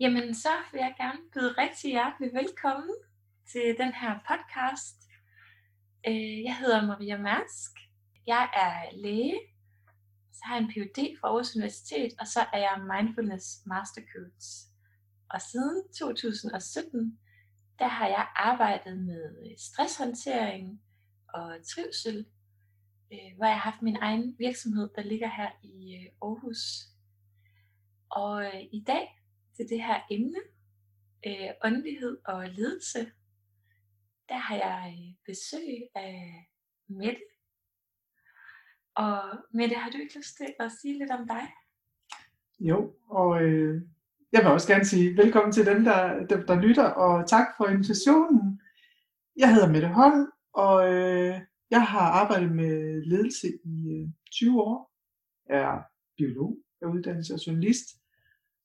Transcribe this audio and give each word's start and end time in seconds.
Jamen, 0.00 0.34
så 0.34 0.48
vil 0.72 0.78
jeg 0.78 0.94
gerne 0.96 1.18
byde 1.34 1.52
rigtig 1.62 1.90
hjertelig 1.90 2.30
velkommen 2.34 2.96
til 3.52 3.76
den 3.78 3.92
her 3.94 4.18
podcast. 4.28 4.96
Øh, 6.08 6.42
jeg 6.42 6.56
hedder 6.56 6.86
Maria 6.86 7.18
Mærsk. 7.18 7.72
Jeg 8.26 8.48
er 8.64 8.96
læge. 8.96 9.40
Så 10.32 10.40
har 10.44 10.54
jeg 10.54 10.62
en 10.62 10.70
Ph.D. 10.70 11.18
fra 11.20 11.28
Aarhus 11.28 11.56
Universitet, 11.56 12.12
og 12.20 12.26
så 12.26 12.40
er 12.52 12.58
jeg 12.58 12.86
Mindfulness 12.92 13.46
Master 13.66 14.02
Coach. 14.12 14.46
Og 15.30 15.40
siden 15.40 15.82
2017, 15.98 17.18
der 17.78 17.88
har 17.88 18.08
jeg 18.08 18.26
arbejdet 18.36 18.98
med 18.98 19.58
stresshåndtering 19.58 20.82
og 21.34 21.56
trivsel, 21.72 22.26
øh, 23.12 23.30
hvor 23.36 23.46
jeg 23.46 23.54
har 23.60 23.70
haft 23.70 23.82
min 23.82 23.96
egen 24.00 24.36
virksomhed, 24.38 24.88
der 24.96 25.02
ligger 25.02 25.28
her 25.28 25.50
i 25.62 25.94
øh, 25.94 26.06
Aarhus. 26.22 26.62
Og 28.10 28.52
i 28.72 28.84
dag 28.86 29.15
til 29.56 29.68
det 29.68 29.82
her 29.82 30.00
emne, 30.10 30.38
øh, 31.26 31.50
åndelighed 31.64 32.18
og 32.24 32.48
ledelse, 32.48 33.12
der 34.28 34.36
har 34.36 34.56
jeg 34.56 34.96
øh, 34.98 35.14
besøg 35.26 35.78
af 35.94 36.48
Mette. 36.88 37.22
Og 38.94 39.20
Mette, 39.50 39.74
har 39.76 39.90
du 39.90 39.98
ikke 39.98 40.16
lyst 40.18 40.36
til 40.36 40.54
at 40.60 40.72
sige 40.80 40.98
lidt 40.98 41.10
om 41.10 41.28
dig? 41.28 41.44
Jo, 42.60 42.94
og 43.08 43.42
øh, 43.42 43.82
jeg 44.32 44.40
vil 44.40 44.50
også 44.50 44.68
gerne 44.68 44.84
sige 44.84 45.16
velkommen 45.16 45.52
til 45.52 45.66
dem, 45.66 45.84
der, 45.84 46.26
dem, 46.26 46.46
der 46.46 46.60
lytter, 46.60 46.84
og 46.84 47.28
tak 47.28 47.46
for 47.56 47.66
invitationen. 47.66 48.60
Jeg 49.36 49.54
hedder 49.54 49.72
Mette 49.72 49.88
Holm, 49.88 50.26
og 50.52 50.94
øh, 50.94 51.40
jeg 51.70 51.86
har 51.86 52.06
arbejdet 52.22 52.52
med 52.52 53.02
ledelse 53.02 53.48
i 53.64 53.92
øh, 53.92 54.08
20 54.32 54.62
år. 54.62 54.92
Jeg 55.48 55.58
er 55.58 55.82
biolog, 56.16 56.58
jeg 56.80 56.86
er 56.86 56.92
uddannet 56.92 57.26
som 57.26 57.36
journalist, 57.36 57.86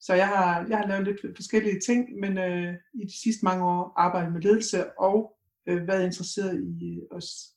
så 0.02 0.14
jeg 0.14 0.28
har, 0.28 0.66
jeg 0.70 0.78
har 0.78 0.88
lavet 0.88 1.08
lidt 1.08 1.38
forskellige 1.38 1.80
ting, 1.80 2.20
men 2.20 2.38
øh, 2.38 2.74
i 2.94 3.06
de 3.06 3.22
sidste 3.24 3.46
mange 3.46 3.66
år 3.66 3.94
arbejdet 3.98 4.34
med 4.34 4.42
ledelse 4.42 5.00
og 5.00 5.38
øh, 5.68 5.88
været 5.88 6.06
interesseret 6.06 6.64
i 6.82 6.96
øh, 6.96 7.02
også 7.12 7.56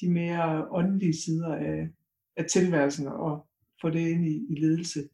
de 0.00 0.10
mere 0.10 0.68
åndelige 0.70 1.16
sider 1.24 1.54
af, 1.54 1.88
af 2.36 2.44
tilværelsen 2.44 3.06
og 3.06 3.46
få 3.80 3.90
det 3.90 4.08
ind 4.08 4.26
i, 4.26 4.46
i 4.50 4.60
ledelse. 4.60 5.08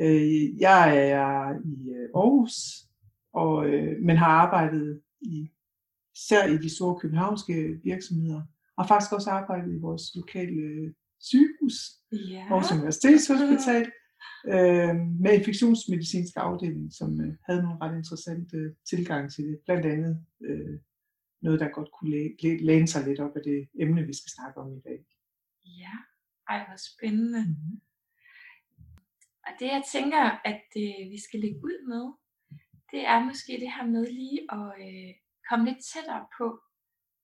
Øh, 0.00 0.60
jeg 0.60 1.08
er 1.10 1.50
i 1.64 1.90
øh, 1.90 2.08
Aarhus, 2.14 2.86
og, 3.32 3.66
øh, 3.66 4.02
men 4.02 4.16
har 4.16 4.26
arbejdet 4.26 5.00
i, 5.20 5.50
især 6.16 6.46
i 6.46 6.58
de 6.58 6.74
store 6.76 7.00
københavnske 7.00 7.80
virksomheder, 7.84 8.42
og 8.76 8.88
faktisk 8.88 9.12
også 9.12 9.30
arbejdet 9.30 9.74
i 9.74 9.78
vores 9.78 10.02
lokale 10.14 10.60
øh, 10.60 10.92
sygehus, 11.20 11.74
ja. 12.12 12.48
vores 12.48 12.72
universitetshospital, 12.72 13.90
øh, 14.54 14.94
med 15.22 15.38
infektionsmedicinsk 15.38 16.34
afdeling, 16.36 16.92
som 16.92 17.20
øh, 17.20 17.32
havde 17.46 17.62
nogle 17.62 17.80
ret 17.82 17.96
interessante 17.96 18.56
øh, 18.56 18.74
tilgang 18.90 19.32
til 19.32 19.44
det. 19.44 19.60
Blandt 19.66 19.86
andet 19.86 20.26
øh, 20.40 20.78
noget, 21.42 21.60
der 21.60 21.68
godt 21.68 21.90
kunne 21.92 22.10
læ- 22.10 22.36
læ- 22.42 22.64
læne 22.68 22.88
sig 22.88 23.06
lidt 23.06 23.20
op 23.20 23.36
af 23.36 23.42
det 23.44 23.68
emne, 23.80 24.06
vi 24.06 24.14
skal 24.14 24.30
snakke 24.36 24.60
om 24.60 24.76
i 24.76 24.80
dag. 24.80 25.00
Ja, 25.64 25.94
ej 26.48 26.58
hvor 26.66 26.78
spændende. 26.90 27.42
Mm-hmm. 27.44 27.80
Og 29.46 29.52
det 29.58 29.66
jeg 29.66 29.82
tænker, 29.92 30.24
at 30.44 30.66
øh, 30.76 31.10
vi 31.14 31.18
skal 31.26 31.40
lægge 31.40 31.60
ud 31.68 31.78
med, 31.92 32.04
det 32.92 33.02
er 33.12 33.24
måske 33.24 33.52
det 33.52 33.72
her 33.76 33.86
med 33.86 34.06
lige 34.20 34.40
at 34.58 34.68
øh, 34.86 35.14
komme 35.48 35.64
lidt 35.64 35.84
tættere 35.92 36.26
på, 36.38 36.46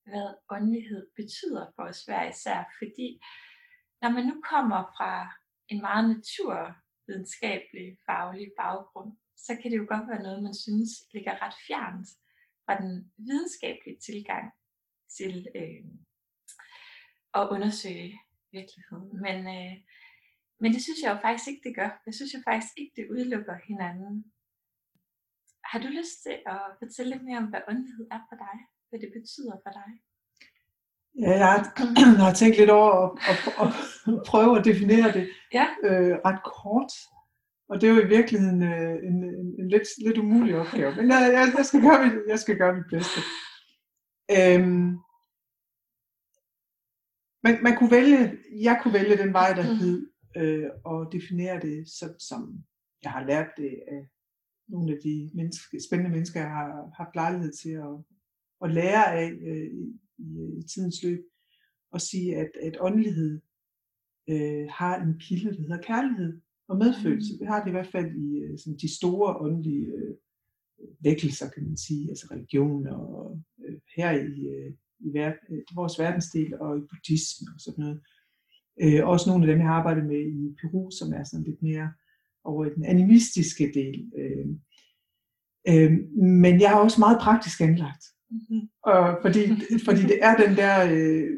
hvad 0.06 0.28
åndelighed 0.50 1.06
betyder 1.16 1.64
for 1.74 1.82
os 1.82 2.04
hver 2.04 2.28
især. 2.28 2.60
Fordi 2.78 3.08
når 4.02 4.10
man 4.16 4.24
nu 4.26 4.36
kommer 4.52 4.80
fra 4.96 5.12
en 5.68 5.80
meget 5.80 6.04
natur 6.14 6.76
videnskabelig, 7.06 7.98
faglig 8.06 8.48
baggrund, 8.62 9.10
så 9.36 9.52
kan 9.60 9.70
det 9.70 9.78
jo 9.78 9.86
godt 9.88 10.08
være 10.10 10.22
noget, 10.22 10.42
man 10.42 10.54
synes 10.54 10.90
ligger 11.14 11.42
ret 11.42 11.56
fjernt 11.66 12.08
fra 12.64 12.74
den 12.82 13.12
videnskabelige 13.16 13.98
tilgang 14.08 14.46
til 15.16 15.46
øh, 15.60 15.84
at 17.38 17.48
undersøge 17.54 18.20
virkeligheden. 18.52 19.08
Men, 19.26 19.38
øh, 19.56 19.74
men 20.60 20.70
det 20.74 20.82
synes 20.82 21.00
jeg 21.02 21.10
jo 21.14 21.18
faktisk 21.26 21.48
ikke, 21.50 21.64
det 21.68 21.76
gør. 21.80 21.90
Jeg 22.06 22.14
synes 22.14 22.34
jo 22.34 22.40
faktisk 22.48 22.72
ikke, 22.80 22.92
det 22.96 23.10
udelukker 23.12 23.56
hinanden. 23.68 24.14
Har 25.70 25.78
du 25.80 25.88
lyst 25.98 26.16
til 26.26 26.36
at 26.54 26.60
fortælle 26.80 27.10
lidt 27.12 27.24
mere 27.24 27.38
om, 27.42 27.48
hvad 27.50 27.62
åndelighed 27.70 28.06
er 28.16 28.22
for 28.28 28.36
dig? 28.46 28.56
Hvad 28.88 28.98
det 29.00 29.10
betyder 29.18 29.56
for 29.64 29.72
dig? 29.80 29.90
Ja, 31.20 31.30
jeg 31.30 31.46
har, 31.46 31.58
har 32.24 32.34
tænkt 32.34 32.58
lidt 32.58 32.70
over 32.70 32.90
at, 32.92 33.18
at, 33.28 33.38
at, 33.62 33.72
at 34.14 34.22
prøve 34.30 34.58
at 34.58 34.64
definere 34.64 35.12
det 35.12 35.28
ja. 35.52 35.66
øh, 35.84 36.18
ret 36.24 36.40
kort. 36.44 36.92
Og 37.68 37.80
det 37.80 37.88
er 37.88 37.94
jo 37.94 38.00
i 38.00 38.08
virkeligheden 38.08 38.62
øh, 38.62 38.96
en, 39.08 39.24
en, 39.24 39.60
en 39.60 39.68
lidt, 39.68 39.88
lidt 40.04 40.18
umulig 40.18 40.56
opgave. 40.56 40.96
Men 40.96 41.08
jeg, 41.08 41.30
jeg, 41.32 41.52
jeg, 41.56 41.66
skal, 41.66 41.80
gøre 41.80 42.04
mit, 42.04 42.22
jeg 42.28 42.38
skal 42.38 42.56
gøre 42.56 42.74
mit 42.74 42.90
bedste. 42.90 43.20
Øhm, 44.36 44.98
man, 47.44 47.62
man 47.62 47.76
kunne 47.76 47.90
vælge, 47.90 48.38
jeg 48.62 48.80
kunne 48.82 48.94
vælge 48.94 49.16
den 49.16 49.32
vej, 49.32 49.52
der 49.52 49.72
mm. 49.72 49.76
hed 49.76 50.10
øh, 50.36 50.70
og 50.84 51.12
definere 51.12 51.60
det 51.60 51.88
sådan, 51.98 52.20
som 52.20 52.64
jeg 53.02 53.10
har 53.12 53.24
lært 53.24 53.50
det 53.56 53.72
af 53.88 54.02
nogle 54.68 54.92
af 54.92 54.98
de 55.04 55.30
menneske, 55.34 55.76
spændende 55.88 56.10
mennesker, 56.10 56.40
jeg 56.40 56.50
har 56.50 56.90
haft 56.96 57.14
lejlighed 57.14 57.52
til 57.52 57.70
at, 57.70 57.94
at 58.64 58.70
lære 58.70 59.14
af 59.14 59.30
øh, 59.30 59.70
i, 60.18 60.58
i 60.58 60.62
tidens 60.62 61.02
løb, 61.02 61.20
og 61.90 62.00
sige, 62.00 62.36
at, 62.36 62.50
at 62.62 62.76
åndelighed 62.80 63.40
øh, 64.30 64.66
har 64.70 65.02
en 65.02 65.18
kilde, 65.20 65.50
der 65.50 65.60
hedder 65.60 65.82
kærlighed 65.82 66.40
og 66.68 66.76
medfølelse. 66.76 67.32
Mm. 67.32 67.38
Det 67.38 67.48
har 67.48 67.60
det 67.60 67.68
i 67.68 67.76
hvert 67.76 67.92
fald 67.92 68.10
i 68.16 68.38
øh, 68.38 68.58
sådan 68.58 68.78
de 68.78 68.96
store 68.96 69.36
åndelige 69.36 69.86
øh, 69.86 70.14
vækkelser, 71.00 71.50
kan 71.50 71.62
man 71.64 71.76
sige, 71.76 72.08
altså 72.08 72.26
religion 72.30 72.86
og 72.86 73.40
øh, 73.64 73.78
her 73.96 74.10
i, 74.10 74.46
øh, 74.54 74.72
i 74.98 75.12
ver, 75.12 75.32
øh, 75.50 75.62
vores 75.74 75.98
verdensdel 75.98 76.60
og 76.60 76.78
i 76.78 76.80
buddhisme 76.80 77.46
og 77.54 77.60
sådan 77.60 77.84
noget. 77.84 78.00
Øh, 78.82 79.08
også 79.08 79.30
nogle 79.30 79.44
af 79.44 79.48
dem, 79.50 79.58
jeg 79.58 79.68
har 79.68 79.74
arbejdet 79.74 80.06
med 80.06 80.20
i 80.20 80.56
Peru, 80.60 80.90
som 80.90 81.12
er 81.12 81.24
sådan 81.24 81.44
lidt 81.44 81.62
mere 81.62 81.92
over 82.44 82.64
i 82.64 82.74
den 82.74 82.84
animistiske 82.84 83.70
del. 83.74 84.12
Øh, 84.20 84.46
øh, 85.68 85.92
men 86.42 86.60
jeg 86.60 86.72
er 86.72 86.76
også 86.76 87.00
meget 87.00 87.18
praktisk 87.20 87.60
anlagt. 87.60 88.04
Mm-hmm. 88.30 88.68
Og 88.82 89.18
fordi, 89.22 89.40
fordi 89.86 90.02
det 90.02 90.18
er 90.24 90.36
den 90.36 90.56
der, 90.56 90.76
øh, 90.92 91.30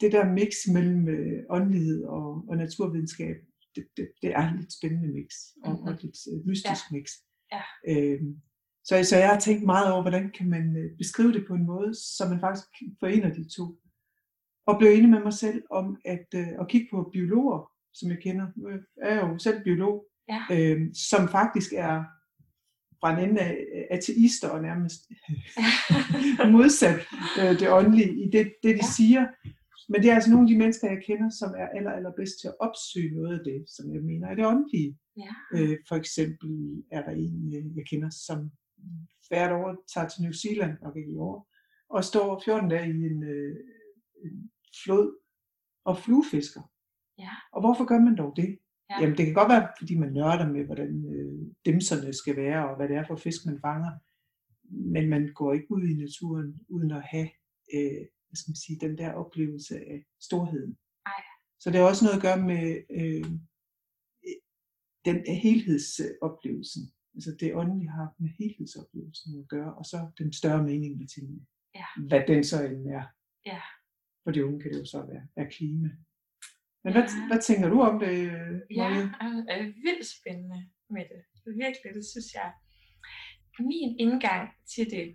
det 0.00 0.12
der 0.12 0.32
mix 0.32 0.50
mellem 0.74 1.08
øh, 1.08 1.42
åndelighed 1.50 2.04
og, 2.04 2.44
og 2.48 2.56
naturvidenskab, 2.56 3.36
det, 3.74 3.84
det, 3.96 4.08
det 4.22 4.30
er 4.30 4.42
et 4.48 4.60
lidt 4.60 4.72
spændende 4.72 5.08
mix, 5.08 5.28
og, 5.64 5.72
mm-hmm. 5.72 5.86
og 5.88 5.92
lidt 6.02 6.18
øh, 6.32 6.46
mystisk 6.46 6.84
ja. 6.90 6.96
mix. 6.96 7.06
Ja. 7.52 7.62
Øhm, 7.88 8.36
så, 8.84 9.04
så 9.04 9.16
jeg 9.16 9.28
har 9.28 9.40
tænkt 9.40 9.64
meget 9.64 9.92
over, 9.92 10.02
hvordan 10.02 10.30
kan 10.30 10.48
man 10.50 10.76
øh, 10.76 10.96
beskrive 10.98 11.32
det 11.32 11.44
på 11.48 11.54
en 11.54 11.66
måde, 11.66 11.94
så 11.94 12.28
man 12.30 12.40
faktisk 12.40 12.66
forener 13.00 13.34
de 13.34 13.48
to. 13.56 13.78
Og 14.66 14.78
blev 14.78 14.90
enig 14.90 15.10
med 15.10 15.22
mig 15.22 15.32
selv 15.32 15.62
om 15.70 15.96
at, 16.04 16.26
øh, 16.34 16.48
at 16.60 16.68
kigge 16.68 16.88
på 16.90 17.10
biologer, 17.12 17.70
som 17.94 18.10
jeg 18.10 18.18
kender. 18.22 18.46
Jeg 18.96 19.16
er 19.16 19.28
jo 19.28 19.38
selv 19.38 19.64
biolog, 19.64 20.06
ja. 20.28 20.42
øh, 20.52 20.80
som 20.94 21.28
faktisk 21.28 21.72
er 21.76 22.04
fra 23.02 23.12
en 23.12 23.28
ende 23.28 23.40
af 23.40 23.56
ateister 23.90 24.48
og 24.48 24.62
nærmest 24.62 25.00
modsat 26.56 27.00
øh, 27.40 27.52
det 27.60 27.68
åndelige 27.78 28.12
i 28.24 28.26
det, 28.30 28.46
det 28.62 28.72
de 28.80 28.86
siger. 28.96 29.22
Men 29.88 30.02
det 30.02 30.10
er 30.10 30.14
altså 30.14 30.30
nogle 30.30 30.46
af 30.46 30.50
de 30.52 30.58
mennesker, 30.58 30.86
jeg 30.88 31.02
kender, 31.08 31.30
som 31.40 31.50
er 31.62 31.66
aller, 31.76 31.92
allerbedst 31.98 32.40
til 32.40 32.48
at 32.48 32.58
opsøge 32.66 33.14
noget 33.18 33.38
af 33.38 33.44
det, 33.44 33.58
som 33.74 33.94
jeg 33.94 34.02
mener 34.10 34.26
er 34.28 34.34
det 34.34 34.46
åndelige. 34.46 34.98
Ja. 35.24 35.32
Øh, 35.54 35.76
for 35.88 35.96
eksempel 36.02 36.50
er 36.96 37.02
der 37.06 37.12
en, 37.24 37.38
øh, 37.56 37.76
jeg 37.76 37.84
kender, 37.90 38.10
som 38.26 38.38
hvert 39.28 39.52
år 39.52 39.68
tager 39.94 40.08
til 40.08 40.22
New 40.22 40.34
Zealand, 40.42 40.72
nok 40.82 40.96
ikke 40.96 41.12
i 41.12 41.16
år, 41.16 41.36
og 41.94 42.04
står 42.04 42.42
14 42.44 42.70
dage 42.70 42.88
i 42.88 43.02
en, 43.10 43.24
øh, 43.34 43.56
en 44.24 44.50
flod 44.84 45.08
og 45.84 45.98
fluefisker. 45.98 46.62
Ja. 47.18 47.34
Og 47.52 47.60
hvorfor 47.62 47.84
gør 47.84 48.00
man 48.00 48.16
dog 48.16 48.32
det? 48.36 48.58
Ja. 48.92 49.00
Jamen 49.00 49.16
det 49.16 49.24
kan 49.26 49.34
godt 49.34 49.52
være, 49.54 49.68
fordi 49.78 49.94
man 49.98 50.12
nørder 50.12 50.48
med, 50.54 50.64
hvordan 50.64 50.92
øh, 51.14 51.34
dimserne 51.66 52.12
skal 52.12 52.36
være, 52.36 52.68
og 52.68 52.76
hvad 52.76 52.88
det 52.88 52.96
er 52.96 53.06
for 53.06 53.16
fisk, 53.16 53.46
man 53.46 53.60
fanger. 53.60 53.92
Men 54.94 55.08
man 55.08 55.32
går 55.34 55.52
ikke 55.52 55.70
ud 55.70 55.82
i 55.82 55.94
naturen, 55.94 56.60
uden 56.68 56.90
at 56.90 57.02
have 57.02 57.28
øh, 57.74 58.02
hvad 58.32 58.36
skal 58.36 58.50
man 58.50 58.64
sige, 58.64 58.78
den 58.86 58.98
der 58.98 59.12
oplevelse 59.12 59.76
af 59.76 60.04
storheden. 60.20 60.78
Ej. 61.06 61.22
Så 61.60 61.70
det 61.70 61.78
har 61.78 61.86
også 61.86 62.04
noget 62.04 62.16
at 62.16 62.22
gøre 62.28 62.42
med 62.52 62.66
øh, 63.00 63.24
den 65.04 65.18
helhedsoplevelsen. 65.44 66.82
Altså 67.14 67.36
det 67.40 67.54
åndelige 67.54 67.90
har 67.90 68.14
med 68.18 68.30
helhedsoplevelsen 68.38 69.40
at 69.40 69.48
gøre, 69.48 69.74
og 69.74 69.84
så 69.84 70.10
den 70.18 70.32
større 70.32 70.62
mening 70.64 70.98
med 70.98 71.08
tingene. 71.08 71.40
Ja. 71.74 71.86
Hvad 72.08 72.22
den 72.28 72.44
så 72.44 72.64
end 72.64 72.86
er. 72.86 73.04
Ja. 73.46 73.60
For 74.24 74.30
de 74.30 74.46
unge 74.46 74.60
kan 74.60 74.72
det 74.72 74.78
jo 74.78 74.84
så 74.84 75.06
være, 75.06 75.26
være 75.36 75.50
klima. 75.50 75.90
Men 76.84 76.92
hvad, 76.92 77.02
ja. 77.02 77.26
hvad 77.28 77.40
tænker 77.42 77.68
du 77.68 77.80
om 77.80 77.98
det, 77.98 78.32
Marie? 78.76 79.04
Ja, 79.20 79.52
er 79.54 79.62
vildt 79.86 80.06
spændende 80.16 80.60
med 80.90 81.04
det. 81.10 81.20
Virkelig, 81.64 81.90
det 81.94 82.04
synes 82.12 82.30
jeg. 82.34 82.52
Min 83.58 83.96
indgang 84.04 84.50
til 84.74 84.90
det, 84.90 85.06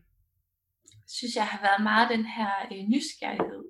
synes 1.08 1.36
jeg 1.36 1.48
har 1.48 1.62
været 1.68 1.84
meget 1.84 2.08
den 2.16 2.25
her 2.25 2.52
øh, 2.72 2.84
nysgerrighed. 2.94 3.64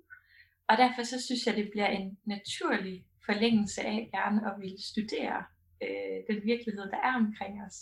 Og 0.70 0.78
derfor 0.78 1.04
så 1.04 1.18
synes 1.26 1.46
jeg, 1.48 1.56
det 1.56 1.68
bliver 1.74 1.90
en 2.00 2.18
naturlig 2.26 3.06
forlængelse 3.26 3.82
af 3.82 4.10
gerne 4.16 4.40
at 4.50 4.54
ville 4.62 4.82
studere 4.92 5.38
øh, 5.86 6.18
den 6.30 6.40
virkelighed, 6.52 6.86
der 6.94 7.02
er 7.08 7.16
omkring 7.24 7.54
os. 7.68 7.78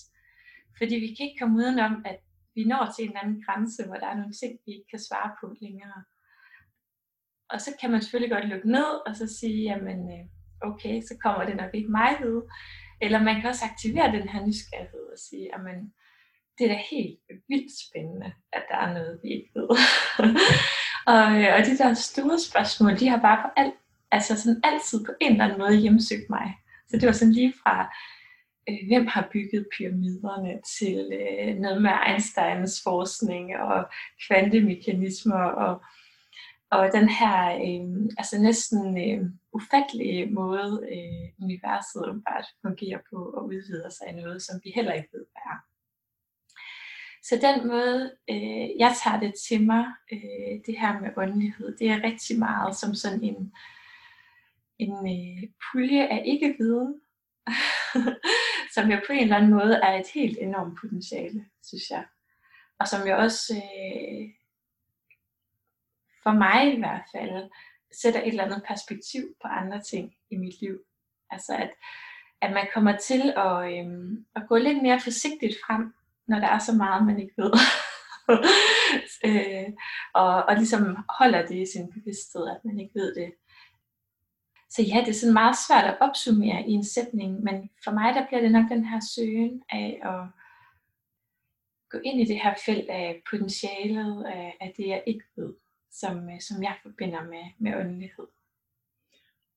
Fordi 0.78 0.96
vi 1.04 1.10
kan 1.16 1.26
ikke 1.26 1.40
komme 1.42 1.58
udenom, 1.62 1.94
at 2.12 2.20
vi 2.56 2.64
når 2.72 2.84
til 2.86 3.04
en 3.04 3.10
eller 3.10 3.24
anden 3.24 3.44
grænse, 3.46 3.86
hvor 3.86 3.98
der 4.02 4.08
er 4.10 4.18
nogle 4.22 4.36
ting, 4.42 4.52
vi 4.66 4.72
ikke 4.78 4.90
kan 4.94 5.04
svare 5.08 5.32
på 5.40 5.46
længere. 5.62 6.00
Og 7.50 7.62
så 7.62 7.72
kan 7.82 7.92
man 7.92 8.02
selvfølgelig 8.02 8.32
godt 8.32 8.50
lukke 8.50 8.72
ned, 8.72 9.08
og 9.08 9.16
så 9.16 9.38
sige, 9.40 9.64
jamen 9.64 10.00
øh, 10.14 10.26
okay, 10.70 11.02
så 11.02 11.18
kommer 11.24 11.46
det 11.46 11.56
nok 11.56 11.70
ikke 11.74 11.92
mig 11.92 12.18
ved. 12.22 12.42
Eller 13.02 13.24
man 13.24 13.42
kan 13.42 13.50
også 13.50 13.66
aktivere 13.66 14.12
den 14.12 14.28
her 14.30 14.46
nysgerrighed 14.46 15.06
og 15.14 15.20
sige, 15.30 15.50
jamen 15.54 15.94
det 16.58 16.64
er 16.66 16.76
da 16.76 16.80
helt 16.92 17.20
vildt 17.48 17.72
spændende, 17.86 18.34
at 18.54 18.64
der 18.70 18.78
er 18.78 18.94
noget, 18.94 19.20
vi 19.24 19.30
ikke 19.30 19.52
ved. 19.56 19.70
og, 21.14 21.26
øh, 21.42 21.54
og 21.56 21.66
de 21.66 21.78
der 21.78 21.94
store 21.94 22.40
spørgsmål, 22.40 23.00
de 23.00 23.08
har 23.08 23.22
bare 23.22 23.42
på 23.44 23.50
alt, 23.58 23.74
altså 24.12 24.42
sådan 24.42 24.62
altid 24.64 25.06
på 25.06 25.12
en 25.22 25.32
eller 25.32 25.44
anden 25.46 25.60
måde 25.60 25.76
hjemsøgt 25.76 26.30
mig. 26.30 26.58
Så 26.88 26.98
det 26.98 27.06
var 27.06 27.12
sådan 27.12 27.34
lige 27.34 27.54
fra, 27.64 27.96
øh, 28.70 28.78
hvem 28.88 29.08
har 29.08 29.30
bygget 29.34 29.68
pyramiderne, 29.78 30.54
til 30.78 30.98
øh, 31.22 31.56
noget 31.56 31.82
med 31.82 31.92
Einsteins 32.08 32.82
forskning 32.84 33.58
og 33.58 33.86
kvantemekanismer 34.28 35.44
og, 35.44 35.82
og 36.72 36.90
den 36.94 37.10
her 37.10 37.56
øh, 37.56 38.10
altså 38.18 38.42
næsten 38.42 38.82
øh, 39.06 39.30
ufattelige 39.54 40.26
måde, 40.26 40.88
øh, 40.92 41.44
universet 41.46 42.08
åbenbart 42.10 42.46
fungerer 42.62 43.00
på 43.10 43.18
og 43.38 43.46
udvider 43.46 43.90
sig 43.90 44.08
i 44.10 44.22
noget, 44.22 44.42
som 44.42 44.62
vi 44.64 44.72
heller 44.76 44.94
ikke 44.94 45.10
ved, 45.14 45.26
hvad 45.32 45.42
er. 45.46 45.58
Så 47.24 47.36
den 47.48 47.68
måde, 47.68 48.12
øh, 48.30 48.80
jeg 48.80 48.96
tager 49.04 49.20
det 49.20 49.34
til 49.48 49.66
mig, 49.66 49.86
øh, 50.12 50.60
det 50.66 50.80
her 50.80 51.00
med 51.02 51.10
åndelighed, 51.18 51.78
det 51.78 51.90
er 51.90 52.04
rigtig 52.04 52.40
meget 52.40 52.76
som 52.76 52.96
sådan 52.96 53.24
en, 53.24 53.54
en 54.80 54.94
øh, 54.94 55.50
pulje 55.72 56.08
af 56.08 56.24
ikke-viden, 56.26 57.02
som 58.76 58.92
jo 58.92 58.98
på 59.08 59.14
en 59.14 59.24
eller 59.24 59.36
anden 59.36 59.52
måde 59.52 59.76
er 59.84 60.00
et 60.00 60.08
helt 60.14 60.38
enormt 60.42 60.78
potentiale, 60.82 61.46
synes 61.64 61.90
jeg. 61.90 62.06
Og 62.80 62.88
som 62.88 63.08
jo 63.08 63.18
også, 63.18 63.54
øh, 63.56 64.30
for 66.26 66.34
mig 66.34 66.74
i 66.74 66.80
hvert 66.80 67.06
fald, 67.14 67.50
sætter 68.02 68.22
et 68.22 68.28
eller 68.28 68.44
andet 68.44 68.64
perspektiv 68.68 69.24
på 69.42 69.48
andre 69.48 69.82
ting 69.82 70.14
i 70.30 70.36
mit 70.36 70.62
liv. 70.62 70.80
Altså 71.30 71.56
at, 71.56 71.72
at 72.42 72.52
man 72.54 72.68
kommer 72.74 72.98
til 72.98 73.34
at, 73.38 73.56
øhm, 73.74 74.26
at 74.36 74.44
gå 74.50 74.58
lidt 74.58 74.82
mere 74.82 75.00
forsigtigt 75.00 75.56
frem, 75.66 75.94
når 76.28 76.40
der 76.40 76.48
er 76.48 76.60
så 76.60 76.74
meget, 76.74 77.06
man 77.06 77.20
ikke 77.20 77.34
ved. 77.38 77.52
øh, 79.28 79.70
og, 80.14 80.44
og 80.44 80.56
ligesom 80.56 80.98
holder 81.20 81.46
det 81.46 81.62
i 81.62 81.72
sin 81.74 81.92
bevidsthed, 81.94 82.48
at 82.48 82.66
man 82.66 82.80
ikke 82.80 82.96
ved 82.96 83.16
det. 83.16 83.34
Så 84.70 84.82
ja, 84.82 85.00
det 85.00 85.10
er 85.10 85.20
sådan 85.20 85.34
meget 85.34 85.56
svært 85.68 85.86
at 85.86 85.98
opsummere 86.00 86.68
i 86.68 86.72
en 86.72 86.86
sætning, 86.86 87.44
men 87.44 87.70
for 87.84 87.92
mig 87.92 88.14
der 88.14 88.28
bliver 88.28 88.42
det 88.42 88.52
nok 88.52 88.70
den 88.70 88.86
her 88.86 89.00
søgen 89.16 89.64
af 89.70 90.00
at 90.04 90.22
gå 91.90 91.98
ind 92.04 92.22
i 92.22 92.26
det 92.26 92.40
her 92.44 92.54
felt 92.66 92.90
af 92.90 93.22
potentialet 93.30 94.24
af, 94.24 94.58
af 94.62 94.74
det, 94.78 94.88
jeg 94.88 95.04
ikke 95.08 95.26
ved, 95.36 95.54
som, 96.00 96.30
øh, 96.30 96.42
som 96.42 96.64
jeg 96.64 96.76
forbinder 96.84 97.24
med, 97.24 97.46
med 97.60 97.80
åndelighed. 97.80 98.28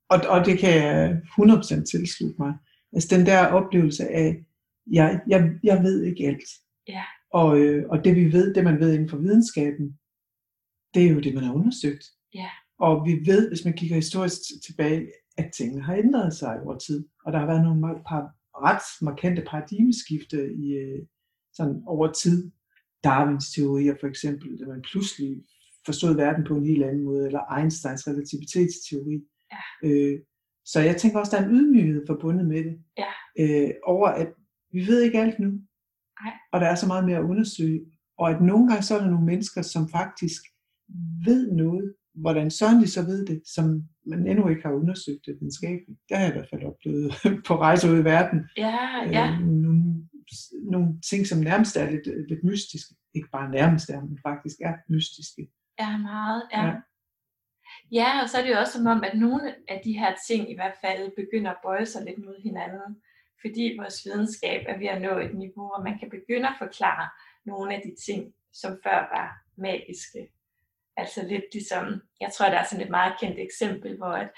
Og, 0.09 0.19
og 0.29 0.47
det 0.47 0.59
kan 0.59 0.75
jeg 0.75 1.21
100% 1.41 1.85
tilslutte 1.85 2.37
mig. 2.39 2.55
Altså 2.93 3.17
den 3.17 3.27
der 3.27 3.47
oplevelse 3.47 4.09
af, 4.09 4.45
jeg, 4.87 5.21
jeg, 5.29 5.51
jeg 5.63 5.83
ved 5.83 6.03
ikke 6.03 6.27
alt. 6.27 6.51
Ja. 6.89 7.05
Og, 7.33 7.59
øh, 7.59 7.89
og 7.89 8.05
det 8.05 8.17
vi 8.17 8.33
ved, 8.33 8.55
det 8.55 8.65
man 8.65 8.81
ved 8.81 8.93
inden 8.93 9.09
for 9.09 9.17
videnskaben, 9.17 9.99
det 10.95 11.07
er 11.07 11.11
jo 11.11 11.21
det, 11.21 11.35
man 11.35 11.45
har 11.45 11.55
undersøgt. 11.55 12.05
Ja. 12.35 12.49
Og 12.79 13.07
vi 13.07 13.13
ved, 13.27 13.49
hvis 13.49 13.65
man 13.65 13.75
kigger 13.75 13.97
historisk 13.97 14.41
tilbage, 14.67 15.13
at 15.39 15.53
tingene 15.57 15.83
har 15.83 15.95
ændret 15.95 16.35
sig 16.35 16.61
over 16.63 16.79
tid. 16.79 17.09
Og 17.25 17.33
der 17.33 17.39
har 17.39 17.47
været 17.47 17.63
nogle 17.63 17.81
par 18.09 18.35
ret 18.55 19.05
markante 19.07 19.43
paradigmeskifte 19.43 20.55
i, 20.55 20.73
øh, 20.73 21.07
sådan 21.53 21.83
over 21.87 22.13
tid. 22.13 22.51
Darwins 23.05 23.53
teorier 23.53 23.95
for 24.01 24.07
eksempel, 24.07 24.61
da 24.61 24.67
man 24.67 24.83
pludselig 24.83 25.45
forstod 25.87 26.17
verden 26.17 26.45
på 26.45 26.57
en 26.57 26.67
helt 26.67 26.85
anden 26.85 27.05
måde, 27.05 27.27
eller 27.27 27.59
Einsteins 27.59 28.09
relativitetsteori. 28.09 29.17
Ja. 29.53 29.89
Øh, 29.89 30.19
så 30.65 30.81
jeg 30.81 30.97
tænker 30.97 31.19
også, 31.19 31.37
der 31.37 31.43
er 31.43 31.49
en 31.49 31.55
ydmyghed 31.55 32.07
forbundet 32.07 32.47
med 32.47 32.65
det. 32.65 32.79
Ja. 32.99 33.13
Øh, 33.41 33.71
over 33.85 34.09
at 34.09 34.29
vi 34.73 34.87
ved 34.87 35.03
ikke 35.03 35.19
alt 35.19 35.39
nu. 35.39 35.51
Nej. 36.23 36.33
Og 36.53 36.61
der 36.61 36.67
er 36.67 36.75
så 36.75 36.87
meget 36.87 37.05
mere 37.05 37.19
at 37.19 37.31
undersøge. 37.33 37.81
Og 38.19 38.31
at 38.31 38.41
nogle 38.43 38.69
gange 38.69 38.83
så 38.83 38.95
er 38.95 39.01
der 39.01 39.11
nogle 39.11 39.27
mennesker, 39.27 39.63
som 39.63 39.89
faktisk 39.89 40.43
ved 41.25 41.53
noget, 41.53 41.95
hvordan 42.15 42.51
sådan 42.51 42.81
de 42.81 42.91
så 42.91 43.03
ved 43.03 43.27
det, 43.27 43.43
som 43.55 43.83
man 44.07 44.27
endnu 44.27 44.49
ikke 44.49 44.63
har 44.63 44.73
undersøgt 44.73 45.27
det 45.27 45.35
videnskabeligt. 45.41 46.01
Det 46.09 46.17
har 46.17 46.25
jeg 46.25 46.33
i 46.35 46.37
hvert 46.37 46.51
fald 46.53 46.63
oplevet 46.63 47.13
på 47.49 47.55
rejse 47.57 47.91
ud 47.91 47.99
i 47.99 48.05
verden. 48.05 48.41
Ja, 48.57 48.79
ja. 49.17 49.33
Øh, 49.33 49.47
nogle, 49.47 50.09
nogle 50.73 50.89
ting, 51.11 51.27
som 51.27 51.39
nærmest 51.41 51.77
er 51.77 51.91
lidt, 51.91 52.07
lidt 52.29 52.45
mystiske. 52.45 52.95
Ikke 53.15 53.29
bare 53.33 53.51
nærmest 53.51 53.91
er, 53.91 54.01
men 54.01 54.19
faktisk 54.29 54.57
er 54.61 54.75
mystiske. 54.89 55.43
Ja, 55.81 55.97
meget. 55.97 56.49
Ja. 56.53 56.61
Ja. 56.61 56.67
ja. 56.67 56.75
Ja, 57.93 58.23
og 58.23 58.29
så 58.29 58.39
er 58.39 58.43
det 58.43 58.51
jo 58.51 58.59
også 58.59 58.73
som 58.73 58.87
om, 58.87 59.05
at 59.05 59.19
nogle 59.19 59.55
af 59.69 59.81
de 59.85 59.99
her 59.99 60.15
ting 60.27 60.51
i 60.51 60.55
hvert 60.55 60.77
fald 60.81 61.13
begynder 61.17 61.51
at 61.51 61.63
bøje 61.63 61.87
sig 61.87 62.05
lidt 62.05 62.19
mod 62.19 62.43
hinanden, 62.43 63.03
fordi 63.41 63.77
vores 63.79 64.05
videnskab 64.05 64.65
er 64.69 64.79
ved 64.79 64.87
at 64.87 65.03
nå 65.03 65.19
et 65.19 65.35
niveau, 65.35 65.67
hvor 65.67 65.83
man 65.85 65.99
kan 65.99 66.11
begynde 66.11 66.49
at 66.49 66.55
forklare 66.59 67.09
nogle 67.45 67.75
af 67.75 67.83
de 67.83 67.95
ting, 68.07 68.35
som 68.53 68.73
før 68.85 68.99
var 69.17 69.29
magiske. 69.57 70.29
Altså 70.97 71.27
lidt 71.27 71.45
ligesom, 71.53 72.03
jeg 72.21 72.31
tror, 72.33 72.47
der 72.47 72.59
er 72.59 72.65
sådan 72.65 72.85
et 72.85 72.91
meget 72.91 73.15
kendt 73.21 73.39
eksempel, 73.39 73.97
hvor 73.97 74.15
at 74.23 74.31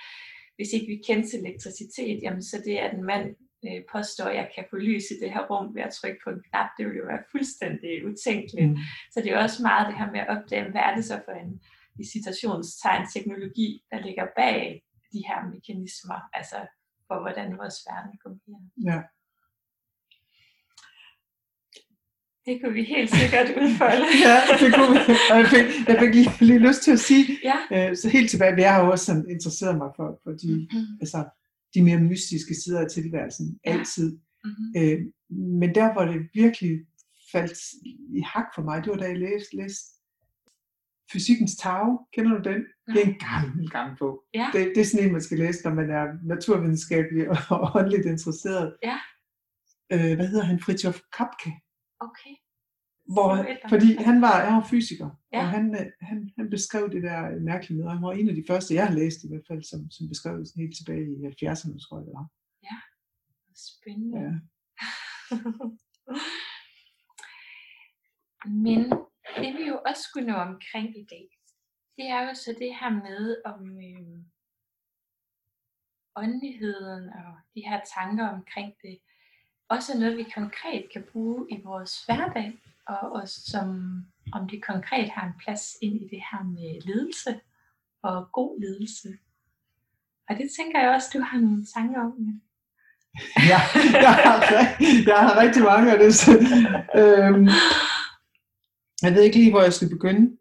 hvis 0.56 0.72
ikke 0.72 0.86
vi 0.86 1.02
kendte 1.06 1.38
elektricitet, 1.38 2.22
jamen 2.22 2.42
så 2.42 2.62
det, 2.64 2.76
at 2.76 2.94
en 2.94 3.04
mand 3.04 3.36
øh, 3.66 3.80
påstår, 3.92 4.24
at 4.24 4.36
jeg 4.36 4.50
kan 4.54 4.64
få 4.70 4.76
lys 4.76 5.04
i 5.10 5.20
det 5.22 5.32
her 5.34 5.46
rum 5.50 5.74
ved 5.74 5.82
at 5.82 5.94
trykke 5.98 6.20
på 6.24 6.30
en 6.30 6.42
knap, 6.48 6.68
det 6.76 6.86
vil 6.86 6.96
jo 6.96 7.06
være 7.12 7.22
fuldstændig 7.32 7.92
utænkeligt. 8.10 8.70
Mm. 8.70 8.78
Så 9.12 9.20
det 9.20 9.32
er 9.32 9.38
også 9.38 9.62
meget 9.62 9.86
det 9.88 9.98
her 9.98 10.10
med 10.14 10.20
at 10.20 10.28
opdage, 10.34 10.70
hvad 10.70 10.80
er 10.88 10.94
det 10.94 11.04
så 11.04 11.16
for 11.24 11.32
en 11.32 11.60
i 12.02 12.04
citationstegn 12.04 13.06
teknologi, 13.14 13.84
der 13.90 13.98
ligger 14.06 14.26
bag 14.36 14.82
de 15.12 15.22
her 15.28 15.40
mekanismer, 15.54 16.20
altså 16.32 16.56
for 17.06 17.20
hvordan 17.20 17.58
vores 17.58 17.78
verden 17.88 18.12
fungerer. 18.22 18.62
Ja. 18.90 19.00
Det 22.46 22.60
kunne 22.60 22.72
vi 22.72 22.84
helt 22.84 23.10
sikkert 23.10 23.48
udfolde. 23.62 24.06
ja, 24.28 24.36
det 24.60 24.68
kunne 24.74 24.92
vi. 24.94 25.00
Og 25.32 25.36
jeg 25.40 25.48
fik, 25.54 25.66
jeg 25.88 25.96
fik 26.02 26.14
lige, 26.14 26.30
lige 26.40 26.66
lyst 26.68 26.82
til 26.82 26.92
at 26.92 27.00
sige, 27.10 27.24
ja. 27.50 27.58
øh, 27.74 27.96
så 27.96 28.08
helt 28.08 28.30
tilbage, 28.30 28.60
jeg 28.60 28.74
har 28.74 28.84
jo 28.84 28.90
også 28.90 29.04
sådan 29.04 29.30
interesseret 29.30 29.76
mig 29.78 29.90
for, 29.96 30.20
for 30.22 30.30
de, 30.30 30.50
Mm-hmm. 30.56 31.00
altså, 31.00 31.18
de 31.74 31.82
mere 31.82 32.00
mystiske 32.00 32.54
sider 32.54 32.80
af 32.80 32.90
tilværelsen, 32.90 33.60
Ja. 33.66 33.70
altid. 33.72 34.18
Mm-hmm. 34.44 34.82
Øh, 34.82 34.98
men 35.60 35.74
der, 35.74 35.92
hvor 35.92 36.04
det 36.04 36.28
virkelig 36.34 36.80
faldt 37.32 37.58
i 38.18 38.20
hak 38.20 38.46
for 38.54 38.62
mig, 38.62 38.84
det 38.84 38.90
var 38.90 38.96
da 38.96 39.04
jeg 39.04 39.18
læste, 39.18 39.56
læste 39.56 39.84
Fysikkens 41.12 41.56
Tag. 41.56 41.98
Kender 42.12 42.38
du 42.38 42.50
den? 42.50 42.60
Det 42.94 43.02
er 43.04 43.08
en 43.08 43.18
gammel, 43.18 43.70
gammel 43.70 43.96
bog. 43.98 44.24
Ja. 44.34 44.46
Det, 44.52 44.72
det 44.74 44.80
er 44.80 44.84
sådan 44.84 45.06
en, 45.06 45.12
man 45.12 45.22
skal 45.22 45.38
læse, 45.38 45.64
når 45.64 45.74
man 45.74 45.90
er 45.90 46.06
naturvidenskabelig 46.24 47.28
og 47.30 47.70
åndeligt 47.76 48.06
interesseret. 48.06 48.76
Ja. 48.82 48.98
Øh, 49.92 50.16
hvad 50.16 50.28
hedder 50.28 50.44
han? 50.44 50.60
Fritjof 50.60 51.00
Kapke. 51.16 51.52
Okay. 52.00 52.34
Hvor, 53.14 53.46
fordi 53.68 53.90
han 54.08 54.20
var, 54.22 54.36
jeg 54.46 54.52
var 54.52 54.66
fysiker, 54.70 55.10
Ja. 55.32 55.38
og 55.40 55.48
han, 55.48 55.74
øh, 55.80 55.86
han, 56.00 56.30
han 56.38 56.50
beskrev 56.50 56.90
det 56.92 57.02
der 57.02 57.40
mærkelige 57.40 57.78
med, 57.78 57.86
og 57.86 57.92
han 57.92 58.02
var 58.02 58.12
en 58.12 58.28
af 58.28 58.34
de 58.34 58.44
første, 58.46 58.74
jeg 58.74 58.86
har 58.86 58.94
læst 58.94 59.24
i 59.24 59.28
hvert 59.28 59.46
fald, 59.48 59.62
som, 59.62 59.90
som 59.90 60.08
beskrev 60.08 60.38
det 60.38 60.52
helt 60.56 60.76
tilbage 60.76 61.04
i 61.12 61.16
70'erne, 61.26 61.78
tror 61.84 61.98
jeg 61.98 62.06
det 62.06 62.14
var. 62.14 62.26
Spændende. 63.54 64.18
Ja. 64.20 64.34
Men 68.64 68.80
det 69.42 69.54
vi 69.58 69.64
jo 69.68 69.80
også 69.86 70.02
skulle 70.02 70.26
nå 70.26 70.34
omkring 70.34 70.98
i 70.98 71.04
dag, 71.10 71.28
det 71.96 72.06
er 72.08 72.22
jo 72.28 72.34
så 72.34 72.56
det 72.58 72.74
her 72.80 72.90
med 72.90 73.36
om 73.44 73.60
øh, 73.88 74.18
åndeligheden 76.16 77.08
og 77.08 77.32
de 77.54 77.60
her 77.68 77.80
tanker 77.96 78.28
omkring 78.28 78.74
det, 78.82 78.98
også 79.68 79.92
er 79.92 79.98
noget 79.98 80.16
vi 80.16 80.26
konkret 80.34 80.92
kan 80.92 81.04
bruge 81.12 81.46
i 81.50 81.60
vores 81.64 82.04
hverdag, 82.04 82.60
og 82.90 83.12
også 83.12 83.40
som 83.46 83.68
om 84.32 84.48
det 84.48 84.64
konkret 84.64 85.08
har 85.10 85.26
en 85.26 85.40
plads 85.44 85.76
ind 85.82 85.94
i 85.94 86.08
det 86.12 86.22
her 86.30 86.44
med 86.44 86.80
ledelse 86.86 87.40
og 88.02 88.28
god 88.32 88.60
ledelse. 88.60 89.08
Og 90.28 90.36
det 90.36 90.50
tænker 90.58 90.80
jeg 90.80 90.94
også, 90.94 91.08
du 91.14 91.20
har 91.20 91.38
nogle 91.40 91.64
tanker 91.74 92.00
om. 92.00 92.12
Ja, 93.52 93.60
jeg 94.06 94.14
har, 94.14 94.34
jeg 95.06 95.20
har 95.26 95.40
rigtig 95.40 95.62
mange 95.62 95.92
af 95.92 95.98
det. 95.98 96.14
Så, 96.14 96.30
øhm, 97.00 97.48
jeg 99.02 99.14
ved 99.14 99.22
ikke 99.22 99.36
lige, 99.36 99.50
hvor 99.50 99.62
jeg 99.62 99.72
skal 99.72 99.88
begynde. 99.88 100.36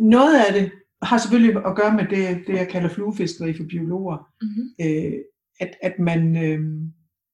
Noget 0.00 0.44
af 0.44 0.52
det 0.52 0.72
har 1.02 1.18
selvfølgelig 1.18 1.66
at 1.66 1.76
gøre 1.76 1.94
med 1.94 2.04
det, 2.04 2.46
det 2.46 2.54
jeg 2.56 2.68
kalder 2.68 2.88
fluefiskeri 2.88 3.56
for 3.56 3.64
biologer. 3.64 4.18
Mm-hmm. 4.42 4.68
Øh, 4.80 5.18
at, 5.60 5.76
at 5.82 5.98
man 5.98 6.44
øh, 6.44 6.60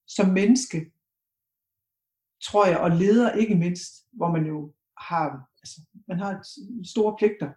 som 0.08 0.28
menneske, 0.28 0.90
tror 2.44 2.66
jeg, 2.66 2.78
og 2.78 2.90
leder 2.90 3.32
ikke 3.32 3.54
mindst, 3.54 3.92
hvor 4.12 4.30
man 4.30 4.46
jo 4.46 4.74
har, 4.98 5.50
altså, 5.62 5.80
man 6.08 6.18
har 6.18 6.32
store 6.92 7.16
pligter, 7.18 7.50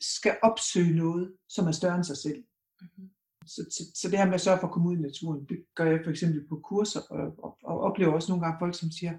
skal 0.00 0.36
opsøge 0.42 0.96
noget, 0.96 1.36
som 1.48 1.66
er 1.66 1.72
større 1.72 1.94
end 1.96 2.04
sig 2.04 2.16
selv. 2.16 2.44
Mm-hmm. 2.80 3.10
Så, 3.46 3.60
så, 3.70 3.82
så 3.94 4.10
det 4.10 4.18
her 4.18 4.26
med 4.26 4.34
at 4.34 4.40
sørge 4.40 4.58
for 4.60 4.66
at 4.66 4.72
komme 4.72 4.88
ud 4.88 4.96
i 4.96 5.00
naturen, 5.00 5.44
det 5.48 5.64
gør 5.74 5.86
jeg 5.90 6.00
for 6.04 6.10
eksempel 6.10 6.48
på 6.48 6.60
kurser, 6.64 7.00
og, 7.00 7.44
og, 7.44 7.58
og 7.62 7.80
oplever 7.80 8.12
også 8.12 8.32
nogle 8.32 8.44
gange 8.44 8.58
folk, 8.58 8.74
som 8.78 8.90
siger, 8.90 9.14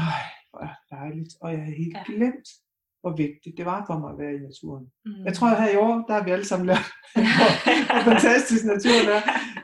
nej, 0.00 0.22
hvor 0.50 0.60
er 0.60 0.74
dejligt, 0.90 1.32
og 1.40 1.52
jeg 1.52 1.64
har 1.64 1.74
helt 1.82 1.96
Ja. 1.96 2.02
glemt, 2.06 2.48
hvor 3.02 3.12
vigtigt 3.24 3.54
det 3.58 3.64
var 3.72 3.80
for 3.88 3.96
mig 4.02 4.10
at 4.12 4.18
være 4.22 4.34
i 4.38 4.44
naturen. 4.48 4.84
Mm. 5.06 5.24
Jeg 5.26 5.34
tror, 5.36 5.48
at 5.50 5.62
her 5.62 5.70
i 5.76 5.80
år, 5.86 5.94
der 6.06 6.12
har 6.16 6.24
vi 6.24 6.30
alle 6.36 6.48
sammen 6.50 6.66
lært, 6.70 6.86
hvor, 7.14 7.92
hvor 7.92 8.02
fantastisk 8.10 8.62
naturen 8.74 9.06
er. 9.16 9.22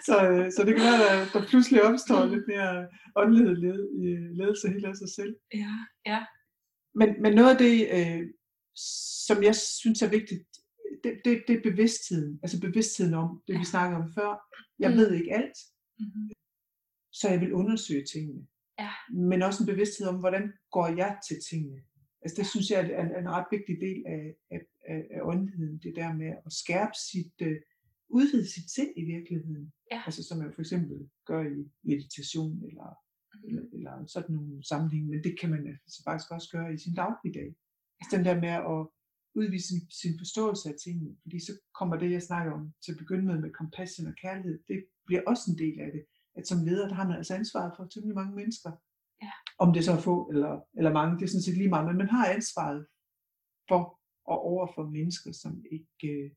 Så, 0.09 0.15
øh, 0.31 0.45
så 0.55 0.61
det 0.67 0.73
kan 0.75 0.85
være, 0.91 1.09
at 1.23 1.29
der 1.35 1.43
pludselig 1.51 1.79
opstår 1.89 2.21
Mm. 2.25 2.31
lidt 2.35 2.47
mere 2.53 2.71
åndelighed 3.21 3.55
led- 3.65 3.89
i 4.05 4.07
ledelse 4.41 4.67
helt 4.75 4.87
af 4.91 4.97
sig 5.03 5.11
selv. 5.19 5.33
Ja, 5.63 5.75
ja. 6.13 6.21
Men, 7.01 7.09
men 7.23 7.33
noget 7.39 7.51
af 7.55 7.59
det, 7.67 7.75
øh, 7.97 8.23
som 9.29 9.39
jeg 9.49 9.55
synes 9.81 10.03
er 10.03 10.11
vigtigt, 10.19 10.43
det, 11.05 11.13
det, 11.25 11.33
det 11.49 11.55
er 11.57 11.71
bevidstheden. 11.71 12.33
Altså 12.43 12.57
bevidstheden 12.61 13.15
om 13.15 13.29
det, 13.47 13.53
vi 13.55 13.65
Ja. 13.67 13.73
snakkede 13.75 14.01
om 14.03 14.09
før. 14.19 14.31
Jeg 14.85 14.91
Mm. 14.91 14.97
ved 14.97 15.09
ikke 15.19 15.33
alt, 15.41 15.59
Mm-hmm. 16.01 16.29
så 17.13 17.29
jeg 17.33 17.41
vil 17.41 17.53
undersøge 17.61 18.05
tingene. 18.13 18.43
Ja. 18.79 18.91
Men 19.31 19.43
også 19.43 19.63
en 19.63 19.67
bevidsthed 19.73 20.07
om, 20.07 20.19
hvordan 20.25 20.53
går 20.71 20.87
jeg 21.03 21.17
til 21.29 21.37
tingene. 21.51 21.81
Altså 22.27 22.39
det 22.41 22.47
synes 22.53 22.71
jeg 22.71 22.81
er 22.99 23.03
en, 23.07 23.13
en 23.23 23.31
ret 23.37 23.49
vigtig 23.51 23.77
del 23.87 24.01
af, 24.07 24.23
af, 24.51 24.61
af, 25.15 25.21
åndeligheden. 25.23 25.79
Det 25.79 25.93
der 25.97 26.13
med 26.23 26.31
at 26.47 26.53
skærpe 26.63 26.97
sit, 27.11 27.35
uh, 27.49 27.57
udvide 28.09 28.53
sit 28.55 28.71
sind 28.71 28.93
i 28.97 29.05
virkeligheden. 29.15 29.73
Ja. 29.93 30.03
Altså 30.07 30.23
som 30.29 30.39
man 30.39 30.53
for 30.55 30.61
eksempel 30.61 30.97
gør 31.27 31.43
i 31.59 31.61
meditation 31.83 32.55
eller, 32.69 32.89
eller, 33.49 33.63
eller 33.77 34.07
sådan 34.07 34.35
nogle 34.37 34.65
sammenhæng. 34.71 35.05
Men 35.09 35.25
det 35.25 35.41
kan 35.41 35.51
man 35.51 35.63
altså 35.67 36.03
faktisk 36.05 36.31
også 36.31 36.49
gøre 36.55 36.75
i 36.75 36.79
sin 36.79 36.95
dagligdag. 36.95 37.51
Altså 38.01 38.17
den 38.17 38.25
der 38.29 38.41
med 38.47 38.55
at 38.75 38.81
udvise 39.39 39.69
sin, 39.69 39.81
sin 39.91 40.15
forståelse 40.19 40.69
af 40.69 40.77
tingene. 40.85 41.17
Fordi 41.23 41.39
så 41.47 41.53
kommer 41.79 41.97
det, 41.97 42.11
jeg 42.11 42.23
snakker 42.23 42.53
om 42.53 42.73
til 42.85 42.93
at 42.93 42.99
begynde 42.99 43.27
med, 43.27 43.39
med 43.41 43.51
compassion 43.51 44.07
og 44.07 44.15
kærlighed, 44.23 44.59
det 44.69 44.85
bliver 45.07 45.23
også 45.27 45.45
en 45.51 45.59
del 45.59 45.81
af 45.81 45.91
det. 45.93 46.03
At 46.37 46.49
som 46.49 46.65
leder, 46.65 46.89
der 46.89 46.95
har 46.95 47.07
man 47.09 47.17
altså 47.17 47.35
ansvaret 47.35 47.73
for 47.77 47.85
temmelig 47.85 48.15
mange 48.15 48.37
mennesker. 48.37 48.71
Ja. 49.61 49.65
Om 49.65 49.73
det 49.73 49.85
så 49.85 49.93
er 49.93 50.01
få 50.01 50.29
eller, 50.33 50.61
eller 50.77 50.93
mange, 50.93 51.19
det 51.19 51.25
er 51.25 51.29
sådan 51.29 51.43
set 51.43 51.57
lige 51.57 51.69
meget, 51.69 51.87
men 51.87 51.97
man 51.97 52.09
har 52.09 52.27
ansvaret 52.27 52.87
for 53.69 54.01
og 54.25 54.39
over 54.43 54.67
for 54.75 54.85
mennesker, 54.91 55.33
som 55.33 55.65
ikke 55.73 56.15
øh, 56.25 56.31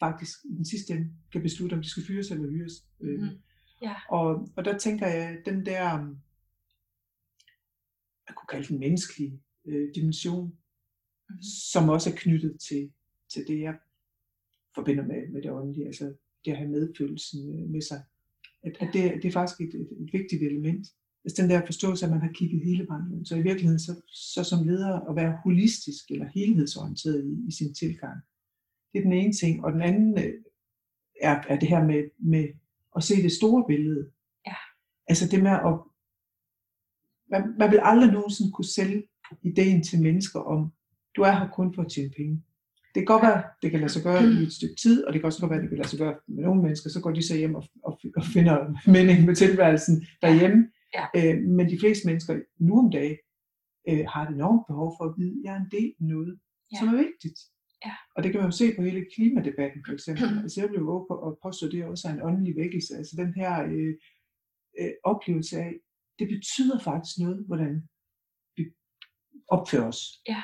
faktisk 0.00 0.38
i 0.44 0.54
den 0.56 0.64
sidste 0.64 0.92
ende 0.94 1.14
kan 1.32 1.42
beslutte, 1.42 1.74
om 1.74 1.82
de 1.82 1.90
skal 1.90 2.02
fyres 2.06 2.30
eller 2.30 2.50
hyres. 2.50 2.72
Øh, 3.00 3.20
Mhm. 3.20 3.42
Ja. 3.82 3.94
og, 4.10 4.48
og 4.56 4.64
der 4.64 4.78
tænker 4.78 5.06
jeg, 5.06 5.42
den 5.46 5.66
der, 5.66 5.98
um, 6.00 6.18
jeg 8.28 8.34
kunne 8.36 8.46
kalde 8.50 8.68
den 8.68 8.78
menneskelige 8.80 9.42
øh, 9.64 9.94
dimension, 9.94 10.58
Mhm. 11.30 11.42
som 11.72 11.88
også 11.88 12.10
er 12.10 12.14
knyttet 12.16 12.60
til, 12.68 12.92
til 13.32 13.44
det, 13.48 13.60
jeg 13.60 13.78
forbinder 14.74 15.06
med, 15.06 15.28
med 15.32 15.42
det 15.42 15.50
åndelige, 15.50 15.86
altså 15.86 16.14
det 16.44 16.50
at 16.50 16.56
have 16.58 16.70
medfølelsen 16.70 17.40
øh, 17.60 17.70
med 17.70 17.82
sig. 17.82 18.04
At, 18.62 18.76
at 18.80 18.88
det, 18.92 19.22
det 19.22 19.24
er 19.28 19.32
faktisk 19.32 19.60
et, 19.60 19.74
et, 19.74 19.88
et 20.02 20.12
vigtigt 20.12 20.42
element. 20.42 20.86
Altså 21.24 21.42
den 21.42 21.50
der 21.50 21.66
forståelse, 21.66 22.06
at 22.06 22.12
man 22.12 22.20
har 22.20 22.32
kigget 22.32 22.64
hele 22.64 22.86
vejen 22.88 23.12
rundt. 23.12 23.28
Så 23.28 23.36
i 23.36 23.42
virkeligheden, 23.42 23.78
så, 23.78 24.02
så 24.06 24.44
som 24.44 24.66
leder 24.66 25.10
at 25.10 25.16
være 25.16 25.38
holistisk 25.44 26.10
eller 26.10 26.26
helhedsorienteret 26.34 27.24
i, 27.24 27.48
i 27.48 27.52
sin 27.52 27.74
tilgang. 27.74 28.16
Det 28.92 28.98
er 28.98 29.02
den 29.02 29.12
ene 29.12 29.32
ting. 29.32 29.64
Og 29.64 29.72
den 29.72 29.82
anden 29.82 30.18
øh, 30.18 30.34
er, 31.20 31.42
er 31.48 31.58
det 31.58 31.68
her 31.68 31.84
med, 31.84 32.04
med 32.18 32.48
at 32.96 33.02
se 33.02 33.22
det 33.22 33.32
store 33.32 33.64
billede. 33.68 34.10
Ja. 34.46 34.54
Altså 35.08 35.28
det 35.28 35.42
med 35.42 35.50
at 35.50 35.78
man, 37.30 37.54
man 37.58 37.70
vil 37.70 37.80
aldrig 37.82 38.12
nogensinde 38.12 38.52
kunne 38.52 38.74
sælge 38.74 39.02
ideen 39.42 39.82
til 39.82 40.02
mennesker 40.02 40.40
om, 40.40 40.72
du 41.16 41.22
er 41.22 41.32
her 41.32 41.48
kun 41.48 41.74
for 41.74 41.82
at 41.82 41.90
tjene 41.90 42.10
penge. 42.16 42.42
Det 42.94 43.00
kan 43.00 43.04
godt 43.04 43.22
være, 43.22 43.42
det 43.62 43.70
kan 43.70 43.80
lade 43.80 43.92
sig 43.92 44.02
gøre 44.02 44.22
i 44.22 44.42
et 44.42 44.52
stykke 44.52 44.74
tid, 44.74 45.04
og 45.04 45.12
det 45.12 45.20
kan 45.20 45.26
også 45.26 45.40
godt 45.40 45.50
være, 45.50 45.60
det 45.60 45.68
kan 45.68 45.78
lade 45.78 45.88
sig 45.88 45.98
gøre 45.98 46.14
med 46.26 46.44
nogle 46.44 46.62
mennesker, 46.62 46.90
så 46.90 47.00
går 47.00 47.10
de 47.10 47.26
så 47.26 47.36
hjem 47.36 47.54
og, 47.54 47.64
og, 47.82 48.00
og 48.16 48.24
finder 48.24 48.88
mening 48.90 49.26
med 49.26 49.34
tilværelsen 49.34 50.06
derhjemme. 50.22 50.68
Ja. 50.96 51.04
Øh, 51.16 51.42
men 51.56 51.68
de 51.70 51.78
fleste 51.78 52.06
mennesker 52.08 52.40
nu 52.58 52.78
om 52.78 52.90
dagen 52.90 53.16
øh, 53.88 54.04
har 54.12 54.22
et 54.26 54.34
enormt 54.34 54.66
behov 54.66 54.88
for 54.98 55.04
at 55.04 55.14
vide, 55.18 55.34
at 55.38 55.44
jeg 55.44 55.52
er 55.56 55.60
en 55.60 55.70
del 55.70 55.90
af 56.00 56.04
noget, 56.06 56.38
Ja. 56.72 56.78
som 56.78 56.88
er 56.88 56.96
vigtigt. 56.96 57.38
Ja. 57.86 57.94
Og 58.16 58.22
det 58.22 58.28
kan 58.32 58.40
man 58.40 58.50
jo 58.50 58.56
se 58.56 58.66
på 58.76 58.82
hele 58.82 59.06
klimadebatten 59.14 59.80
for 59.86 59.92
eksempel. 59.92 60.24
Mhm. 60.30 60.38
Altså 60.44 60.60
jeg 60.60 60.70
vil 60.70 60.78
jo 60.78 61.04
på 61.10 61.14
at 61.28 61.36
påstå, 61.42 61.66
at 61.66 61.72
det 61.72 61.84
også 61.84 62.08
er 62.08 62.12
en 62.12 62.22
åndelig 62.28 62.56
vækkelse. 62.56 62.96
Altså 62.96 63.14
den 63.22 63.34
her 63.34 63.52
øh, 63.72 63.94
øh, 64.80 64.92
oplevelse 65.04 65.56
af, 65.58 65.72
det 66.18 66.28
betyder 66.28 66.78
faktisk 66.78 67.18
noget, 67.18 67.44
hvordan 67.46 67.72
vi 68.56 68.64
opfører 69.48 69.86
os. 69.92 70.00
Ja. 70.28 70.42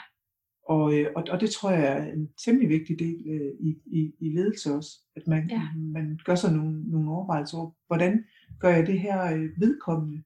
Og, 0.69 0.85
øh, 0.99 1.07
og, 1.17 1.25
og 1.31 1.41
det 1.41 1.51
tror 1.51 1.71
jeg 1.71 1.87
er 1.99 2.13
en 2.13 2.33
temmelig 2.45 2.69
vigtig 2.69 2.99
del 2.99 3.19
øh, 3.35 3.53
i, 3.69 3.71
i, 3.99 4.13
i 4.21 4.29
ledelse 4.37 4.75
også, 4.75 4.91
at 5.17 5.27
man, 5.27 5.51
Ja. 5.51 5.63
man 5.77 6.21
gør 6.25 6.35
sig 6.35 6.53
nogle, 6.53 6.91
nogle 6.91 7.11
overvejelser 7.11 7.59
over, 7.59 7.71
hvordan 7.87 8.25
gør 8.61 8.69
jeg 8.69 8.87
det 8.87 9.01
her 9.01 9.35
øh, 9.35 9.49
vedkommende 9.61 10.23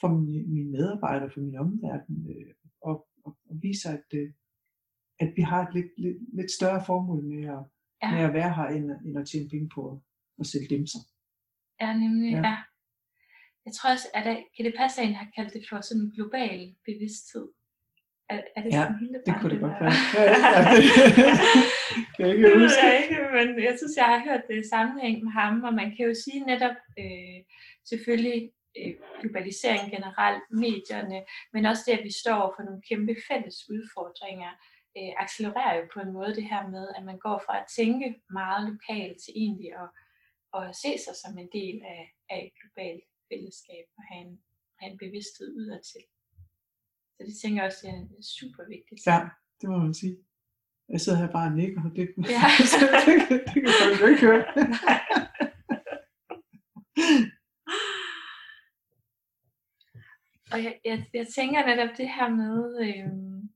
for 0.00 0.08
mine, 0.08 0.44
mine 0.54 0.70
medarbejdere, 0.70 1.30
for 1.30 1.40
min 1.40 1.56
omverden, 1.58 2.16
øh, 2.30 2.54
og, 2.82 3.06
og, 3.24 3.36
og 3.50 3.56
viser, 3.62 3.90
at, 3.98 4.08
øh, 4.20 4.28
at 5.20 5.32
vi 5.36 5.42
har 5.42 5.60
et 5.66 5.74
lidt, 5.74 5.90
lidt, 5.98 6.16
lidt 6.38 6.50
større 6.50 6.82
formål 6.86 7.24
med 7.24 7.44
at, 7.56 7.62
Ja. 8.02 8.10
med 8.14 8.22
at 8.28 8.34
være 8.40 8.52
her, 8.58 8.66
end, 8.76 8.86
end 9.06 9.18
at 9.18 9.28
tjene 9.30 9.48
penge 9.52 9.68
på 9.74 9.80
at, 9.92 9.96
at 10.40 10.46
sælge 10.46 10.68
dimser. 10.74 10.98
Ja, 11.80 11.90
nemlig, 12.02 12.30
Ja. 12.32 12.36
ja. 12.38 12.48
ja. 12.48 12.56
Jeg 13.66 13.72
tror 13.76 13.90
også, 13.94 14.08
at 14.16 14.22
der, 14.26 14.36
kan 14.56 14.64
det 14.66 14.74
passe, 14.82 14.96
at 15.02 15.08
en 15.08 15.14
har 15.22 15.28
kaldt 15.36 15.52
det 15.54 15.62
for 15.70 15.78
sådan 15.80 16.02
en 16.04 16.12
global 16.16 16.60
bevidsthed? 16.88 17.46
Er, 18.32 18.38
er 18.56 18.60
det 18.62 18.70
Ja, 18.76 18.82
sådan 18.82 18.98
hele 19.02 19.18
Det 19.26 19.34
kunne 19.40 19.52
det 19.54 19.60
godt 19.66 19.76
være. 19.82 19.94
Ja, 20.18 20.22
ja, 20.46 20.60
det 20.76 20.84
kan 22.14 22.22
jeg 22.26 22.30
ikke 22.34 22.46
Det 22.50 22.60
huske. 22.62 22.80
jeg 22.86 22.94
ikke, 23.02 23.18
men 23.36 23.46
jeg 23.68 23.74
synes, 23.80 23.94
jeg 24.02 24.08
har 24.12 24.20
hørt 24.28 24.42
det 24.48 24.56
i 24.64 24.68
sammenhæng 24.74 25.16
med 25.26 25.32
ham, 25.40 25.54
og 25.68 25.72
man 25.80 25.88
kan 25.94 26.02
jo 26.08 26.14
sige 26.24 26.40
netop 26.52 26.78
øh, 27.02 27.38
selvfølgelig 27.90 28.40
øh, 28.78 28.92
globalisering 29.20 29.84
generelt, 29.96 30.42
medierne, 30.50 31.18
men 31.52 31.66
også 31.70 31.82
det, 31.86 31.98
at 31.98 32.04
vi 32.08 32.12
står 32.22 32.42
for 32.56 32.62
nogle 32.66 32.82
kæmpe 32.90 33.14
fælles 33.28 33.58
udfordringer, 33.74 34.52
øh, 34.98 35.12
accelererer 35.24 35.74
jo 35.80 35.84
på 35.94 35.98
en 36.00 36.12
måde 36.18 36.32
det 36.38 36.46
her 36.52 36.62
med, 36.74 36.86
at 36.96 37.02
man 37.10 37.18
går 37.26 37.38
fra 37.46 37.54
at 37.60 37.66
tænke 37.78 38.06
meget 38.40 38.62
lokalt 38.70 39.16
til 39.24 39.32
egentlig 39.42 39.70
at, 39.82 39.88
at 40.58 40.64
se 40.82 40.90
sig 41.04 41.14
som 41.22 41.32
en 41.42 41.50
del 41.58 41.76
af, 41.94 42.02
af 42.32 42.38
et 42.44 42.52
globalt 42.60 43.04
fællesskab 43.30 43.84
og 43.98 44.02
have 44.10 44.22
en, 44.26 44.34
have 44.80 44.90
en 44.92 44.98
bevidsthed 45.04 45.48
udadtil. 45.60 46.04
Så 47.14 47.20
det 47.28 47.34
tænker 47.42 47.58
jeg 47.62 47.68
også 47.70 47.82
er 47.88 47.92
en 48.02 48.22
super 48.36 48.62
vigtigt. 48.74 49.00
Ja, 49.10 49.18
det 49.60 49.66
må 49.70 49.76
man 49.86 49.94
sige. 50.02 50.16
Jeg 50.88 51.00
sidder 51.00 51.18
her 51.18 51.32
bare 51.38 51.48
og 51.50 51.56
nikker, 51.60 51.80
og 51.86 51.90
det, 51.96 52.04
Ja. 52.34 52.42
det, 53.06 53.14
kan- 53.28 53.42
det 53.54 53.58
kan 53.62 53.72
folk 53.82 53.96
jo 54.02 54.06
ikke 54.12 54.24
høre. 54.28 54.44
Og 60.56 60.64
jeg, 60.64 60.78
jeg, 60.84 61.06
jeg 61.14 61.26
tænker 61.34 61.66
netop 61.66 61.96
det 61.96 62.08
her 62.08 62.28
med, 62.28 62.80
øhm, 62.88 63.50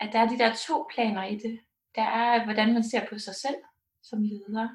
at 0.00 0.12
der 0.12 0.18
er 0.18 0.28
de 0.28 0.38
der 0.38 0.54
to 0.68 0.86
planer 0.94 1.24
i 1.24 1.34
det. 1.36 1.60
Der 1.94 2.02
er, 2.02 2.44
hvordan 2.44 2.72
man 2.72 2.84
ser 2.84 3.06
på 3.10 3.18
sig 3.18 3.34
selv 3.34 3.56
som 4.02 4.22
leder, 4.22 4.68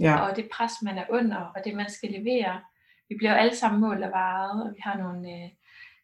Ja, 0.00 0.16
og 0.20 0.36
det 0.36 0.48
pres, 0.52 0.72
man 0.82 0.98
er 0.98 1.04
under, 1.10 1.36
og 1.36 1.64
det, 1.64 1.74
man 1.76 1.90
skal 1.90 2.10
levere. 2.10 2.60
Vi 3.08 3.14
bliver 3.16 3.32
jo 3.32 3.38
alle 3.38 3.56
sammen 3.56 3.80
målt 3.80 4.04
og 4.04 4.10
varet, 4.10 4.62
og 4.64 4.74
vi 4.74 4.80
har 4.80 4.98
nogle 4.98 5.28
øh, 5.34 5.50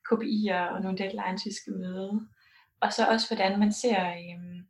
KPI'er 0.09 0.75
og 0.75 0.81
nogle 0.81 0.99
deadlines, 0.99 1.47
vi 1.47 1.53
skal 1.53 1.73
møde. 1.73 2.29
Og 2.81 2.93
så 2.93 3.07
også, 3.07 3.35
hvordan 3.35 3.59
man 3.59 3.73
ser 3.73 4.07
øhm, 4.07 4.67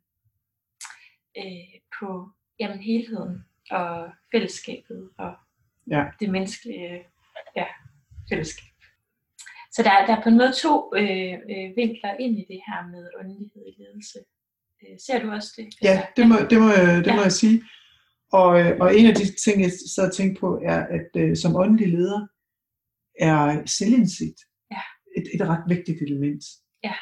øh, 1.37 1.79
på 1.99 2.29
jamen, 2.59 2.79
helheden 2.79 3.45
og 3.71 4.11
fællesskabet 4.31 5.09
og 5.17 5.35
Ja. 5.91 6.05
det 6.19 6.29
menneskelige 6.29 7.03
ja, 7.55 7.65
fællesskab. 8.29 8.74
Så 9.75 9.79
der, 9.83 10.05
der 10.07 10.13
er 10.17 10.21
på 10.23 10.29
en 10.29 10.37
måde 10.41 10.53
to 10.65 10.73
øh, 11.01 11.33
øh, 11.53 11.67
vinkler 11.79 12.13
ind 12.23 12.33
i 12.41 12.45
det 12.51 12.59
her 12.67 12.79
med 12.93 13.03
åndelighed 13.19 13.63
i 13.71 13.73
ledelse. 13.81 14.19
Øh, 14.83 14.95
ser 15.05 15.17
du 15.23 15.27
også 15.37 15.51
det? 15.57 15.67
ja 15.87 15.95
det, 16.17 16.23
må, 16.29 16.35
det, 16.49 16.57
må, 16.63 16.67
jeg- 16.79 16.97
det 17.05 17.11
Ja. 17.11 17.15
må 17.15 17.21
jeg 17.21 17.31
sige. 17.43 17.57
Og, 18.39 18.49
øh, 18.61 18.71
og 18.83 18.87
en 18.97 19.05
af 19.11 19.15
de 19.15 19.25
ting, 19.45 19.55
jeg 19.61 19.71
sad 19.95 20.07
og 20.09 20.13
tænkte 20.13 20.39
på, 20.39 20.49
er, 20.73 20.79
at 20.97 21.09
øh, 21.23 21.35
som 21.35 21.55
åndelig 21.55 21.87
leder, 21.97 22.21
er 23.19 23.65
selvindsigt 23.65 24.39
Ja. 24.71 24.81
et, 25.17 25.27
et 25.35 25.41
ret 25.49 25.63
vigtigt 25.75 26.01
element. 26.01 26.43
Ja. 26.83 26.93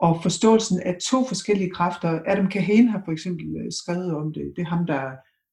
Og 0.00 0.22
forståelsen 0.22 0.80
af 0.80 0.94
to 1.10 1.18
forskellige 1.32 1.70
kræfter. 1.70 2.10
Adam 2.26 2.48
Kahane 2.48 2.90
har 2.90 3.02
for 3.04 3.12
eksempel 3.12 3.46
øh, 3.60 3.72
skrevet 3.80 4.10
om 4.16 4.32
det. 4.32 4.52
Det 4.56 4.62
er 4.62 4.66
ham, 4.76 4.86
der, 4.86 5.02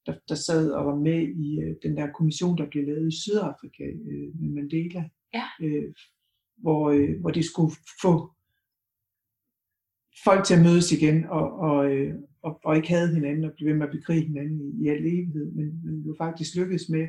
der, 0.06 0.14
der 0.30 0.36
sad 0.36 0.72
og 0.72 0.86
var 0.86 0.96
med 0.96 1.20
i 1.46 1.48
øh, 1.64 1.76
den 1.84 1.98
der 1.98 2.08
kommission, 2.18 2.58
der 2.58 2.70
blev 2.72 2.84
lavet 2.86 3.08
i 3.14 3.22
Sydafrika 3.22 3.84
øh, 4.12 4.28
med 4.42 4.50
Mandela. 4.58 5.04
Ja. 5.34 5.46
Øh, 5.66 5.94
hvor, 6.62 6.90
øh, 6.90 7.20
hvor 7.22 7.30
de 7.30 7.44
skulle 7.44 7.74
få 8.02 8.34
folk 10.24 10.46
til 10.46 10.56
at 10.56 10.64
mødes 10.64 10.92
igen 10.92 11.26
og, 11.30 11.60
og, 11.60 11.92
øh, 11.92 12.16
og, 12.42 12.60
og 12.66 12.76
ikke 12.76 12.90
havde 12.90 13.14
hinanden 13.14 13.46
og 13.46 13.52
blive 13.56 13.70
ved 13.70 13.78
med 13.78 13.88
at 13.88 13.96
bekrige 13.98 14.28
hinanden 14.28 14.62
i, 14.62 14.84
i 14.84 14.88
al 14.88 15.06
evighed, 15.06 15.52
men, 15.52 15.86
men 15.86 16.02
jo 16.02 16.16
faktisk 16.18 16.56
lykkedes 16.56 16.90
med 16.90 17.08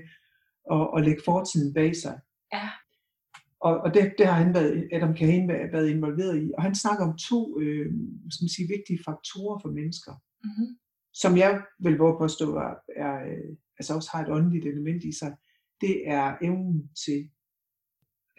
at, 0.72 0.88
at 0.96 1.04
lægge 1.04 1.22
fortiden 1.24 1.74
bag 1.74 1.96
sig. 1.96 2.20
Ja. 2.52 2.68
Og, 3.60 3.74
og 3.78 3.94
det, 3.94 4.14
det 4.18 4.26
har 4.26 4.38
han 4.44 4.54
været, 4.54 4.88
Adam 4.92 5.14
Kahane 5.14 5.48
været, 5.48 5.88
involveret 5.88 6.42
i. 6.42 6.52
Og 6.56 6.62
han 6.62 6.74
snakker 6.74 7.04
om 7.04 7.18
to 7.30 7.60
øh, 7.60 7.86
skal 8.30 8.44
man 8.44 8.54
sige, 8.56 8.68
vigtige 8.76 9.04
faktorer 9.06 9.58
for 9.62 9.68
mennesker, 9.68 10.12
Mm-hmm. 10.44 10.78
som 11.14 11.36
jeg 11.36 11.62
vil 11.78 11.98
våge 11.98 12.18
påstå 12.18 12.56
er, 12.56 12.74
er, 12.96 13.14
øh, 13.30 13.56
altså 13.78 13.94
også 13.94 14.10
har 14.12 14.22
et 14.22 14.30
åndeligt 14.30 14.66
element 14.66 15.04
i 15.04 15.12
sig, 15.18 15.36
det 15.80 16.08
er 16.08 16.36
evnen 16.42 16.90
til 17.04 17.30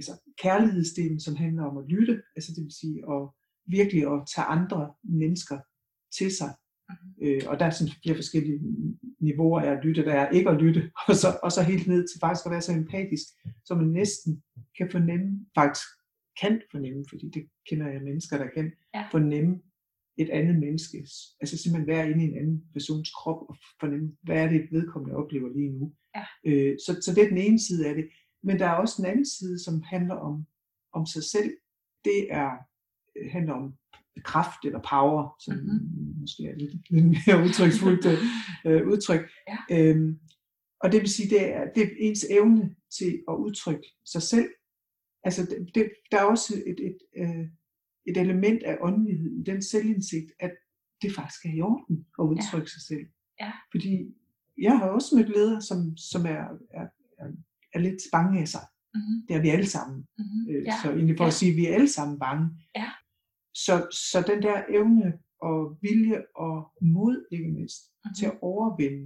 altså 0.03 0.33
kærlighedsdelen, 0.37 1.19
som 1.19 1.35
handler 1.35 1.63
om 1.63 1.77
at 1.77 1.85
lytte, 1.87 2.21
altså 2.35 2.51
det 2.55 2.63
vil 2.63 2.79
sige 2.81 2.97
at 3.13 3.21
virkelig 3.65 4.03
at 4.13 4.19
tage 4.35 4.45
andre 4.45 4.93
mennesker 5.03 5.59
til 6.17 6.31
sig. 6.37 6.51
Mm-hmm. 6.89 7.27
Øh, 7.27 7.41
og 7.47 7.59
der 7.59 7.65
er 7.65 7.69
sådan 7.69 7.93
flere 8.03 8.15
forskellige 8.15 8.59
niveauer 9.19 9.61
af 9.61 9.71
at 9.71 9.85
lytte. 9.85 10.05
Der 10.05 10.13
er 10.13 10.29
ikke 10.29 10.49
at 10.49 10.61
lytte, 10.61 10.91
og 11.07 11.15
så, 11.15 11.39
og 11.43 11.51
så 11.51 11.61
helt 11.63 11.87
ned 11.87 12.07
til 12.07 12.19
faktisk 12.19 12.45
at 12.45 12.51
være 12.51 12.61
så 12.61 12.71
empatisk, 12.71 13.27
så 13.65 13.75
man 13.75 13.87
næsten 13.87 14.43
kan 14.77 14.91
fornemme, 14.91 15.45
faktisk 15.55 15.87
kan 16.41 16.61
fornemme, 16.71 17.05
fordi 17.09 17.29
det 17.29 17.43
kender 17.69 17.87
jeg 17.87 18.01
mennesker, 18.01 18.37
der 18.37 18.47
kan 18.55 18.71
ja. 18.95 19.07
fornemme 19.11 19.59
et 20.17 20.29
andet 20.29 20.59
menneskes, 20.59 21.11
altså 21.41 21.57
simpelthen 21.57 21.87
være 21.87 22.09
inde 22.09 22.25
i 22.25 22.27
en 22.27 22.37
anden 22.37 22.63
persons 22.73 23.11
krop 23.11 23.41
og 23.49 23.55
fornemme, 23.79 24.17
hvad 24.23 24.37
er 24.43 24.47
det, 24.47 24.67
vedkommende 24.71 25.15
oplever 25.15 25.49
lige 25.49 25.71
nu. 25.71 25.93
Ja. 26.15 26.25
Øh, 26.45 26.77
så, 26.85 27.01
så 27.01 27.13
det 27.15 27.23
er 27.23 27.29
den 27.29 27.37
ene 27.37 27.59
side 27.59 27.87
af 27.87 27.95
det. 27.95 28.05
Men 28.43 28.59
der 28.59 28.65
er 28.65 28.73
også 28.73 28.95
den 28.97 29.05
anden 29.05 29.25
side, 29.25 29.63
som 29.63 29.81
handler 29.81 30.15
om, 30.15 30.45
om 30.93 31.05
sig 31.05 31.23
selv. 31.23 31.51
Det 32.05 32.27
er, 32.31 32.51
øh, 33.17 33.31
handler 33.31 33.53
om 33.53 33.73
kraft 34.23 34.65
eller 34.65 34.81
power, 34.89 35.35
som 35.39 35.55
mm-hmm. 35.55 36.19
måske 36.21 36.43
er 36.43 36.55
lidt, 36.55 36.89
lidt 36.89 37.05
mere 37.05 37.43
udtryksfuldt 37.43 38.05
øh, 38.65 38.87
udtryk. 38.87 39.29
Ja. 39.47 39.57
Øhm, 39.71 40.19
og 40.83 40.91
det 40.91 41.01
vil 41.01 41.09
sige, 41.09 41.29
det 41.29 41.53
er, 41.53 41.63
det 41.75 41.83
er 41.83 41.89
ens 41.99 42.25
evne 42.29 42.75
til 42.97 43.23
at 43.29 43.35
udtrykke 43.35 43.87
sig 44.05 44.21
selv. 44.21 44.49
Altså, 45.23 45.41
det, 45.45 45.75
det, 45.75 45.91
der 46.11 46.19
er 46.19 46.23
også 46.23 46.53
et, 46.65 46.79
et, 46.87 46.97
et, 47.23 47.51
et 48.07 48.17
element 48.17 48.63
af 48.63 48.77
åndelighed 48.81 49.31
i 49.39 49.43
den 49.43 49.61
selvindsigt, 49.61 50.31
at 50.39 50.51
det 51.01 51.15
faktisk 51.15 51.45
er 51.45 51.53
i 51.57 51.61
orden 51.61 52.05
at 52.19 52.23
udtrykke 52.23 52.69
ja. 52.69 52.73
sig 52.75 52.81
selv. 52.87 53.07
Ja. 53.41 53.51
Fordi 53.71 53.93
jeg 54.57 54.77
har 54.77 54.87
også 54.87 55.15
mødt 55.15 55.29
ledere, 55.29 55.61
som, 55.61 55.97
som 55.97 56.21
er, 56.25 56.43
er, 56.79 56.87
er, 57.19 57.27
er 57.73 57.79
lidt 57.79 58.01
bange 58.11 58.41
af 58.41 58.47
sig. 58.47 58.65
Mm-hmm. 58.93 59.17
Det 59.27 59.35
er 59.35 59.41
vi 59.41 59.49
alle 59.49 59.69
sammen. 59.75 59.97
Mm-hmm. 60.17 60.43
Øh, 60.49 60.63
ja. 60.65 60.75
Så 60.81 60.87
egentlig 60.91 61.17
for 61.17 61.23
ja. 61.23 61.27
at 61.27 61.33
sige, 61.33 61.51
at 61.51 61.57
vi 61.57 61.65
er 61.65 61.73
alle 61.73 61.91
sammen 61.97 62.19
bange. 62.19 62.45
Ja. 62.75 62.89
Så, 63.65 63.75
så 64.11 64.17
den 64.31 64.39
der 64.47 64.57
evne 64.77 65.07
og 65.49 65.57
vilje 65.81 66.19
og 66.35 66.55
mod, 66.81 67.15
ikke 67.31 67.49
mindst, 67.57 67.81
mm-hmm. 67.83 68.15
til 68.17 68.25
at 68.25 68.37
overvinde 68.41 69.03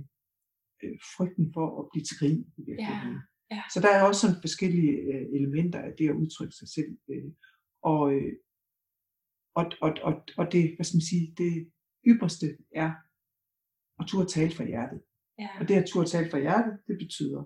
øh, 0.84 0.98
frygten 1.16 1.46
for 1.56 1.66
at 1.80 1.86
blive 1.92 2.06
til 2.06 2.18
grin 2.20 2.42
i 2.60 2.62
virkeligheden. 2.70 3.18
Ja. 3.52 3.56
Ja. 3.56 3.62
Så 3.74 3.80
der 3.84 3.92
er 3.96 4.04
også 4.04 4.22
sådan 4.22 4.42
forskellige 4.46 4.92
øh, 4.92 5.26
elementer 5.38 5.80
af 5.80 5.94
det 5.98 6.10
at 6.10 6.16
udtrykke 6.16 6.56
sig 6.56 6.70
selv. 6.70 6.92
Øh, 7.12 7.32
og, 7.84 8.14
øh, 8.16 8.34
og, 9.60 9.66
og, 9.82 9.92
og, 10.08 10.14
og 10.38 10.46
det, 10.52 10.64
hvad 10.76 10.86
skal 10.86 10.98
man 10.98 11.10
sige, 11.12 11.34
det 11.38 11.72
ypperste 12.12 12.58
er 12.76 12.92
at 14.00 14.08
turde 14.08 14.30
tale 14.30 14.52
fra 14.56 14.66
hjertet. 14.66 15.02
Ja. 15.40 15.50
Og 15.60 15.68
det 15.68 15.76
at 15.76 15.86
turde 15.90 16.10
tale 16.10 16.30
fra 16.32 16.40
hjertet, 16.40 16.74
det 16.88 16.98
betyder 17.04 17.44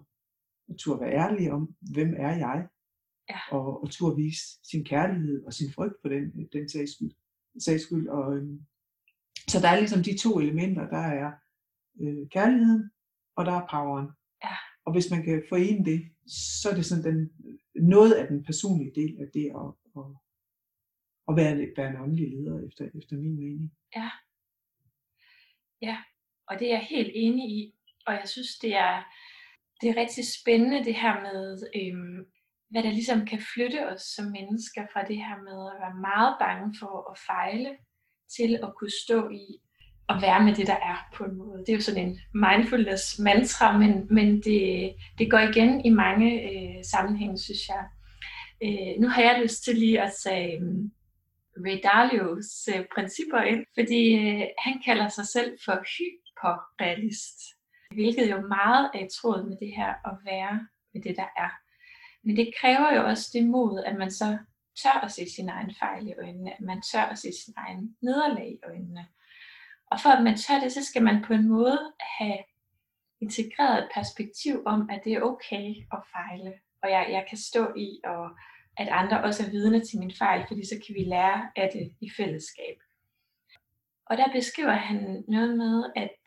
at 0.71 0.77
turde 0.77 1.01
være 1.01 1.13
ærlig 1.13 1.51
om, 1.51 1.75
hvem 1.93 2.13
er 2.17 2.35
jeg? 2.45 2.67
Ja. 3.29 3.39
Og, 3.51 3.83
og 3.83 3.89
turde 3.91 4.15
vise 4.15 4.43
sin 4.63 4.85
kærlighed 4.85 5.45
og 5.45 5.53
sin 5.53 5.71
frygt 5.71 6.01
på 6.01 6.09
den, 6.09 6.47
den 6.53 6.69
sags 6.69 6.91
skyld. 6.95 7.11
Sags 7.59 7.83
skyld. 7.83 8.07
Og, 8.07 8.35
øhm, 8.35 8.65
så 9.47 9.59
der 9.61 9.69
er 9.69 9.79
ligesom 9.79 10.03
de 10.03 10.17
to 10.17 10.39
elementer, 10.39 10.89
der 10.89 11.05
er 11.21 11.31
øh, 12.01 12.29
kærligheden, 12.29 12.91
og 13.35 13.45
der 13.45 13.51
er 13.51 13.67
poweren. 13.71 14.09
Ja. 14.43 14.55
Og 14.85 14.91
hvis 14.93 15.11
man 15.11 15.23
kan 15.23 15.43
forene 15.49 15.85
det, 15.85 15.99
så 16.59 16.69
er 16.69 16.75
det 16.75 16.85
sådan 16.85 17.03
den, 17.03 17.31
noget 17.75 18.13
af 18.13 18.27
den 18.27 18.43
personlige 18.43 18.93
del 18.95 19.17
af 19.21 19.27
det 19.33 19.45
at, 19.61 19.69
at, 19.99 20.07
at 21.29 21.33
være, 21.39 21.73
være 21.77 21.89
en 21.89 22.01
åndelig 22.03 22.29
leder, 22.29 22.67
efter, 22.67 22.89
efter 22.99 23.15
min 23.15 23.35
mening. 23.35 23.71
Ja. 23.95 24.09
Ja, 25.81 25.97
og 26.47 26.59
det 26.59 26.67
er 26.67 26.75
jeg 26.77 26.87
helt 26.89 27.11
enig 27.13 27.49
i. 27.49 27.73
Og 28.07 28.13
jeg 28.13 28.27
synes, 28.29 28.59
det 28.59 28.75
er, 28.75 29.03
det 29.81 29.89
er 29.89 30.01
rigtig 30.01 30.23
spændende 30.41 30.85
det 30.85 30.95
her 30.95 31.21
med, 31.21 31.63
øhm, 31.75 32.25
hvad 32.69 32.83
der 32.83 32.91
ligesom 32.91 33.25
kan 33.25 33.41
flytte 33.53 33.89
os 33.89 34.01
som 34.01 34.25
mennesker 34.25 34.83
fra 34.93 35.03
det 35.03 35.17
her 35.17 35.37
med 35.47 35.59
at 35.71 35.79
være 35.83 36.01
meget 36.01 36.35
bange 36.39 36.75
for 36.79 37.11
at 37.11 37.17
fejle, 37.27 37.71
til 38.37 38.59
at 38.63 38.71
kunne 38.77 38.95
stå 39.05 39.29
i 39.29 39.45
at 40.09 40.21
være 40.21 40.43
med 40.43 40.55
det, 40.55 40.67
der 40.67 40.79
er 40.91 41.09
på 41.15 41.23
en 41.23 41.35
måde. 41.37 41.59
Det 41.59 41.69
er 41.69 41.73
jo 41.73 41.81
sådan 41.81 42.07
en 42.07 42.19
mindfulness 42.33 43.19
mantra, 43.19 43.77
men, 43.77 44.07
men 44.09 44.41
det, 44.41 44.93
det 45.17 45.31
går 45.31 45.39
igen 45.39 45.85
i 45.85 45.89
mange 45.89 46.29
øh, 46.49 46.83
sammenhænge, 46.83 47.37
synes 47.37 47.67
jeg. 47.67 47.83
Øh, 48.63 49.01
nu 49.01 49.07
har 49.07 49.21
jeg 49.21 49.41
lyst 49.43 49.63
til 49.63 49.75
lige 49.77 50.01
at 50.01 50.13
sige 50.13 50.57
um, 50.57 50.67
øhm, 50.67 50.91
Ray 51.65 51.79
Dalios 51.83 52.69
øh, 52.75 52.85
principper 52.95 53.41
ind, 53.41 53.65
fordi 53.77 54.01
øh, 54.13 54.45
han 54.57 54.81
kalder 54.85 55.07
sig 55.07 55.27
selv 55.27 55.51
for 55.65 55.77
hyperrealist, 55.93 57.39
hvilket 57.93 58.31
jo 58.31 58.41
meget 58.41 58.91
er 58.93 58.99
i 58.99 59.09
tråd 59.21 59.49
med 59.49 59.57
det 59.57 59.75
her 59.75 59.93
at 60.09 60.17
være 60.25 60.67
med 60.93 61.01
det, 61.01 61.15
der 61.15 61.29
er. 61.37 61.49
Men 62.23 62.35
det 62.37 62.53
kræver 62.59 62.95
jo 62.95 63.01
også 63.05 63.29
det 63.33 63.45
mod, 63.45 63.83
at 63.83 63.95
man 63.95 64.11
så 64.11 64.37
tør 64.83 64.99
at 65.03 65.11
se 65.11 65.29
sin 65.35 65.49
egen 65.49 65.75
fejl 65.79 66.07
i 66.07 66.13
øjnene, 66.13 66.53
at 66.53 66.61
man 66.61 66.81
tør 66.81 67.01
at 67.01 67.17
se 67.17 67.31
sin 67.45 67.53
egen 67.57 67.95
nederlag 68.01 68.51
i 68.51 68.59
øjnene. 68.63 69.07
Og 69.91 69.99
for 69.99 70.09
at 70.09 70.23
man 70.23 70.37
tør 70.37 70.59
det, 70.59 70.71
så 70.71 70.85
skal 70.85 71.03
man 71.03 71.23
på 71.23 71.33
en 71.33 71.47
måde 71.47 71.93
have 72.19 72.37
integreret 73.21 73.83
et 73.83 73.89
perspektiv 73.93 74.63
om, 74.65 74.89
at 74.89 75.01
det 75.03 75.13
er 75.13 75.21
okay 75.21 75.67
at 75.93 75.99
fejle. 76.11 76.53
Og 76.83 76.91
jeg, 76.91 77.07
jeg 77.09 77.25
kan 77.29 77.37
stå 77.37 77.73
i, 77.77 77.99
og 78.03 78.29
at 78.77 78.87
andre 78.87 79.23
også 79.23 79.45
er 79.45 79.49
vidne 79.49 79.85
til 79.85 79.99
min 79.99 80.13
fejl, 80.19 80.45
fordi 80.47 80.65
så 80.65 80.75
kan 80.85 80.95
vi 80.95 81.03
lære 81.03 81.51
af 81.55 81.69
det 81.73 81.93
i 82.01 82.09
fællesskab. 82.17 82.77
Og 84.05 84.17
der 84.17 84.31
beskriver 84.31 84.71
han 84.71 85.23
noget 85.27 85.57
med, 85.57 85.91
at 85.95 86.17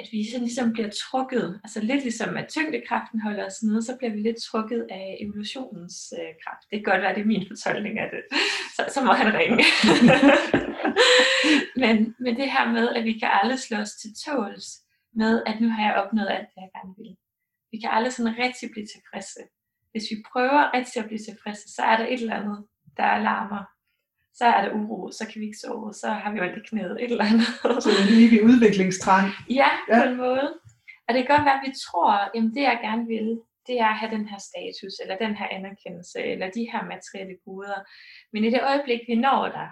at 0.00 0.06
vi 0.12 0.30
så 0.30 0.38
ligesom 0.38 0.72
bliver 0.72 0.90
trukket, 0.90 1.60
altså 1.64 1.80
lidt 1.80 2.02
ligesom 2.02 2.36
at 2.36 2.48
tyngdekraften 2.48 3.20
holder 3.20 3.46
os 3.46 3.62
nede, 3.62 3.82
så 3.82 3.96
bliver 3.98 4.12
vi 4.12 4.20
lidt 4.20 4.42
trukket 4.42 4.86
af 4.90 5.16
evolutionens 5.20 5.96
øh, 6.18 6.30
kraft. 6.42 6.62
Det 6.70 6.76
kan 6.78 6.90
godt 6.92 7.02
være, 7.02 7.14
det 7.14 7.20
er 7.20 7.32
min 7.34 7.46
fortolkning 7.50 7.98
af 7.98 8.08
det. 8.14 8.22
Så, 8.76 8.82
så 8.94 9.04
må 9.04 9.12
han 9.12 9.30
ringe. 9.40 9.64
men, 11.82 11.96
men 12.24 12.36
det 12.40 12.48
her 12.54 12.72
med, 12.76 12.88
at 12.96 13.04
vi 13.04 13.12
kan 13.20 13.30
aldrig 13.40 13.58
slå 13.58 13.76
os 13.76 13.94
til 14.02 14.10
tåls 14.24 14.66
med, 15.20 15.42
at 15.46 15.60
nu 15.60 15.68
har 15.68 15.82
jeg 15.86 15.94
opnået 16.02 16.30
alt 16.36 16.48
det, 16.54 16.60
jeg 16.64 16.70
gerne 16.78 16.94
vil. 16.98 17.16
Vi 17.72 17.76
kan 17.80 17.90
aldrig 17.96 18.12
sådan 18.12 18.38
rigtig 18.44 18.70
blive 18.74 18.88
tilfredse. 18.94 19.40
Hvis 19.92 20.06
vi 20.10 20.16
prøver 20.32 20.74
rigtig 20.76 21.02
at 21.02 21.08
blive 21.08 21.24
tilfredse, 21.28 21.66
så 21.76 21.82
er 21.82 21.96
der 21.96 22.06
et 22.06 22.20
eller 22.22 22.40
andet, 22.40 22.58
der 22.96 23.06
alarmer 23.18 23.62
så 24.38 24.44
er 24.44 24.60
der 24.64 24.72
uro, 24.80 25.10
så 25.18 25.24
kan 25.28 25.40
vi 25.40 25.46
ikke 25.46 25.62
sove, 25.64 25.92
så 25.92 26.08
har 26.22 26.32
vi 26.32 26.40
ondt 26.40 26.56
i 26.56 26.68
knæet, 26.68 26.96
et 27.02 27.10
eller 27.10 27.24
andet. 27.30 27.50
så 27.82 27.88
det 27.90 28.00
er 28.02 28.10
lige 28.10 28.44
udviklingstrang. 28.44 29.26
Ja, 29.60 29.70
ja, 29.88 29.98
på 29.98 30.08
en 30.10 30.16
måde. 30.16 30.48
Og 31.06 31.10
det 31.14 31.20
kan 31.20 31.32
godt 31.36 31.46
være, 31.48 31.60
at 31.60 31.66
vi 31.68 31.72
tror, 31.86 32.10
at 32.36 32.42
det 32.56 32.64
jeg 32.70 32.78
gerne 32.86 33.06
vil, 33.14 33.28
det 33.66 33.76
er 33.80 33.90
at 33.94 33.98
have 34.00 34.14
den 34.16 34.28
her 34.28 34.40
status, 34.50 34.94
eller 35.02 35.16
den 35.24 35.34
her 35.36 35.48
anerkendelse, 35.58 36.18
eller 36.32 36.50
de 36.50 36.64
her 36.72 36.82
materielle 36.94 37.36
goder. 37.44 37.80
Men 38.32 38.44
i 38.44 38.50
det 38.50 38.62
øjeblik, 38.70 39.00
vi 39.08 39.14
når 39.14 39.42
der, 39.56 39.68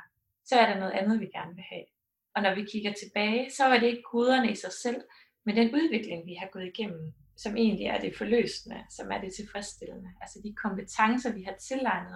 så 0.48 0.55
er 0.61 0.66
der 0.66 0.81
noget 0.81 0.92
andet, 1.00 1.20
vi 1.20 1.29
gerne 1.37 1.55
vil 1.55 1.64
have. 1.72 1.87
Og 2.35 2.42
når 2.42 2.55
vi 2.55 2.64
kigger 2.72 2.92
tilbage, 2.92 3.50
så 3.57 3.64
var 3.70 3.79
det 3.79 3.87
ikke 3.87 4.11
goderne 4.12 4.50
i 4.50 4.55
sig 4.64 4.72
selv, 4.85 5.00
men 5.46 5.57
den 5.57 5.74
udvikling, 5.79 6.27
vi 6.27 6.35
har 6.35 6.48
gået 6.53 6.70
igennem, 6.72 7.12
som 7.37 7.57
egentlig 7.57 7.87
er 7.87 8.00
det 8.00 8.16
forløsende, 8.16 8.79
som 8.96 9.07
er 9.14 9.20
det 9.20 9.33
tilfredsstillende. 9.35 10.11
Altså 10.22 10.38
de 10.44 10.55
kompetencer, 10.64 11.33
vi 11.38 11.42
har 11.42 11.57
tilegnet 11.68 12.14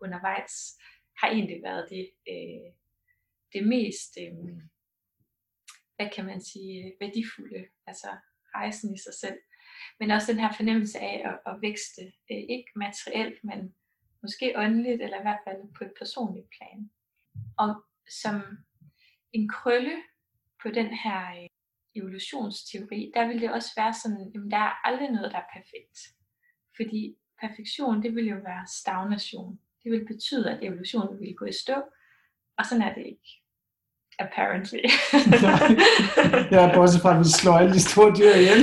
undervejs, 0.00 0.56
har 1.20 1.28
egentlig 1.28 1.62
været 1.62 1.86
det, 1.90 2.10
øh, 2.28 2.72
det 3.52 3.68
mest, 3.68 4.18
øh, 4.20 4.34
hvad 5.96 6.10
kan 6.14 6.24
man 6.24 6.40
sige, 6.40 6.94
værdifulde, 7.00 7.66
altså 7.86 8.08
rejsen 8.54 8.94
i 8.94 8.98
sig 8.98 9.14
selv. 9.14 9.38
Men 10.00 10.10
også 10.10 10.32
den 10.32 10.40
her 10.40 10.52
fornemmelse 10.52 10.98
af 10.98 11.22
at, 11.28 11.52
at 11.52 11.62
vækste, 11.62 12.02
øh, 12.30 12.42
ikke 12.54 12.70
materielt, 12.76 13.44
men 13.44 13.74
måske 14.22 14.52
åndeligt, 14.56 15.02
eller 15.02 15.18
i 15.18 15.22
hvert 15.22 15.44
fald 15.46 15.74
på 15.78 15.84
et 15.84 15.92
personligt 15.98 16.48
plan. 16.56 16.90
Og 17.58 17.84
som 18.22 18.36
en 19.32 19.48
krølle 19.48 19.96
på 20.62 20.68
den 20.70 20.86
her 20.86 21.42
øh, 21.42 21.48
evolutionsteori, 21.94 23.12
der 23.14 23.26
vil 23.26 23.40
det 23.40 23.52
også 23.52 23.70
være 23.76 23.94
sådan, 23.94 24.20
at 24.20 24.50
der 24.50 24.56
er 24.56 24.86
aldrig 24.88 25.10
noget, 25.10 25.32
der 25.32 25.38
er 25.38 25.52
perfekt. 25.56 25.98
Fordi 26.76 27.16
perfektion, 27.40 28.02
det 28.02 28.14
vil 28.14 28.26
jo 28.26 28.36
være 28.36 28.66
stagnation. 28.66 29.60
Det 29.82 29.92
vil 29.92 30.06
betyde, 30.06 30.50
at 30.50 30.58
evolutionen 30.62 31.20
vil 31.20 31.34
gå 31.34 31.44
i 31.44 31.52
stå, 31.52 31.74
og 32.58 32.66
sådan 32.66 32.82
er 32.82 32.94
det 32.94 33.06
ikke. 33.06 33.28
Apparently. 34.18 34.82
ja, 36.54 36.74
bortset 36.74 37.02
fra, 37.02 37.14
at 37.14 37.18
vi 37.18 37.24
slår 37.24 37.52
alle 37.52 37.72
de 37.72 37.88
store 37.90 38.10
dyr 38.18 38.32
ihjel. 38.40 38.62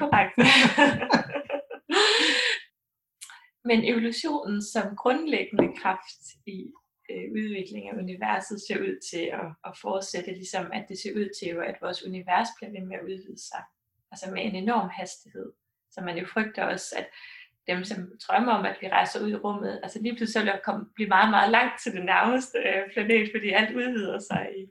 Korrekt. 0.00 0.34
Men 3.68 3.78
evolutionen 3.92 4.62
som 4.62 4.96
grundlæggende 4.96 5.68
kraft 5.80 6.22
i 6.46 6.58
øh, 7.10 7.26
udvikling 7.38 7.84
af 7.88 7.94
universet 8.04 8.58
ser 8.66 8.78
ud 8.86 8.94
til 9.10 9.24
at, 9.40 9.48
at 9.68 9.72
fortsætte, 9.84 10.30
ligesom 10.30 10.66
at 10.72 10.84
det 10.88 10.98
ser 10.98 11.14
ud 11.20 11.28
til, 11.38 11.48
jo, 11.54 11.60
at 11.60 11.76
vores 11.84 12.06
univers 12.08 12.48
bliver 12.56 12.72
ved 12.74 12.84
med 12.86 12.96
at 12.96 13.06
udvide 13.10 13.40
sig. 13.50 13.62
Altså 14.12 14.26
med 14.30 14.40
en 14.44 14.54
enorm 14.54 14.88
hastighed. 15.00 15.48
Så 15.92 15.98
man 16.00 16.18
jo 16.18 16.26
frygter 16.34 16.64
også, 16.64 16.90
at 17.00 17.06
dem, 17.68 17.84
som 17.84 17.98
drømmer 18.24 18.52
om, 18.52 18.64
at 18.64 18.76
vi 18.80 18.88
rejser 18.88 19.24
ud 19.24 19.30
i 19.30 19.42
rummet, 19.44 19.80
altså 19.82 19.98
lige 20.02 20.16
pludselig 20.16 20.44
vil 20.44 20.50
jeg 20.54 20.60
komme, 20.64 20.86
blive 20.94 21.08
meget, 21.08 21.30
meget 21.30 21.50
langt 21.50 21.82
til 21.82 21.92
den 21.92 22.04
nærmeste 22.04 22.58
øh, 22.58 22.82
planet, 22.92 23.30
fordi 23.34 23.48
alt 23.50 23.76
udvider 23.76 24.18
sig 24.30 24.42
i, 24.58 24.62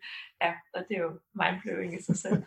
ja, 0.41 0.51
og 0.75 0.79
det 0.87 0.97
er 0.97 1.03
jo 1.07 1.13
mindblowing 1.41 1.91
i 1.99 2.01
sig 2.07 2.17
selv. 2.23 2.39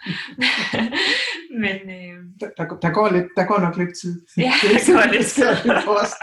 Men, 1.64 1.78
øh, 1.98 2.16
der, 2.40 2.48
der, 2.56 2.64
der, 2.84 2.90
går 2.98 3.08
lidt, 3.16 3.28
der 3.36 3.44
går 3.50 3.60
nok 3.66 3.76
lidt 3.76 3.94
tid. 4.02 4.14
Ja, 4.36 4.52
der 4.62 4.92
går 4.96 5.12
lidt 5.14 5.26
tid. 5.36 5.50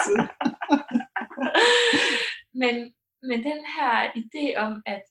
tid. 0.03 0.17
men, 2.61 2.75
men 3.29 3.39
den 3.49 3.61
her 3.75 3.93
idé 4.21 4.45
om, 4.65 4.73
at 4.85 5.03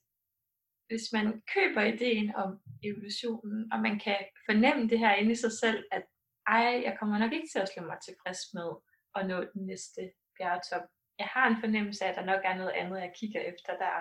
hvis 0.89 1.07
man 1.13 1.27
køber 1.55 1.83
ideen 1.83 2.29
om 2.43 2.51
evolutionen, 2.89 3.73
og 3.73 3.79
man 3.87 4.01
kan 4.05 4.19
fornemme 4.49 4.89
det 4.91 4.99
her 4.99 5.15
inde 5.15 5.33
i 5.33 5.43
sig 5.45 5.53
selv, 5.63 5.85
at 5.93 6.05
ej, 6.47 6.83
jeg 6.87 6.97
kommer 6.99 7.19
nok 7.19 7.33
ikke 7.33 7.49
til 7.53 7.59
at 7.59 7.71
slå 7.73 7.83
mig 7.87 7.99
tilfreds 8.07 8.41
med 8.55 8.69
at 9.17 9.27
nå 9.27 9.45
den 9.55 9.67
næste 9.67 10.13
bjergetop. 10.39 10.83
Jeg 11.19 11.27
har 11.27 11.47
en 11.49 11.61
fornemmelse 11.61 12.05
af, 12.05 12.09
at 12.09 12.17
der 12.17 12.25
nok 12.25 12.41
er 12.45 12.57
noget 12.57 12.71
andet, 12.71 13.01
jeg 13.01 13.13
kigger 13.21 13.41
efter 13.41 13.73
der. 13.85 13.97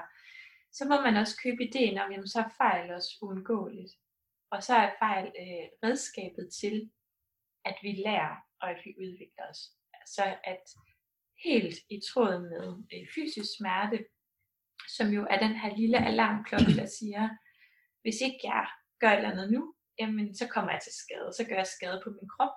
Så 0.71 0.85
må 0.85 1.01
man 1.01 1.15
også 1.15 1.35
købe 1.43 1.63
ideen 1.63 1.97
om, 1.97 2.11
jamen 2.11 2.27
så 2.27 2.39
er 2.39 2.55
fejl 2.57 2.91
også 2.91 3.09
uundgåeligt. 3.21 3.93
Og 4.51 4.63
så 4.63 4.73
er 4.75 4.95
fejl 4.99 5.25
øh, 5.25 5.65
redskabet 5.83 6.49
til, 6.61 6.91
at 7.65 7.77
vi 7.81 7.91
lærer 8.05 8.35
og 8.61 8.69
at 8.69 8.79
vi 8.85 8.91
udvikler 9.03 9.45
os. 9.49 9.61
Så 10.15 10.37
at 10.43 10.63
helt 11.43 11.77
i 11.89 11.97
tråd 12.09 12.35
med 12.51 12.67
øh, 12.93 13.07
fysisk 13.15 13.49
smerte, 13.57 14.05
som 14.97 15.07
jo 15.17 15.27
er 15.29 15.39
den 15.39 15.55
her 15.61 15.75
lille 15.75 15.97
alarmklokke, 15.97 16.73
der 16.81 16.85
siger, 16.85 17.29
hvis 18.01 18.21
ikke 18.21 18.39
jeg 18.43 18.65
gør 18.99 19.11
et 19.11 19.17
eller 19.17 19.31
andet 19.31 19.51
nu, 19.51 19.75
jamen 19.99 20.35
så 20.35 20.47
kommer 20.47 20.71
jeg 20.71 20.81
til 20.81 20.93
skade, 21.03 21.29
så 21.37 21.43
gør 21.49 21.55
jeg 21.55 21.67
skade 21.67 22.01
på 22.03 22.09
min 22.09 22.29
krop. 22.35 22.55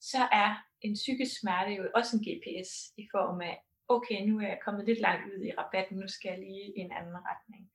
Så 0.00 0.18
er 0.32 0.50
en 0.80 0.94
psykisk 0.94 1.40
smerte 1.40 1.72
jo 1.78 1.82
også 1.94 2.16
en 2.16 2.24
GPS 2.26 2.70
i 3.02 3.04
form 3.14 3.40
af, 3.40 3.56
okay, 3.88 4.18
nu 4.28 4.38
er 4.38 4.48
jeg 4.48 4.64
kommet 4.64 4.86
lidt 4.86 5.00
langt 5.00 5.24
ud 5.32 5.44
i 5.44 5.56
rabatten, 5.58 5.98
nu 5.98 6.08
skal 6.08 6.28
jeg 6.30 6.38
lige 6.38 6.66
i 6.76 6.80
en 6.80 6.92
anden 6.92 7.16
retning. 7.30 7.70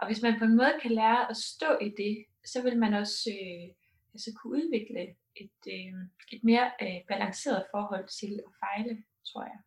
Og 0.00 0.06
hvis 0.06 0.22
man 0.22 0.38
på 0.38 0.44
en 0.44 0.56
måde 0.56 0.74
kan 0.82 0.90
lære 0.90 1.30
at 1.30 1.36
stå 1.36 1.70
i 1.80 1.88
det, 2.02 2.24
så 2.52 2.62
vil 2.62 2.78
man 2.78 2.94
også 2.94 3.30
øh, 3.36 3.74
altså 4.14 4.30
kunne 4.36 4.52
udvikle 4.58 5.02
et, 5.42 5.58
øh, 5.76 5.94
et 6.32 6.44
mere 6.44 6.66
øh, 6.82 7.00
balanceret 7.08 7.66
forhold 7.74 8.06
til 8.20 8.32
at 8.46 8.52
fejle, 8.62 9.02
tror 9.32 9.44
jeg. 9.50 9.58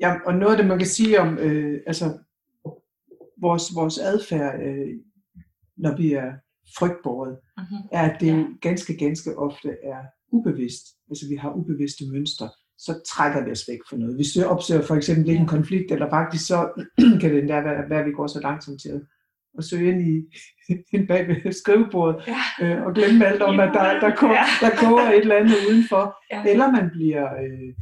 Ja, 0.00 0.10
og 0.26 0.34
noget 0.34 0.52
af 0.52 0.58
det, 0.58 0.66
man 0.66 0.78
kan 0.78 0.94
sige 0.98 1.20
om 1.20 1.38
øh, 1.38 1.82
altså, 1.86 2.06
vores, 3.36 3.64
vores 3.74 3.98
adfærd, 3.98 4.60
øh, 4.66 5.00
når 5.76 5.96
vi 5.96 6.12
er 6.12 6.32
frygtbåret, 6.78 7.38
uh-huh. 7.60 7.88
er, 7.92 8.02
at 8.10 8.20
det 8.20 8.26
ja. 8.26 8.44
ganske, 8.60 8.96
ganske 8.96 9.38
ofte 9.38 9.76
er 9.82 10.02
ubevidst. 10.32 10.84
Altså 11.10 11.24
vi 11.28 11.36
har 11.36 11.52
ubevidste 11.54 12.04
mønstre. 12.12 12.50
Så 12.78 12.92
trækker 13.06 13.44
vi 13.44 13.50
os 13.50 13.68
væk 13.68 13.78
fra 13.88 13.96
noget. 13.96 14.16
Hvis 14.16 14.36
vi 14.36 14.42
opsøger 14.42 14.82
for 14.82 14.94
eksempel 14.94 15.28
ikke 15.28 15.40
en 15.40 15.46
konflikt, 15.46 15.92
eller 15.92 16.10
faktisk 16.10 16.46
så 16.46 16.84
kan 17.20 17.30
det 17.30 17.38
endda 17.38 17.60
være, 17.60 18.00
at 18.00 18.06
vi 18.06 18.12
går 18.12 18.26
så 18.26 18.40
langsomt 18.40 18.80
til 18.82 18.88
at, 18.88 19.02
at 19.58 19.64
søge 19.64 19.92
ind 19.92 20.00
i 20.12 20.14
en 20.96 21.06
bag 21.06 21.28
ved 21.28 21.52
skrivebordet, 21.52 22.22
ja. 22.26 22.66
øh, 22.66 22.82
og 22.86 22.94
glemme 22.94 23.26
alt 23.26 23.42
om, 23.42 23.60
at 23.66 23.70
der, 23.74 24.00
der, 24.00 24.14
koger, 24.16 24.46
der 24.60 24.70
koger 24.82 25.08
et 25.10 25.20
eller 25.20 25.36
andet 25.36 25.56
udenfor. 25.70 26.16
Ja. 26.32 26.44
Eller 26.52 26.70
man 26.70 26.90
bliver 26.90 27.24
øh, 27.42 27.74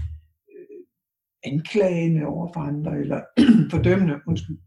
anklagende 1.44 2.26
over 2.26 2.52
for 2.54 2.60
andre, 2.60 2.98
eller 2.98 3.20
fordømmende, 3.72 4.20
undskyld. 4.26 4.58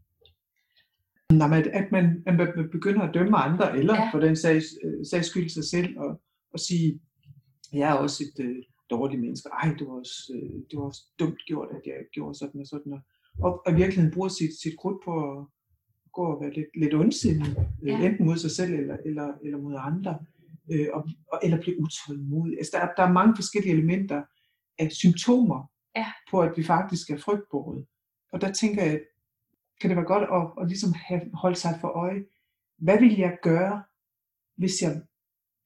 Når 1.30 1.46
man, 1.46 1.70
at 1.72 1.92
man, 1.92 2.22
at 2.26 2.34
man 2.36 2.48
begynder 2.72 3.02
at 3.02 3.14
dømme 3.14 3.36
andre, 3.36 3.78
eller 3.78 3.94
ja. 3.94 4.10
for 4.12 4.20
den 4.20 4.36
sags, 4.36 4.64
øh, 4.84 5.06
sags 5.10 5.26
skyld 5.26 5.48
sig 5.48 5.64
selv, 5.64 5.98
og, 5.98 6.20
og 6.52 6.60
sige, 6.60 7.00
jeg 7.74 7.90
er 7.90 7.94
også 7.94 8.24
et 8.24 8.44
øh, 8.44 8.56
dårligt 8.90 9.20
menneske. 9.20 9.48
Ej, 9.48 9.68
det 9.78 9.86
var, 9.86 9.94
også, 9.94 10.32
øh, 10.34 10.50
det 10.70 10.78
var 10.78 10.84
også 10.84 11.02
dumt 11.18 11.40
gjort, 11.46 11.68
at 11.70 11.82
jeg 11.86 11.94
gjorde 12.12 12.38
sådan 12.38 12.60
og 12.60 12.66
sådan. 12.66 12.92
Og, 13.42 13.62
og 13.66 13.72
i 13.72 13.74
virkeligheden 13.74 14.14
bruger 14.14 14.28
sit, 14.28 14.60
sit 14.62 14.78
krudt 14.78 15.04
på 15.04 15.12
at 15.30 15.46
gå 16.12 16.22
og 16.22 16.40
være 16.40 16.52
lidt, 16.52 16.66
lidt 16.80 16.94
ondsindig, 16.94 17.56
øh, 17.82 17.88
ja. 17.88 18.06
enten 18.06 18.26
mod 18.26 18.36
sig 18.36 18.50
selv 18.50 18.74
eller, 18.74 18.96
eller, 19.04 19.32
eller 19.44 19.58
mod 19.58 19.74
andre, 19.78 20.18
øh, 20.72 20.88
og, 20.92 21.08
og, 21.32 21.40
eller 21.42 21.60
blive 21.60 21.80
utålmodig. 21.80 22.58
Altså, 22.58 22.72
der, 22.74 22.88
der 22.96 23.08
er 23.08 23.12
mange 23.12 23.36
forskellige 23.36 23.72
elementer 23.72 24.22
af 24.78 24.92
symptomer 24.92 25.70
ja. 25.96 26.06
på, 26.30 26.40
at 26.40 26.52
vi 26.56 26.62
faktisk 26.64 27.10
er 27.10 27.18
frygtbåret. 27.18 27.86
Og 28.32 28.40
der 28.40 28.52
tænker 28.52 28.82
jeg, 28.84 29.00
kan 29.80 29.90
det 29.90 29.96
være 29.96 30.06
godt 30.06 30.22
at, 30.22 30.62
at 30.62 30.68
ligesom 30.68 30.92
have, 30.92 31.22
holde 31.34 31.56
sig 31.56 31.78
for 31.80 31.88
øje, 31.88 32.24
hvad 32.78 32.98
vil 33.00 33.16
jeg 33.18 33.38
gøre, 33.42 33.82
hvis 34.56 34.82
jeg 34.82 35.02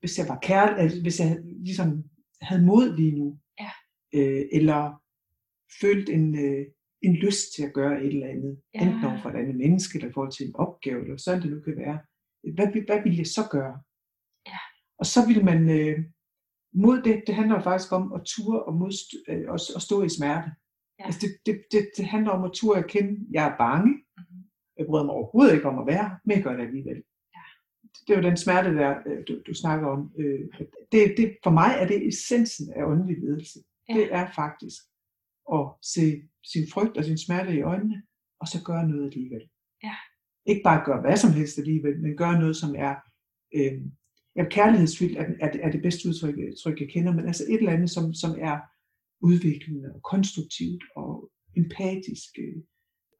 hvis 0.00 0.18
jeg 0.18 0.28
var 0.28 0.38
kærlig, 0.42 0.78
altså 0.78 1.02
hvis 1.02 1.20
jeg 1.20 1.38
ligesom 1.64 2.04
havde 2.42 2.64
mod 2.64 2.96
lige 2.96 3.18
nu, 3.18 3.38
ja. 3.60 3.70
øh, 4.14 4.44
eller 4.52 5.02
følte 5.80 6.12
en, 6.12 6.38
øh, 6.44 6.66
en 7.02 7.14
lyst 7.14 7.54
til 7.54 7.62
at 7.66 7.72
gøre 7.72 8.02
et 8.04 8.14
eller 8.14 8.26
andet, 8.26 8.60
ja. 8.74 8.80
enten 8.82 9.04
over 9.04 9.18
for 9.22 9.30
et 9.30 9.36
andet 9.36 9.56
menneske, 9.56 9.98
eller 9.98 10.12
forhold 10.12 10.32
til 10.32 10.46
en 10.46 10.56
opgave, 10.56 11.02
eller 11.02 11.16
sådan 11.16 11.42
det 11.42 11.50
nu 11.50 11.60
kan 11.60 11.76
være, 11.76 11.98
hvad, 12.54 12.84
hvad 12.86 13.02
vil 13.02 13.16
jeg 13.16 13.26
så 13.26 13.48
gøre? 13.50 13.76
Ja. 14.46 14.60
Og 14.98 15.06
så 15.06 15.20
vil 15.28 15.44
man, 15.44 15.60
øh, 15.78 15.98
mod 16.74 17.02
det, 17.02 17.22
det 17.26 17.34
handler 17.34 17.60
faktisk 17.60 17.92
om 17.92 18.12
at 18.12 18.22
ture 18.24 18.62
og, 18.62 18.74
modst, 18.74 19.08
øh, 19.28 19.44
og, 19.48 19.58
og 19.76 19.82
stå 19.82 20.02
i 20.02 20.08
smerte. 20.08 20.50
Ja. 20.98 21.04
Altså 21.06 21.20
det, 21.22 21.30
det, 21.46 21.64
det, 21.72 21.90
det 21.96 22.04
handler 22.04 22.30
om 22.30 22.44
at 22.44 22.52
ture 22.52 22.78
at 22.78 22.90
kende, 22.90 23.26
jeg 23.30 23.44
er 23.52 23.56
bange, 23.56 23.92
mm-hmm. 23.92 24.42
jeg 24.78 24.86
bryder 24.86 25.04
mig 25.04 25.14
overhovedet 25.14 25.54
ikke 25.54 25.68
om 25.68 25.78
at 25.78 25.86
være, 25.86 26.18
men 26.24 26.36
jeg 26.36 26.44
gør 26.44 26.56
det 26.56 26.66
alligevel 26.66 27.02
det 28.06 28.12
er 28.12 28.20
jo 28.20 28.28
den 28.28 28.36
smerte, 28.36 28.74
der 28.74 28.94
øh, 29.06 29.24
du, 29.28 29.40
du 29.46 29.54
snakker 29.54 29.86
om. 29.86 30.12
Øh, 30.18 30.40
det, 30.92 31.14
det, 31.16 31.36
for 31.42 31.50
mig 31.50 31.70
er 31.80 31.86
det 31.86 32.08
essensen 32.08 32.72
af 32.72 32.84
åndelig 32.84 33.16
ledelse. 33.18 33.58
Ja. 33.88 33.94
Det 33.94 34.14
er 34.14 34.30
faktisk 34.34 34.82
at 35.52 35.66
se 35.82 36.22
sin 36.52 36.66
frygt 36.72 36.96
og 36.96 37.04
sin 37.04 37.18
smerte 37.18 37.54
i 37.54 37.62
øjnene, 37.62 38.02
og 38.40 38.48
så 38.48 38.58
gøre 38.64 38.88
noget 38.88 39.04
alligevel. 39.04 39.48
Ja. 39.82 39.94
Ikke 40.46 40.62
bare 40.64 40.84
gøre 40.84 41.00
hvad 41.00 41.16
som 41.16 41.32
helst 41.32 41.58
alligevel, 41.58 42.00
men 42.00 42.16
gøre 42.16 42.40
noget, 42.40 42.56
som 42.56 42.74
er 42.78 42.94
øh, 43.54 43.80
ja, 44.36 44.44
kærlighedsfyldt 44.48 45.18
er, 45.18 45.26
er, 45.40 45.50
er 45.62 45.70
det 45.70 45.82
bedste 45.82 46.08
udtryk, 46.08 46.34
tryk, 46.62 46.80
jeg 46.80 46.88
kender, 46.88 47.12
men 47.12 47.26
altså 47.26 47.44
et 47.48 47.58
eller 47.58 47.72
andet, 47.72 47.90
som, 47.90 48.14
som 48.14 48.30
er 48.40 48.56
udviklende 49.20 49.94
og 49.94 50.02
konstruktivt 50.02 50.84
og 50.96 51.30
empatisk, 51.56 52.30
øh, 52.38 52.62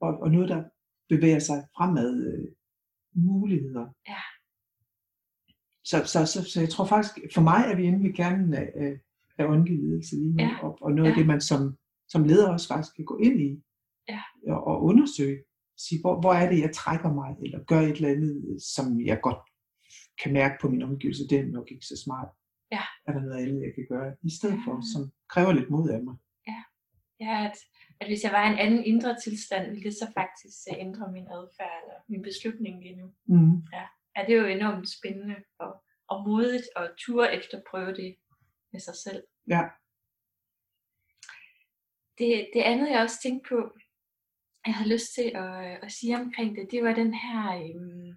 og, 0.01 0.13
og 0.23 0.31
noget, 0.31 0.49
der 0.49 0.65
bevæger 1.09 1.39
sig 1.39 1.59
fremad 1.77 2.13
øh, 2.33 2.49
muligheder. 3.15 3.87
Ja. 4.09 4.23
Så, 5.91 5.97
så, 6.13 6.27
så, 6.33 6.51
så 6.51 6.61
jeg 6.61 6.71
tror 6.71 6.85
faktisk, 6.85 7.15
for 7.35 7.43
mig 7.51 7.63
er 7.71 7.77
vi 7.77 7.83
inde 7.83 8.05
ved 8.05 8.15
kernen 8.15 8.55
af, 8.55 8.73
af, 8.85 8.93
af 9.39 9.45
åndelig 9.47 9.79
ledelse 9.79 10.17
lige 10.17 10.35
nu, 10.35 10.43
ja. 10.43 10.59
og, 10.63 10.79
og 10.83 10.93
noget 10.93 11.09
ja. 11.09 11.13
af 11.13 11.17
det, 11.19 11.27
man 11.27 11.41
som, 11.41 11.79
som 12.09 12.25
leder 12.25 12.49
også 12.53 12.69
faktisk 12.69 12.97
kan 12.97 13.05
gå 13.05 13.17
ind 13.19 13.41
i 13.41 13.63
ja. 14.09 14.21
og, 14.53 14.67
og 14.67 14.83
undersøge. 14.83 15.39
Sige, 15.77 16.01
hvor, 16.01 16.21
hvor 16.21 16.33
er 16.33 16.51
det, 16.51 16.59
jeg 16.61 16.73
trækker 16.75 17.13
mig, 17.13 17.37
eller 17.45 17.65
gør 17.65 17.81
et 17.81 17.97
eller 17.97 18.09
andet, 18.09 18.63
som 18.75 19.01
jeg 19.01 19.19
godt 19.23 19.43
kan 20.23 20.33
mærke 20.33 20.57
på 20.61 20.69
min 20.69 20.83
omgivelse, 20.83 21.29
det 21.29 21.39
er 21.39 21.45
nok 21.45 21.71
ikke 21.71 21.87
så 21.87 21.97
smart. 22.05 22.29
Ja. 22.73 22.83
Er 23.07 23.13
der 23.13 23.21
noget 23.21 23.43
andet, 23.43 23.63
jeg 23.67 23.73
kan 23.75 23.87
gøre, 23.89 24.15
i 24.23 24.31
stedet 24.39 24.59
for, 24.65 24.75
som 24.93 25.03
kræver 25.33 25.53
lidt 25.53 25.71
mod 25.71 25.91
af 25.91 26.03
mig. 26.03 26.17
Ja, 26.49 26.61
ja 27.21 27.45
at, 27.49 27.57
at 28.01 28.07
hvis 28.09 28.25
jeg 28.25 28.33
var 28.33 28.45
i 28.47 28.53
en 28.53 28.59
anden 28.59 28.85
indre 28.85 29.17
tilstand, 29.25 29.65
ville 29.71 29.85
det 29.85 29.95
så 29.95 30.07
faktisk 30.19 30.57
ændre 30.87 31.13
min 31.13 31.27
adfærd, 31.37 31.77
eller 31.83 31.99
min 32.09 32.23
beslutning 32.23 32.83
lige 32.83 32.97
nu. 32.97 33.07
Mm. 33.27 33.57
Ja 33.73 33.87
er 34.19 34.27
det 34.27 34.37
jo 34.37 34.47
enormt 34.47 34.89
spændende 34.89 35.37
og, 35.59 35.83
og 36.09 36.29
modigt 36.29 36.69
at 36.77 36.91
ture 36.99 37.35
efter 37.35 37.61
prøve 37.71 37.93
det 37.95 38.17
med 38.73 38.81
sig 38.81 38.95
selv. 38.95 39.23
Ja. 39.49 39.63
Det, 42.19 42.51
det 42.55 42.63
andet 42.63 42.91
jeg 42.91 43.03
også 43.03 43.21
tænkte 43.23 43.49
på, 43.49 43.79
jeg 44.67 44.75
havde 44.75 44.93
lyst 44.93 45.15
til 45.15 45.33
at, 45.35 45.85
at 45.85 45.93
sige 45.93 46.17
omkring 46.17 46.57
det, 46.57 46.71
det 46.71 46.85
var 46.85 46.95
den 46.95 47.15
her 47.15 47.43
øhm, 47.57 48.17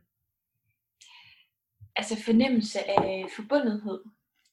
altså 1.95 2.23
fornemmelse 2.25 2.79
af 2.89 3.25
forbundethed 3.35 4.03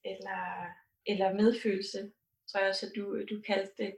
eller, 0.04 0.66
eller 1.06 1.34
medfølelse, 1.34 2.12
tror 2.48 2.60
jeg 2.60 2.68
også, 2.68 2.86
at 2.86 2.92
du, 2.96 3.24
du 3.30 3.42
kaldte 3.46 3.72
det, 3.78 3.96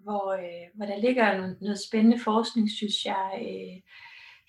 hvor, 0.00 0.32
øh, 0.32 0.66
hvor 0.74 0.86
der 0.86 0.96
ligger 0.96 1.36
noget, 1.36 1.60
noget 1.60 1.80
spændende 1.88 2.18
forskning, 2.18 2.70
synes 2.70 3.04
jeg, 3.04 3.30
øh, 3.42 3.82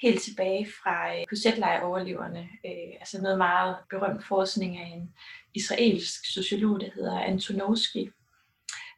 helt 0.01 0.21
tilbage 0.21 0.67
fra 0.83 1.15
øh, 1.15 1.25
KZ-lejroverleverne. 1.33 2.39
Øh, 2.39 2.93
altså 2.99 3.21
noget 3.21 3.38
meget 3.38 3.75
berømt 3.89 4.25
forskning 4.25 4.77
af 4.77 4.88
en 4.88 5.13
israelsk 5.55 6.33
sociolog, 6.33 6.79
der 6.79 6.89
hedder 6.95 7.19
Antonovsky, 7.19 8.12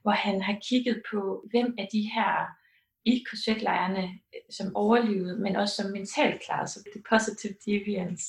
hvor 0.01 0.11
han 0.11 0.41
har 0.41 0.57
kigget 0.69 1.01
på, 1.11 1.45
hvem 1.51 1.75
af 1.77 1.87
de 1.91 2.11
her 2.15 2.47
i 3.05 3.23
KZ-lejrene, 3.31 4.03
øh, 4.03 4.41
som 4.49 4.75
overlevede, 4.75 5.39
men 5.39 5.55
også 5.55 5.75
som 5.75 5.91
mentalt 5.91 6.41
klarede 6.45 6.71
sig, 6.71 6.81
det 6.93 7.03
positive 7.09 7.53
deviance. 7.65 8.25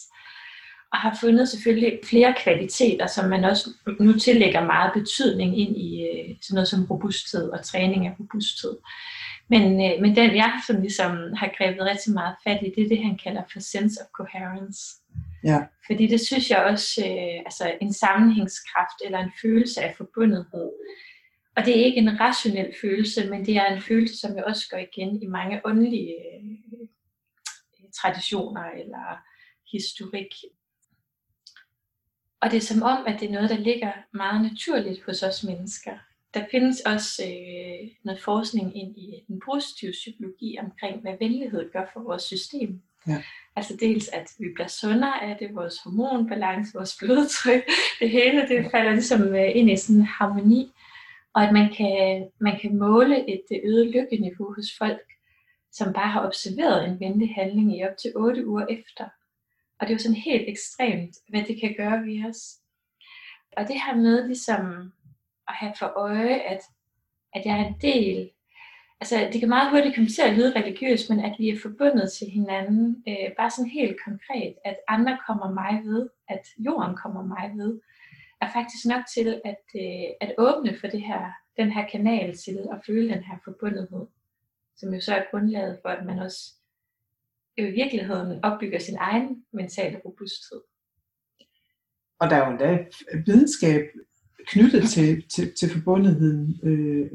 Og 0.92 0.98
har 0.98 1.18
fundet 1.20 1.48
selvfølgelig 1.48 1.98
flere 2.04 2.34
kvaliteter, 2.38 3.06
som 3.06 3.28
man 3.28 3.44
også 3.44 3.70
nu 4.00 4.18
tillægger 4.18 4.64
meget 4.64 4.92
betydning 4.94 5.60
ind 5.60 5.76
i 5.76 6.02
øh, 6.02 6.36
sådan 6.42 6.54
noget 6.54 6.68
som 6.68 6.86
robusthed 6.90 7.50
og 7.50 7.64
træning 7.64 8.06
af 8.06 8.14
robusthed. 8.20 8.76
Men, 9.52 9.64
øh, 9.86 10.00
men 10.02 10.16
den 10.16 10.36
jeg 10.36 10.60
som 10.66 10.80
ligesom 10.80 11.12
har 11.40 11.54
grebet 11.58 11.84
rigtig 11.86 12.12
meget 12.12 12.36
fat 12.44 12.60
i, 12.62 12.72
det 12.76 12.84
er 12.84 12.88
det, 12.88 13.04
han 13.04 13.18
kalder 13.24 13.42
for 13.52 13.60
sense 13.60 14.00
of 14.02 14.06
coherence. 14.18 14.80
Ja. 15.44 15.58
Fordi 15.86 16.06
det 16.06 16.20
synes 16.20 16.50
jeg 16.50 16.64
også, 16.64 17.00
øh, 17.06 17.38
altså 17.48 17.74
en 17.80 17.92
sammenhængskraft 17.92 18.98
eller 19.04 19.18
en 19.18 19.32
følelse 19.42 19.82
af 19.82 19.94
forbundethed. 19.96 20.70
Og 21.56 21.64
det 21.64 21.80
er 21.80 21.84
ikke 21.84 21.98
en 21.98 22.20
rationel 22.20 22.74
følelse, 22.80 23.30
men 23.30 23.46
det 23.46 23.56
er 23.56 23.66
en 23.66 23.82
følelse, 23.82 24.16
som 24.16 24.36
jo 24.38 24.42
også 24.46 24.68
går 24.70 24.78
igen 24.78 25.22
i 25.22 25.26
mange 25.26 25.60
åndelige 25.64 26.14
øh, 26.32 26.88
traditioner 28.00 28.64
eller 28.64 29.06
historik. 29.72 30.32
Og 32.40 32.50
det 32.50 32.56
er 32.56 32.68
som 32.72 32.82
om, 32.82 33.04
at 33.06 33.20
det 33.20 33.28
er 33.28 33.32
noget, 33.32 33.50
der 33.50 33.58
ligger 33.58 33.92
meget 34.12 34.42
naturligt 34.42 35.04
hos 35.06 35.22
os 35.22 35.44
mennesker. 35.44 35.98
Der 36.34 36.46
findes 36.50 36.80
også 36.80 37.22
øh, 37.22 37.88
noget 38.04 38.22
forskning 38.22 38.76
ind 38.76 38.96
i 38.96 39.24
den 39.28 39.40
positive 39.44 39.92
psykologi 39.92 40.58
omkring, 40.58 41.00
hvad 41.00 41.16
venlighed 41.20 41.72
gør 41.72 41.84
for 41.92 42.00
vores 42.00 42.22
system. 42.22 42.82
Ja. 43.08 43.22
Altså 43.56 43.76
dels, 43.80 44.08
at 44.08 44.30
vi 44.38 44.46
bliver 44.54 44.68
sundere 44.68 45.22
af 45.22 45.36
det, 45.40 45.54
vores 45.54 45.78
hormonbalance, 45.84 46.74
vores 46.74 46.96
blodtryk, 46.98 47.62
det 48.00 48.10
hele 48.10 48.48
det 48.48 48.70
falder 48.70 48.92
ligesom 48.92 49.22
øh, 49.22 49.56
ind 49.56 49.70
i 49.70 49.76
sådan 49.76 50.00
en 50.00 50.06
harmoni. 50.06 50.72
Og 51.34 51.42
at 51.42 51.52
man 51.52 51.74
kan, 51.76 52.28
man 52.38 52.58
kan 52.60 52.76
måle 52.76 53.30
et 53.30 53.44
øget 53.64 53.86
lykkeniveau 53.86 54.54
hos 54.54 54.66
folk, 54.78 55.06
som 55.72 55.92
bare 55.92 56.10
har 56.10 56.26
observeret 56.26 56.88
en 56.88 57.00
venlig 57.00 57.34
handling 57.34 57.78
i 57.78 57.84
op 57.84 57.96
til 57.96 58.12
8 58.16 58.46
uger 58.46 58.66
efter. 58.66 59.04
Og 59.78 59.88
det 59.88 59.88
er 59.88 59.94
jo 59.94 60.02
sådan 60.02 60.16
helt 60.16 60.48
ekstremt, 60.48 61.16
hvad 61.28 61.44
det 61.44 61.60
kan 61.60 61.74
gøre 61.76 62.04
ved 62.04 62.30
os. 62.30 62.58
Og 63.56 63.68
det 63.68 63.76
her 63.86 63.96
med 63.96 64.26
ligesom 64.26 64.92
at 65.48 65.54
have 65.54 65.72
for 65.78 65.86
øje, 65.96 66.34
at, 66.34 66.62
at 67.34 67.42
jeg 67.46 67.60
er 67.60 67.66
en 67.66 67.76
del, 67.80 68.30
altså 69.00 69.28
det 69.32 69.40
kan 69.40 69.48
meget 69.48 69.70
hurtigt 69.70 69.94
komme 69.94 70.10
til 70.10 70.22
at 70.22 70.34
lyde 70.34 70.56
religiøst, 70.60 71.10
men 71.10 71.20
at 71.20 71.34
vi 71.38 71.48
er 71.48 71.58
forbundet 71.62 72.12
til 72.12 72.26
hinanden, 72.30 73.04
øh, 73.08 73.36
bare 73.36 73.50
sådan 73.50 73.70
helt 73.70 73.96
konkret, 74.06 74.54
at 74.64 74.76
andre 74.88 75.18
kommer 75.26 75.50
mig 75.50 75.82
ved, 75.84 76.08
at 76.28 76.44
jorden 76.58 76.96
kommer 76.96 77.22
mig 77.22 77.52
ved, 77.56 77.80
er 78.40 78.48
faktisk 78.52 78.86
nok 78.86 79.04
til 79.14 79.40
at, 79.44 79.64
øh, 79.74 80.08
at 80.20 80.34
åbne 80.38 80.78
for 80.80 80.86
det 80.86 81.02
her, 81.02 81.32
den 81.56 81.70
her 81.70 81.88
kanal 81.88 82.36
til 82.36 82.58
at 82.72 82.78
føle 82.86 83.14
den 83.14 83.22
her 83.22 83.36
forbundethed, 83.44 84.06
som 84.76 84.94
jo 84.94 85.00
så 85.00 85.14
er 85.14 85.24
grundlaget 85.30 85.78
for, 85.82 85.88
at 85.88 86.06
man 86.06 86.18
også 86.18 86.54
øh, 87.58 87.68
i 87.68 87.70
virkeligheden 87.70 88.44
opbygger 88.44 88.78
sin 88.78 88.96
egen 89.00 89.44
mentale 89.52 90.00
robusthed. 90.04 90.60
Og 92.20 92.30
der 92.30 92.36
er 92.36 92.46
jo 92.46 92.50
endda 92.52 92.84
videnskab 93.26 93.82
knyttet 94.46 94.88
til, 94.90 95.24
til, 95.28 95.52
til 95.60 95.70
forbundetheden. 95.70 96.60
Øh, 96.62 97.10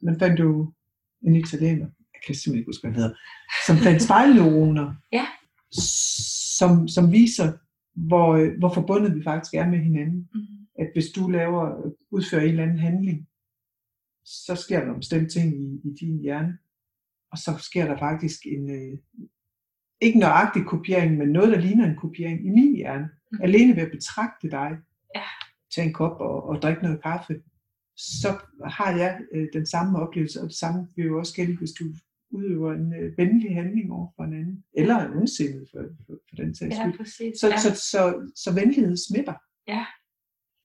man 0.00 0.18
fandt 0.18 0.40
jo 0.40 0.72
en 1.22 1.36
italiener, 1.36 1.86
jeg 2.14 2.20
kan 2.26 2.34
simpelthen 2.34 2.58
ikke 2.58 2.68
huske, 2.68 2.82
hvad 2.82 2.92
han 2.92 3.00
hedder, 3.02 3.16
som 3.66 3.76
fandt 3.76 4.02
spejlneuroner, 4.02 4.94
Ja. 5.12 5.26
som, 6.58 6.88
som 6.88 7.12
viser, 7.12 7.52
hvor, 7.94 8.58
hvor 8.58 8.74
forbundet 8.74 9.16
vi 9.16 9.22
faktisk 9.22 9.54
er 9.54 9.68
med 9.68 9.78
hinanden. 9.78 10.28
Mm. 10.34 10.40
At 10.78 10.88
hvis 10.94 11.08
du 11.16 11.28
laver, 11.28 11.92
udfører 12.10 12.42
en 12.42 12.48
eller 12.48 12.62
anden 12.62 12.78
handling, 12.78 13.28
så 14.24 14.54
sker 14.54 14.78
der 14.78 14.86
nogle 14.86 15.00
bestemte 15.00 15.28
ting 15.40 15.54
i, 15.54 15.80
i 15.84 15.94
din 16.00 16.18
hjerne, 16.20 16.58
og 17.32 17.38
så 17.38 17.56
sker 17.60 17.86
der 17.86 17.98
faktisk 17.98 18.40
en, 18.46 18.70
øh, 18.70 18.98
ikke 20.00 20.18
nøjagtig 20.18 20.64
kopiering, 20.64 21.16
men 21.18 21.28
noget, 21.28 21.52
der 21.52 21.60
ligner 21.60 21.86
en 21.86 21.96
kopiering 21.96 22.46
i 22.46 22.50
min 22.50 22.76
hjerne. 22.76 23.08
Mhm. 23.32 23.42
Alene 23.42 23.76
ved 23.76 23.82
at 23.82 23.90
betragte 23.90 24.50
dig, 24.50 24.70
Ja. 25.14 25.22
Tage 25.74 25.86
en 25.86 25.92
kop 25.92 26.20
og, 26.20 26.42
og 26.48 26.62
drikke 26.62 26.82
noget 26.82 27.02
kaffe, 27.02 27.34
så 27.96 28.30
har 28.64 28.96
jeg 28.96 29.20
øh, 29.34 29.48
den 29.52 29.66
samme 29.66 29.98
oplevelse, 29.98 30.40
og 30.40 30.46
det 30.48 30.56
samme 30.56 30.88
vil 30.96 31.06
jo 31.06 31.18
også 31.18 31.34
gælde, 31.34 31.56
hvis 31.58 31.72
du 31.72 31.84
udøver 32.30 32.72
en 32.72 32.94
øh, 33.00 33.18
venlig 33.18 33.54
handling 33.54 33.92
over 33.92 34.08
for 34.16 34.22
en 34.24 34.34
anden, 34.34 34.64
eller 34.80 34.96
en 34.98 35.12
ondsindet 35.18 35.68
for, 35.72 35.82
for, 36.06 36.14
for 36.28 36.36
den 36.36 36.54
sags 36.54 36.74
Ja, 36.76 36.82
skyld. 36.82 36.98
præcis. 36.98 37.32
Så, 37.40 37.48
ja. 37.48 37.58
så, 37.58 37.70
så, 37.92 38.30
så 38.36 38.54
venlighed 38.54 38.96
smitter. 39.08 39.34
Ja. 39.68 39.86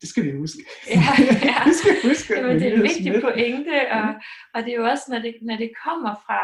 Det 0.02 0.10
skal 0.10 0.24
vi 0.26 0.32
huske. 0.44 0.60
Ja, 0.96 1.02
ja. 1.52 1.58
vi 1.70 1.74
skal 1.82 1.94
huske, 2.10 2.30
Jamen, 2.38 2.56
det 2.60 2.68
er 2.68 2.74
en 2.74 2.82
vigtig 2.90 3.04
smitter. 3.04 3.22
pointe, 3.30 3.76
og, 3.98 4.08
og 4.54 4.60
det 4.64 4.72
er 4.74 4.78
jo 4.82 4.86
også, 4.94 5.06
når 5.14 5.20
det, 5.26 5.34
når 5.50 5.58
det 5.64 5.72
kommer 5.86 6.14
fra 6.26 6.42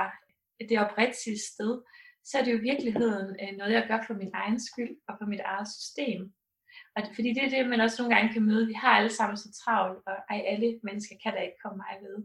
det 0.69 0.77
oprigtige 0.83 1.39
sted, 1.51 1.71
så 2.27 2.33
er 2.37 2.43
det 2.43 2.51
jo 2.53 2.57
i 2.59 2.67
virkeligheden 2.71 3.29
øh, 3.41 3.51
noget, 3.59 3.73
jeg 3.77 3.85
gør 3.89 3.99
for 4.07 4.13
min 4.21 4.31
egen 4.41 4.59
skyld 4.67 4.93
og 5.07 5.13
for 5.19 5.25
mit 5.33 5.43
eget 5.51 5.67
system. 5.77 6.21
Og 6.97 7.03
det, 7.03 7.11
fordi 7.15 7.29
det 7.33 7.43
er 7.43 7.49
det, 7.49 7.69
man 7.69 7.81
også 7.81 7.97
nogle 8.01 8.15
gange 8.15 8.33
kan 8.33 8.45
møde. 8.49 8.67
Vi 8.67 8.73
har 8.73 8.93
alle 8.99 9.13
sammen 9.19 9.37
så 9.37 9.49
travlt, 9.61 10.01
og 10.05 10.17
ej, 10.29 10.39
alle 10.51 10.79
mennesker 10.83 11.15
kan 11.23 11.33
da 11.33 11.39
ikke 11.39 11.61
komme 11.63 11.77
mig 11.77 11.95
ved. 12.05 12.17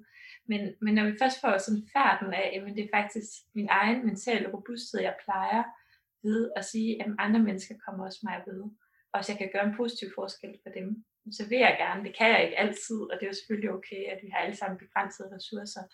Men, 0.50 0.60
men 0.84 0.94
når 0.94 1.04
vi 1.10 1.20
først 1.22 1.40
får 1.40 1.58
sådan 1.58 1.88
færden 1.96 2.34
af, 2.34 2.50
jamen 2.52 2.76
det 2.76 2.84
er 2.84 2.96
faktisk 2.98 3.30
min 3.54 3.68
egen 3.70 4.06
mentale 4.06 4.52
robusthed, 4.54 5.00
jeg 5.00 5.16
plejer 5.24 5.62
ved 6.22 6.50
at 6.56 6.64
sige, 6.64 7.02
at 7.02 7.08
andre 7.18 7.40
mennesker 7.40 7.74
kommer 7.84 8.04
også 8.04 8.20
mig 8.22 8.38
ved. 8.46 8.60
Og 9.12 9.16
hvis 9.18 9.28
jeg 9.28 9.38
kan 9.38 9.50
gøre 9.52 9.66
en 9.66 9.76
positiv 9.80 10.08
forskel 10.14 10.54
for 10.62 10.70
dem, 10.78 11.04
så 11.36 11.42
vil 11.48 11.58
jeg 11.58 11.74
gerne. 11.78 12.04
Det 12.06 12.16
kan 12.18 12.30
jeg 12.30 12.44
ikke 12.44 12.58
altid, 12.58 13.00
og 13.10 13.14
det 13.14 13.22
er 13.22 13.32
jo 13.32 13.38
selvfølgelig 13.40 13.72
okay, 13.78 14.02
at 14.12 14.18
vi 14.22 14.28
har 14.32 14.38
alle 14.38 14.56
sammen 14.56 14.78
begrænsede 14.78 15.34
ressourcer. 15.36 15.84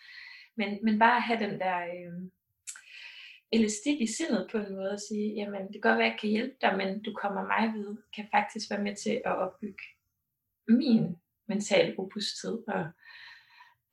Men, 0.58 0.70
men 0.84 0.98
bare 0.98 1.16
at 1.16 1.28
have 1.28 1.40
den 1.46 1.54
der 1.64 1.78
øh, 1.96 2.20
elastik 3.52 4.00
i 4.00 4.06
sindet 4.06 4.48
på 4.52 4.58
en 4.58 4.74
måde 4.76 4.90
og 4.90 5.00
sige, 5.08 5.34
jamen 5.34 5.62
det 5.66 5.72
kan 5.72 5.80
godt 5.88 5.98
være, 5.98 6.06
at 6.06 6.12
jeg 6.12 6.20
kan 6.20 6.30
hjælpe 6.30 6.56
dig, 6.62 6.76
men 6.76 7.02
du 7.02 7.12
kommer 7.22 7.42
mig 7.46 7.74
ved, 7.74 7.96
kan 8.16 8.26
faktisk 8.34 8.70
være 8.70 8.82
med 8.82 8.96
til 8.96 9.22
at 9.24 9.36
opbygge 9.36 9.84
min 10.68 11.16
mentale 11.48 11.94
robusthed 11.98 12.58
og, 12.76 12.84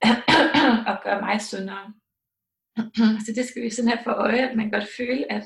og 0.92 0.98
gøre 1.04 1.22
mig 1.22 1.42
sundere. 1.42 1.94
Så 3.26 3.34
det 3.36 3.46
skal 3.46 3.64
vi 3.64 3.70
sådan 3.70 3.90
have 3.90 4.04
for 4.04 4.12
øje, 4.12 4.50
at 4.50 4.58
man 4.58 4.72
godt 4.72 4.88
føle, 4.98 5.32
at 5.32 5.44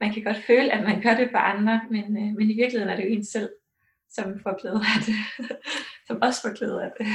man 0.00 0.12
kan 0.14 0.24
godt 0.24 0.44
føle, 0.46 0.72
at 0.72 0.84
man 0.84 1.02
gør 1.02 1.14
det 1.16 1.28
for 1.30 1.38
andre, 1.38 1.80
men, 1.90 2.04
øh, 2.16 2.34
men 2.38 2.50
i 2.50 2.54
virkeligheden 2.54 2.92
er 2.92 2.96
det 2.96 3.04
jo 3.04 3.14
en 3.16 3.24
selv, 3.24 3.50
som 4.10 4.40
får 4.42 4.60
glæde 4.60 4.82
af 4.94 5.00
det. 5.06 5.18
som 6.06 6.18
også 6.22 6.40
får 6.42 6.54
glæde 6.58 6.82
af 6.84 6.90
det. 6.98 7.06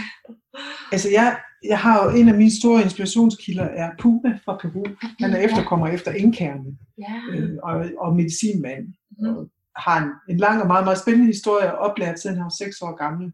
Altså 0.91 1.09
jeg, 1.11 1.39
jeg 1.63 1.79
har 1.79 2.03
jo 2.03 2.17
en 2.19 2.29
af 2.29 2.35
mine 2.35 2.59
store 2.61 2.81
inspirationskilder 2.83 3.63
er 3.63 3.91
Puma 3.99 4.39
fra 4.45 4.57
Peru. 4.61 4.83
Han 5.19 5.31
er 5.33 5.39
Ja. 5.39 5.45
efterkommer 5.45 5.87
efter 5.87 6.11
inkerne 6.11 6.77
Ja. 7.05 7.15
øh, 7.33 7.57
og, 7.63 7.73
og 7.97 8.15
medicinmand. 8.15 8.85
Mhm. 9.19 9.27
Og 9.37 9.49
har 9.75 9.97
en, 10.03 10.09
en 10.29 10.37
lang 10.37 10.61
og 10.61 10.67
meget, 10.67 10.85
meget 10.85 10.99
spændende 10.99 11.27
historie, 11.27 11.77
oplært 11.77 12.19
siden 12.19 12.35
han 12.37 12.43
var 12.43 12.55
6 12.65 12.81
år 12.81 12.95
gammel, 13.03 13.31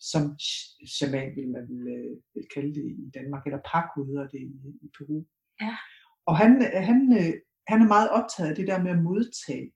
som 0.00 0.22
sh- 0.42 0.86
shaman, 0.96 1.28
vil 1.36 1.48
man 1.56 1.64
vil, 1.70 1.82
øh, 1.96 2.12
vil 2.34 2.44
kalde 2.54 2.74
det 2.78 2.84
i 3.04 3.10
Danmark, 3.18 3.42
eller 3.46 3.60
Paco 3.72 4.04
hedder 4.04 4.26
det 4.34 4.40
i, 4.40 4.52
i 4.86 4.88
Peru. 4.98 5.24
Ja. 5.60 5.74
Og 6.26 6.36
han, 6.36 6.50
øh, 6.66 6.82
han, 6.88 6.98
øh, 7.20 7.32
han 7.70 7.82
er 7.82 7.86
meget 7.94 8.08
optaget 8.18 8.48
af 8.50 8.56
det 8.56 8.66
der 8.68 8.82
med 8.82 8.90
at 8.90 9.02
modtage. 9.02 9.66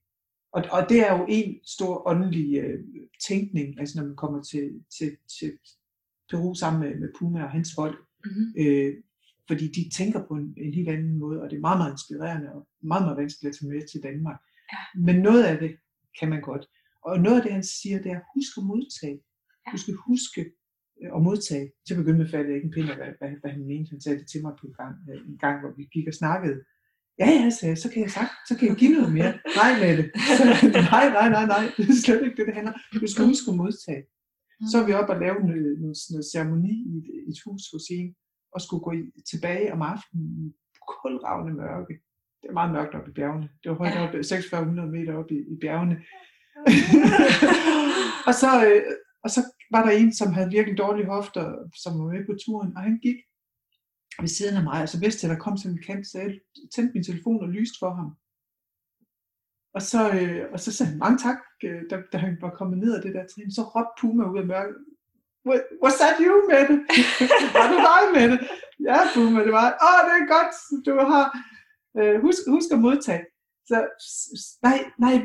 Og, 0.52 0.64
og 0.70 0.86
det 0.88 1.08
er 1.08 1.18
jo 1.18 1.26
en 1.28 1.58
stor 1.64 2.08
åndelig 2.08 2.58
øh, 2.58 2.84
tænkning, 3.28 3.80
altså 3.80 4.00
når 4.00 4.06
man 4.06 4.16
kommer 4.16 4.42
til, 4.42 4.84
til, 4.98 5.16
til 5.38 5.52
Peru 6.30 6.54
sammen 6.54 6.80
med, 6.82 7.00
med 7.00 7.08
Puma 7.18 7.42
og 7.44 7.50
hans 7.50 7.74
folk, 7.74 7.96
Mm-hmm. 8.24 8.48
øh, 8.62 8.94
fordi 9.48 9.66
de 9.68 9.90
tænker 9.98 10.20
på 10.28 10.34
en, 10.34 10.54
en 10.56 10.74
helt 10.74 10.88
anden 10.88 11.18
måde, 11.18 11.42
og 11.42 11.50
det 11.50 11.56
er 11.56 11.60
meget, 11.68 11.78
meget 11.78 11.92
inspirerende 11.92 12.52
og 12.52 12.68
meget, 12.82 13.04
meget 13.04 13.16
vanskeligt 13.16 13.50
at 13.50 13.56
tage 13.58 13.70
med 13.72 13.88
til 13.92 14.02
Danmark. 14.02 14.38
Ja. 14.72 14.82
Men 15.06 15.16
noget 15.28 15.44
af 15.44 15.58
det 15.58 15.76
kan 16.18 16.28
man 16.30 16.40
godt. 16.40 16.64
Og 17.04 17.20
noget 17.20 17.36
af 17.36 17.42
det, 17.42 17.52
han 17.52 17.64
siger, 17.64 18.02
det 18.02 18.12
er, 18.12 18.20
husk 18.34 18.52
at 18.58 18.64
modtage. 18.72 19.18
Ja. 19.66 19.70
Du 19.72 19.76
skal 19.82 19.94
huske 20.08 20.40
øh, 21.02 21.10
at 21.16 21.22
modtage. 21.22 21.66
Til 21.86 21.94
at 21.94 21.98
begynde 22.00 22.18
med 22.18 22.30
fattede 22.30 22.48
jeg 22.52 22.56
ikke 22.56 22.70
en 22.70 22.76
pind 22.76 22.90
af, 22.90 22.96
hvad, 22.96 23.12
hvad, 23.18 23.30
hvad 23.40 23.50
han 23.50 23.64
mente. 23.72 23.90
Han 23.90 24.00
sagde 24.00 24.18
det 24.18 24.28
til 24.30 24.42
mig 24.42 24.52
på 24.60 24.66
en 24.66 24.74
gang, 24.80 24.94
øh, 25.10 25.20
en 25.30 25.38
gang 25.44 25.56
hvor 25.60 25.72
vi 25.78 25.84
gik 25.94 26.06
og 26.08 26.14
snakkede. 26.22 26.56
Ja, 27.18 27.29
ja, 27.31 27.51
sagde 27.51 27.70
jeg, 27.73 27.79
så 27.79 27.90
kan 27.92 28.03
jeg 28.03 28.11
sagt, 28.11 28.33
så 28.49 28.53
kan 28.59 28.68
jeg 28.68 28.77
give 28.77 28.92
noget 28.99 29.12
mere. 29.12 29.33
Nej, 29.61 29.70
med 29.81 29.96
det. 29.96 30.07
Så, 30.38 30.44
nej, 30.94 31.07
nej, 31.18 31.29
nej, 31.37 31.46
nej. 31.55 31.64
Det 31.77 31.88
er 31.88 32.03
slet 32.05 32.23
ikke 32.25 32.37
det, 32.37 32.46
det 32.46 32.55
handler. 32.55 32.73
Du 32.94 33.07
skal 33.07 33.25
huske 33.25 33.51
at 33.51 33.57
modtage. 33.57 34.03
Så 34.70 34.75
er 34.81 34.87
vi 34.87 34.92
oppe 34.92 35.12
og 35.14 35.20
lave 35.20 35.38
noget, 35.49 35.70
noget, 35.83 35.96
noget 36.12 36.27
ceremoni 36.33 36.75
i 36.90 36.92
et, 37.01 37.09
et 37.31 37.38
hus 37.46 37.62
hos 37.73 37.85
en, 37.99 38.09
og 38.55 38.61
skulle 38.61 38.85
gå 38.87 38.92
i, 38.92 39.03
tilbage 39.31 39.73
om 39.75 39.83
aftenen 39.83 40.27
i 40.40 40.46
kulravende 40.94 41.55
mørke. 41.62 41.94
Det 42.40 42.49
er 42.49 42.53
meget 42.61 42.73
mørkt 42.77 42.94
oppe 42.94 43.11
i 43.11 43.14
bjergene. 43.18 43.49
Det 43.62 43.66
var 43.70 43.77
højt 43.83 43.94
Ja. 43.94 44.03
oppe, 44.05 44.18
4600 44.18 44.90
meter 44.96 45.12
oppe 45.20 45.35
i, 45.35 45.38
i 45.55 45.57
bjergene. 45.62 45.96
og, 48.29 48.35
så, 48.42 48.51
øh, 48.68 48.83
og 49.25 49.31
så 49.35 49.40
var 49.75 49.83
der 49.87 49.92
en, 50.01 50.12
som 50.20 50.33
havde 50.37 50.51
virkelig 50.57 50.79
dårlige 50.79 51.07
hofter, 51.14 51.44
som 51.83 51.92
var 52.01 52.07
med 52.12 52.23
på 52.27 52.35
turen, 52.44 52.70
og 52.77 52.83
han 52.83 52.99
gik 53.07 53.18
ved 54.20 54.28
siden 54.28 54.56
af 54.56 54.62
mig, 54.62 54.83
og 54.83 54.88
så 54.88 54.98
vidste 55.00 55.20
jeg, 55.26 55.35
der 55.35 55.42
kom 55.44 55.56
sådan 55.56 55.76
en 55.76 55.83
kant, 55.87 56.06
så 56.06 56.18
jeg 56.18 56.30
tændte 56.74 56.92
min 56.94 57.04
telefon 57.04 57.42
og 57.44 57.48
lyste 57.48 57.76
for 57.83 57.90
ham. 57.98 58.09
Og 59.76 59.83
så, 59.83 60.00
øh, 60.20 60.52
og 60.52 60.61
så 60.61 60.68
sagde 60.72 60.90
han, 60.90 60.98
mange 61.04 61.18
tak, 61.26 61.38
øh, 61.64 61.83
da, 61.90 61.96
da 62.12 62.16
han 62.18 62.38
var 62.40 62.50
kommet 62.59 62.78
ned 62.78 62.92
af 62.96 63.02
det 63.02 63.14
der 63.14 63.26
trin, 63.26 63.52
så 63.52 63.62
råbte 63.74 63.96
Puma 64.00 64.24
ud 64.33 64.38
af 64.38 64.46
mørket, 64.46 64.76
"Wa- 65.48 65.68
was 65.85 65.94
that 66.02 66.16
you, 66.24 66.35
Mette? 66.50 66.74
var 67.56 67.66
det 67.72 67.80
dig, 67.90 68.02
Mette? 68.16 68.37
Ja, 68.88 68.98
Puma, 69.14 69.38
det 69.46 69.52
var, 69.61 69.66
åh, 69.88 70.00
det 70.06 70.14
er 70.22 70.26
godt, 70.37 70.52
du 70.87 70.92
har, 71.12 71.26
øh, 71.98 72.16
husk, 72.24 72.40
husk 72.54 72.68
at 72.76 72.80
modtage. 72.87 73.24
Så, 73.68 73.76
nej, 74.66 74.78
nej, 75.04 75.16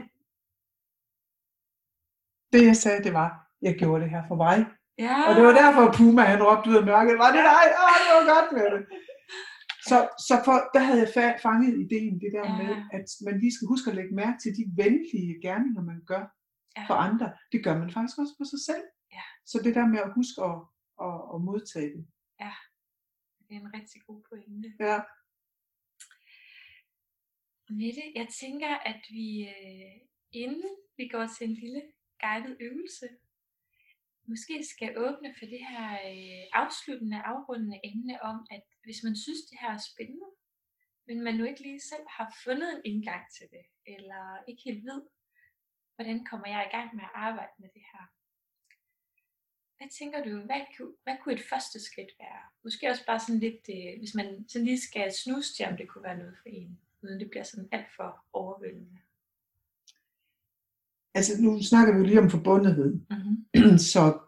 det 2.54 2.62
jeg 2.66 2.78
sagde, 2.84 3.04
det 3.04 3.14
var, 3.14 3.30
jeg 3.62 3.74
gjorde 3.80 4.04
det 4.04 4.10
her 4.16 4.24
for 4.28 4.36
mig. 4.36 4.58
Ja. 5.06 5.16
Og 5.28 5.32
det 5.38 5.44
var 5.48 5.56
derfor, 5.64 5.84
Puma 5.98 6.22
han 6.34 6.44
råbte 6.48 6.70
ud 6.72 6.76
af 6.82 6.86
mørket, 6.92 7.16
var 7.24 7.32
det 7.36 7.44
dig? 7.54 7.66
Åh, 7.84 7.96
det 8.04 8.12
var 8.18 8.26
godt 8.36 8.50
med 8.58 8.68
det. 8.76 8.82
Så, 9.90 9.98
så 10.28 10.34
for, 10.48 10.58
der 10.76 10.82
havde 10.88 11.02
jeg 11.04 11.12
fa- 11.18 11.38
fanget 11.48 11.74
ideen, 11.86 12.16
det 12.24 12.32
der 12.38 12.46
Ja. 12.50 12.58
med, 12.62 12.72
at 12.98 13.06
man 13.28 13.36
lige 13.44 13.54
skal 13.56 13.68
huske 13.74 13.88
at 13.92 13.98
lægge 14.00 14.14
mærke 14.24 14.38
til 14.44 14.52
de 14.60 14.64
venlige 14.82 15.34
gerninger, 15.48 15.82
man 15.92 16.00
gør 16.12 16.24
Ja. 16.78 16.84
for 16.90 16.98
andre. 17.08 17.28
Det 17.52 17.60
gør 17.66 17.76
man 17.82 17.90
faktisk 17.96 18.18
også 18.22 18.34
for 18.40 18.48
sig 18.54 18.62
selv. 18.70 18.84
Ja. 19.18 19.26
Så 19.52 19.56
det 19.66 19.74
der 19.78 19.88
med 19.94 20.00
at 20.08 20.14
huske 20.20 20.38
at, 20.50 20.56
og, 21.06 21.16
og 21.34 21.38
modtage 21.50 21.90
det. 21.96 22.04
Ja, 22.44 22.54
det 23.46 23.52
er 23.56 23.62
en 23.66 23.74
rigtig 23.80 24.00
god 24.08 24.20
pointe. 24.30 24.70
Ja. 24.88 24.98
Mette, 27.82 28.04
jeg 28.20 28.28
tænker, 28.42 28.72
at 28.92 29.02
vi 29.18 29.28
øh, 29.56 29.96
inden 30.44 30.72
vi 30.98 31.06
går 31.14 31.26
til 31.36 31.44
en 31.50 31.56
lille 31.64 31.82
guided 32.24 32.56
øvelse, 32.68 33.08
måske 34.28 34.56
skal 34.74 34.98
åbne 34.98 35.36
for 35.38 35.46
det 35.46 35.64
her 35.72 35.88
øh, 36.10 36.44
afsluttende, 36.62 37.20
afrundende 37.32 37.80
emne 37.90 38.16
om, 38.22 38.38
at 38.52 38.64
hvis 38.84 39.04
man 39.04 39.16
synes, 39.16 39.42
det 39.50 39.58
her 39.62 39.72
er 39.74 39.88
spændende, 39.92 40.30
men 41.08 41.24
man 41.24 41.36
nu 41.36 41.44
ikke 41.46 41.62
lige 41.62 41.90
selv 41.92 42.08
har 42.18 42.36
fundet 42.44 42.70
en 42.74 42.82
indgang 42.92 43.24
til 43.36 43.48
det, 43.56 43.66
eller 43.96 44.44
ikke 44.48 44.62
helt 44.66 44.86
ved, 44.86 45.02
hvordan 45.96 46.26
kommer 46.30 46.48
jeg 46.48 46.62
i 46.66 46.76
gang 46.76 46.96
med 46.96 47.04
at 47.04 47.16
arbejde 47.28 47.56
med 47.58 47.70
det 47.74 47.86
her. 47.92 48.04
Hvad 49.78 49.90
tænker 50.00 50.24
du, 50.24 50.46
hvad, 50.46 50.62
kunne, 50.78 50.96
hvad 51.04 51.18
kunne 51.22 51.36
et 51.36 51.50
første 51.52 51.80
skridt 51.80 52.12
være? 52.20 52.42
Måske 52.64 52.90
også 52.90 53.06
bare 53.06 53.20
sådan 53.20 53.40
lidt, 53.40 53.64
øh, 53.76 54.00
hvis 54.00 54.16
man 54.16 54.28
sådan 54.50 54.66
lige 54.66 54.88
skal 54.90 55.14
snuse 55.24 55.54
til, 55.54 55.66
om 55.66 55.78
det 55.78 55.90
kunne 55.90 56.04
være 56.04 56.18
noget 56.18 56.38
for 56.42 56.50
en, 56.50 56.80
uden 57.02 57.20
det 57.20 57.30
bliver 57.30 57.44
sådan 57.44 57.70
alt 57.72 57.92
for 57.96 58.26
overvældende. 58.34 59.02
Altså 61.16 61.42
nu 61.42 61.62
snakker 61.62 61.94
vi 61.94 62.00
jo 62.00 62.06
lige 62.06 62.20
om 62.20 62.30
forbundethed, 62.30 62.94
mm-hmm. 62.94 63.78
så, 63.94 64.20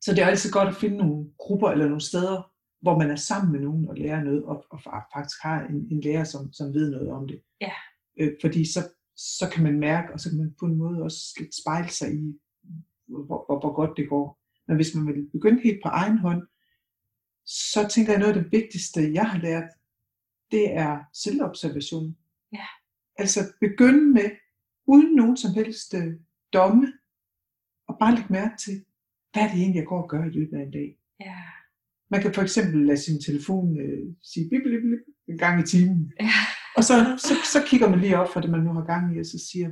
så 0.00 0.14
det 0.14 0.22
er 0.22 0.26
altid 0.26 0.50
godt 0.50 0.68
at 0.68 0.76
finde 0.76 0.96
nogle 0.96 1.30
grupper 1.38 1.68
eller 1.70 1.84
nogle 1.84 2.00
steder, 2.00 2.52
hvor 2.82 2.98
man 2.98 3.10
er 3.10 3.16
sammen 3.16 3.52
med 3.52 3.60
nogen 3.60 3.88
og 3.88 3.94
lærer 3.96 4.24
noget, 4.24 4.44
og, 4.44 4.64
og 4.70 4.80
faktisk 5.14 5.42
har 5.42 5.66
en, 5.66 5.88
en 5.90 6.00
lærer, 6.00 6.24
som, 6.24 6.52
som 6.52 6.74
ved 6.74 6.90
noget 6.90 7.10
om 7.10 7.28
det. 7.28 7.42
Ja. 7.60 7.72
Øh, 8.20 8.32
fordi 8.40 8.72
så, 8.72 8.80
så 9.16 9.50
kan 9.52 9.62
man 9.62 9.80
mærke, 9.80 10.12
og 10.12 10.20
så 10.20 10.28
kan 10.28 10.38
man 10.38 10.54
på 10.60 10.66
en 10.66 10.76
måde 10.76 11.02
også 11.02 11.36
lidt 11.38 11.54
spejle 11.62 11.88
sig 11.88 12.14
i, 12.14 12.40
hvor, 13.08 13.44
hvor, 13.46 13.60
hvor 13.60 13.74
godt 13.74 13.96
det 13.96 14.08
går. 14.08 14.38
Men 14.68 14.76
hvis 14.76 14.94
man 14.94 15.06
vil 15.06 15.30
begynde 15.32 15.62
helt 15.62 15.80
på 15.84 15.88
egen 15.88 16.18
hånd, 16.18 16.42
så 17.46 17.88
tænker 17.88 18.12
jeg 18.12 18.20
noget 18.20 18.36
af 18.36 18.42
det 18.42 18.52
vigtigste, 18.52 19.12
jeg 19.12 19.30
har 19.30 19.38
lært, 19.38 19.70
det 20.50 20.72
er 20.74 20.98
selvobservation. 21.14 22.16
Ja. 22.52 22.66
Altså 23.16 23.40
begynde 23.60 24.12
med, 24.12 24.30
uden 24.92 25.14
nogen 25.20 25.36
som 25.36 25.54
helst 25.54 25.94
øh, 25.94 26.12
domme, 26.52 26.86
og 27.88 27.94
bare 28.00 28.14
lægge 28.14 28.32
mærke 28.32 28.56
til, 28.64 28.76
hvad 29.32 29.42
er 29.42 29.50
det 29.50 29.58
egentlig, 29.60 29.80
jeg 29.80 29.86
går 29.92 30.02
og 30.02 30.08
gør 30.08 30.24
i 30.24 30.36
løbet 30.38 30.56
af 30.58 30.62
en 30.62 30.70
dag. 30.70 30.98
Ja. 31.20 31.38
Man 32.10 32.22
kan 32.22 32.34
for 32.34 32.42
eksempel 32.42 32.86
lade 32.86 33.02
sin 33.06 33.20
telefon 33.20 33.80
øh, 33.80 34.04
sige 34.22 34.48
bip, 34.50 34.62
bip, 34.64 34.82
bip, 34.82 35.02
en 35.28 35.38
gang 35.38 35.60
i 35.62 35.66
timen. 35.72 36.12
Ja. 36.20 36.38
Og 36.76 36.82
så, 36.88 36.94
så, 37.26 37.34
så 37.54 37.58
kigger 37.68 37.88
man 37.88 38.00
lige 38.00 38.18
op 38.18 38.30
for 38.32 38.40
det, 38.40 38.50
man 38.50 38.60
nu 38.60 38.72
har 38.72 38.84
gang 38.92 39.16
i, 39.16 39.20
og 39.20 39.26
så 39.26 39.38
siger, 39.50 39.68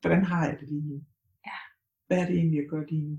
hvordan 0.00 0.24
har 0.24 0.46
jeg 0.48 0.56
det 0.60 0.68
lige 0.68 0.88
nu? 0.90 0.96
Ja. 1.46 1.58
Hvad 2.06 2.18
er 2.18 2.26
det 2.26 2.36
egentlig, 2.36 2.58
jeg 2.58 2.68
gør 2.68 2.82
lige 2.90 3.06
nu? 3.08 3.16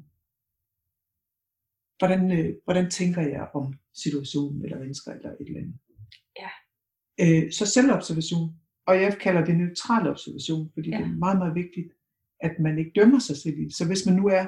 Hvordan, 1.99 2.21
øh, 2.37 2.55
hvordan 2.63 2.89
tænker 2.89 3.21
jeg 3.21 3.47
om 3.53 3.73
situationen, 3.93 4.63
eller 4.63 4.79
mennesker, 4.79 5.11
eller 5.11 5.31
et 5.31 5.47
eller 5.47 5.61
andet? 5.61 5.77
Ja. 6.41 6.51
Øh, 7.23 7.51
så 7.51 7.65
selvobservation, 7.65 8.62
og 8.87 9.01
jeg 9.01 9.17
kalder 9.21 9.45
det 9.45 9.55
neutral 9.57 10.07
observation, 10.07 10.71
fordi 10.73 10.89
ja. 10.89 10.97
det 10.97 11.05
er 11.05 11.17
meget, 11.17 11.37
meget 11.37 11.55
vigtigt, 11.55 11.91
at 12.39 12.59
man 12.59 12.77
ikke 12.77 12.91
dømmer 12.95 13.19
sig 13.19 13.37
selv 13.37 13.59
i 13.59 13.71
Så 13.71 13.87
hvis 13.87 14.05
man 14.05 14.15
nu 14.15 14.27
er, 14.27 14.45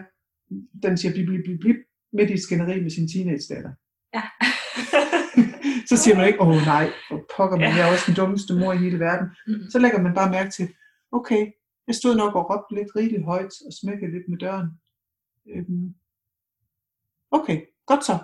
den 0.84 0.98
siger 0.98 1.13
blip, 1.13 1.28
blip, 1.28 1.43
blip, 1.45 1.60
blip, 1.60 1.76
midt 2.13 2.30
i 2.30 2.38
skænderi 2.38 2.82
med 2.82 2.89
sin 2.89 3.08
teenage-datter, 3.08 3.71
ja. 4.13 4.24
så 5.89 5.98
siger 5.98 6.15
man 6.15 6.28
ikke, 6.28 6.41
åh 6.41 6.65
nej, 6.65 6.89
hvor 7.10 7.26
pokker 7.38 7.58
man, 7.58 7.69
ja. 7.69 7.76
jeg 7.76 7.88
er 7.88 7.91
også 7.93 8.04
den 8.08 8.15
dummeste 8.15 8.54
mor 8.60 8.74
i 8.74 8.78
hele 8.78 9.00
verden. 9.00 9.28
Mm. 9.48 9.69
Så 9.69 9.80
lægger 9.80 10.02
man 10.02 10.13
bare 10.13 10.32
mærke 10.32 10.52
til, 10.52 10.67
okay, 11.12 11.52
jeg 11.88 11.95
stod 11.95 12.15
nok 12.15 12.36
og 12.36 12.50
råbte 12.50 12.76
lidt 12.76 12.95
rigeligt 12.95 13.26
højt 13.26 13.54
og 13.67 13.74
smækkede 13.82 14.12
lidt 14.12 14.30
med 14.30 14.38
døren. 14.38 14.67
Øhm, 15.50 15.95
okay, 17.32 17.62
godt 17.86 18.06
så. 18.06 18.17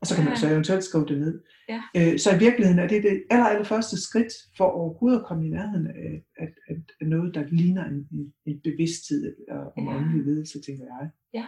Og 0.00 0.06
så 0.06 0.14
kan 0.16 0.24
man 0.24 0.36
så 0.36 0.48
eventuelt 0.48 0.84
skrive 0.84 1.06
det 1.06 1.18
ned. 1.18 1.42
Ja. 1.68 1.82
Øh, 1.96 2.18
så 2.18 2.28
i 2.36 2.38
virkeligheden 2.38 2.78
er 2.78 2.88
det 2.88 3.02
det 3.02 3.24
aller, 3.30 3.46
aller 3.46 3.64
første 3.64 4.02
skridt 4.02 4.32
for 4.56 4.64
overhovedet 4.64 5.20
at 5.20 5.26
komme 5.26 5.46
i 5.46 5.50
nærheden 5.50 5.86
af, 5.86 6.22
af, 6.42 6.48
af, 6.68 6.76
af 7.00 7.06
noget, 7.06 7.34
der 7.34 7.44
ligner 7.46 7.84
en, 7.84 8.08
en, 8.12 8.34
en 8.46 8.60
bevidsthed 8.60 9.36
og 9.48 9.72
en 9.78 9.84
ja. 9.84 9.96
åndelig 9.96 10.26
ledelse, 10.26 10.62
tænker 10.62 10.84
jeg. 10.84 11.10
Ja. 11.32 11.46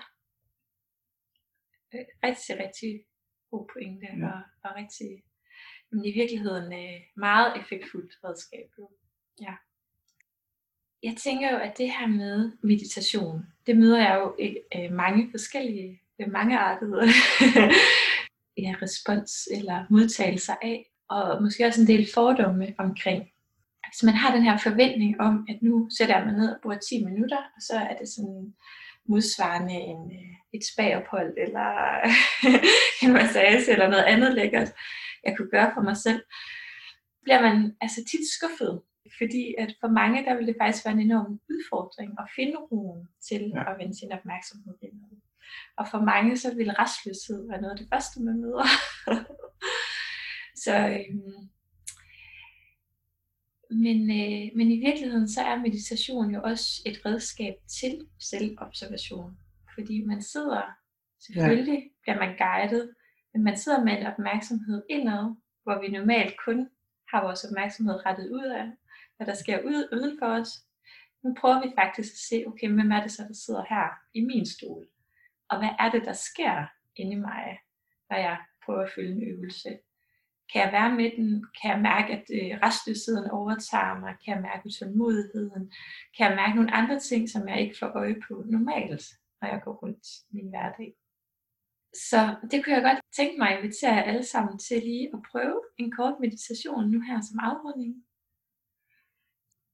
Øh, 1.95 2.07
rigtig, 2.25 2.65
rigtig 2.65 3.05
god 3.51 3.67
pointe, 3.73 4.07
ja. 4.19 4.27
og, 4.27 4.41
og 4.65 4.71
rigtig, 4.77 5.23
men 5.93 6.05
i 6.05 6.13
virkeligheden 6.13 6.73
øh, 6.73 7.01
meget 7.17 7.61
effektfuldt 7.61 8.13
redskab. 8.25 8.69
Ja. 9.41 9.55
Jeg 11.03 11.17
tænker 11.17 11.51
jo, 11.51 11.57
at 11.57 11.79
det 11.79 11.91
her 11.91 12.07
med 12.07 12.53
meditation, 12.63 13.47
det 13.67 13.77
møder 13.77 13.99
jeg 13.99 14.15
jo 14.21 14.27
øh, 14.77 14.93
mange 14.93 15.31
forskellige, 15.31 16.03
mange 16.29 16.59
artede 16.59 17.03
ja, 18.63 18.75
respons 18.83 19.49
eller 19.57 19.87
modtagelser 19.91 20.55
af, 20.63 20.87
og 21.09 21.43
måske 21.43 21.67
også 21.67 21.81
en 21.81 21.87
del 21.87 22.09
fordomme 22.15 22.75
omkring. 22.79 23.23
Hvis 23.89 24.03
man 24.03 24.15
har 24.15 24.35
den 24.35 24.43
her 24.43 24.57
forventning 24.59 25.21
om, 25.21 25.47
at 25.49 25.59
nu 25.63 25.89
sætter 25.99 26.17
jeg 26.17 26.27
mig 26.27 26.35
ned 26.35 26.49
og 26.55 26.59
bruger 26.63 26.79
10 26.79 27.05
minutter, 27.05 27.37
og 27.39 27.61
så 27.69 27.77
er 27.77 27.97
det 27.97 28.09
sådan 28.09 28.55
modsvarende 29.09 29.75
en, 29.75 30.03
øh, 30.13 30.35
et 30.53 30.65
spagophold, 30.73 31.33
eller 31.45 31.71
en 33.03 33.13
massage, 33.13 33.73
eller 33.73 33.89
noget 33.89 34.05
andet 34.05 34.35
lækkert, 34.35 34.71
jeg 35.25 35.37
kunne 35.37 35.51
gøre 35.51 35.71
for 35.75 35.83
mig 35.83 35.97
selv, 35.97 36.23
bliver 37.25 37.43
man 37.43 37.77
altså 37.81 38.01
tit 38.11 38.27
skuffet. 38.37 38.83
Fordi 39.19 39.55
at 39.59 39.71
for 39.81 39.89
mange, 40.01 40.25
der 40.25 40.37
vil 40.37 40.47
det 40.47 40.57
faktisk 40.61 40.85
være 40.85 40.95
en 40.95 41.07
enorm 41.09 41.41
udfordring 41.53 42.11
at 42.23 42.31
finde 42.37 42.57
roen 42.71 43.09
til 43.29 43.43
ja. 43.55 43.71
at 43.71 43.79
vende 43.79 43.99
sin 43.99 44.13
opmærksomhed 44.13 44.75
indad. 44.83 45.20
Og 45.77 45.89
for 45.91 46.01
mange, 46.01 46.37
så 46.37 46.55
vil 46.55 46.71
restløshed 46.71 47.49
være 47.49 47.61
noget 47.61 47.73
af 47.73 47.79
det 47.79 47.89
første, 47.93 48.23
man 48.23 48.41
møder. 48.41 48.67
så, 50.65 50.75
øhm, 50.89 51.51
men, 53.71 53.99
øh, 54.21 54.57
men 54.57 54.71
i 54.73 54.79
virkeligheden, 54.87 55.29
så 55.29 55.41
er 55.41 55.57
meditation 55.57 56.35
jo 56.35 56.41
også 56.43 56.83
et 56.87 57.07
redskab 57.07 57.55
til 57.81 58.07
selvobservation. 58.31 59.39
Fordi 59.75 60.05
man 60.05 60.23
sidder, 60.23 60.63
selvfølgelig 61.27 61.79
ja. 61.83 61.89
bliver 62.03 62.19
man 62.19 62.37
guidet, 62.39 62.91
men 63.33 63.45
man 63.45 63.57
sidder 63.57 63.85
med 63.85 63.93
en 63.93 64.07
opmærksomhed 64.07 64.83
indad, 64.91 65.35
hvor 65.63 65.81
vi 65.81 65.89
normalt 65.89 66.35
kun 66.47 66.69
har 67.11 67.23
vores 67.23 67.45
opmærksomhed 67.45 68.07
rettet 68.07 68.31
ud 68.31 68.47
af, 68.61 68.67
hvad 69.17 69.27
der 69.27 69.35
sker 69.35 69.59
ud, 69.63 69.89
uden 69.93 70.19
for 70.19 70.27
os. 70.27 70.51
Nu 71.23 71.35
prøver 71.41 71.61
vi 71.63 71.73
faktisk 71.79 72.13
at 72.13 72.25
se, 72.29 72.45
okay, 72.47 72.69
hvem 72.69 72.93
er 72.93 73.03
det 73.03 73.13
så, 73.13 73.23
der 73.29 73.35
sidder 73.45 73.65
her 73.69 73.89
i 74.15 74.21
min 74.21 74.47
stol? 74.47 74.87
Og 75.51 75.59
hvad 75.59 75.73
er 75.79 75.91
det, 75.91 76.03
der 76.05 76.13
sker 76.13 76.67
inde 76.97 77.13
i 77.13 77.25
mig, 77.29 77.59
når 78.11 78.17
jeg 78.17 78.39
prøver 78.65 78.83
at 78.83 78.93
følge 78.95 79.13
en 79.13 79.29
øvelse? 79.33 79.71
Kan 80.53 80.63
jeg 80.65 80.73
være 80.73 80.93
med 80.99 81.11
den? 81.17 81.31
Kan 81.59 81.71
jeg 81.73 81.81
mærke, 81.81 82.11
at 82.19 82.25
øh, 82.39 82.53
restløsheden 82.65 83.31
overtager 83.31 84.01
mig? 84.01 84.13
Kan 84.23 84.35
jeg 84.35 84.43
mærke 84.43 84.67
utålmodigheden? 84.67 85.73
Kan 86.17 86.27
jeg 86.27 86.37
mærke 86.37 86.55
nogle 86.57 86.75
andre 86.81 86.99
ting, 86.99 87.29
som 87.29 87.49
jeg 87.49 87.61
ikke 87.61 87.77
får 87.81 87.91
øje 88.03 88.17
på 88.29 88.35
normalt, 88.47 89.03
når 89.41 89.49
jeg 89.49 89.61
går 89.65 89.75
rundt 89.83 90.07
i 90.31 90.33
min 90.37 90.51
hverdag? 90.51 90.91
Så 92.09 92.21
det 92.51 92.65
kunne 92.65 92.75
jeg 92.77 92.83
godt 92.83 93.01
tænke 93.17 93.39
mig 93.39 93.49
at 93.49 93.59
invitere 93.59 93.95
jer 93.95 94.03
alle 94.03 94.27
sammen 94.27 94.59
til 94.59 94.79
lige 94.83 95.11
at 95.15 95.21
prøve 95.31 95.61
en 95.79 95.93
kort 95.93 96.17
meditation 96.21 96.91
nu 96.91 97.01
her 97.01 97.19
som 97.29 97.39
afrunding. 97.49 97.95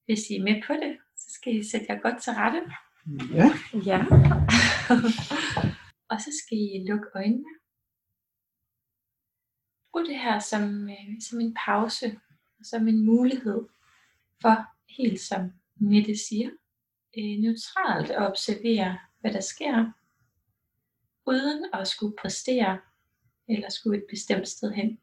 Hvis 0.06 0.30
I 0.30 0.34
er 0.36 0.42
med 0.48 0.62
på 0.66 0.72
det, 0.72 0.98
så 1.16 1.26
skal 1.36 1.56
I 1.56 1.68
sætte 1.70 1.86
jer 1.88 1.98
godt 2.00 2.22
til 2.22 2.32
rette. 2.32 2.60
Ja. 3.38 3.46
Ja. 3.90 3.98
og 6.10 6.20
så 6.20 6.30
skal 6.42 6.58
I 6.58 6.84
lukke 6.88 7.06
øjnene. 7.14 7.52
Brug 9.92 10.06
det 10.06 10.18
her 10.18 10.38
som, 10.38 10.90
øh, 10.90 11.20
som 11.20 11.40
en 11.40 11.56
pause, 11.66 12.20
som 12.62 12.88
en 12.88 13.06
mulighed 13.06 13.68
for, 14.40 14.66
helt 14.98 15.20
som 15.20 15.52
Mette 15.76 16.18
siger, 16.28 16.50
øh, 17.18 17.38
neutralt 17.38 18.10
at 18.10 18.30
observere, 18.30 18.98
hvad 19.20 19.32
der 19.32 19.40
sker, 19.40 19.92
uden 21.26 21.70
at 21.72 21.88
skulle 21.88 22.16
præstere 22.16 22.80
eller 23.48 23.68
skulle 23.68 23.98
et 23.98 24.06
bestemt 24.10 24.48
sted 24.48 24.72
hen. 24.72 25.00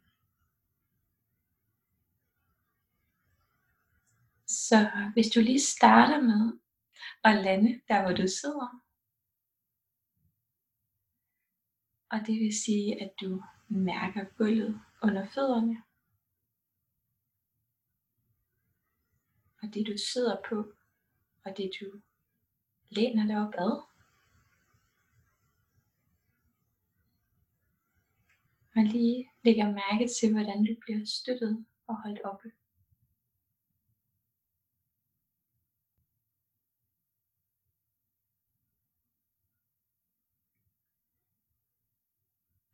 Så 4.47 4.89
hvis 5.13 5.27
du 5.27 5.39
lige 5.39 5.61
starter 5.61 6.21
med 6.21 6.53
at 7.23 7.43
lande 7.43 7.81
der, 7.87 8.01
hvor 8.01 8.11
du 8.11 8.27
sidder, 8.27 8.82
og 12.13 12.19
det 12.27 12.39
vil 12.39 12.61
sige, 12.63 13.01
at 13.01 13.11
du 13.21 13.43
mærker 13.67 14.25
gulvet 14.37 14.81
under 15.03 15.27
fødderne, 15.33 15.83
og 19.61 19.73
det 19.73 19.87
du 19.87 19.97
sidder 19.97 20.37
på, 20.49 20.73
og 21.45 21.57
det 21.57 21.71
du 21.81 22.01
læner 22.89 23.27
dig 23.27 23.37
op 23.47 23.53
ad. 23.57 23.81
Og 28.75 28.83
lige 28.83 29.29
lægger 29.43 29.65
mærke 29.65 30.07
til, 30.19 30.33
hvordan 30.33 30.65
du 30.65 30.75
bliver 30.81 31.05
støttet 31.05 31.65
og 31.87 32.01
holdt 32.01 32.21
oppe. 32.23 32.51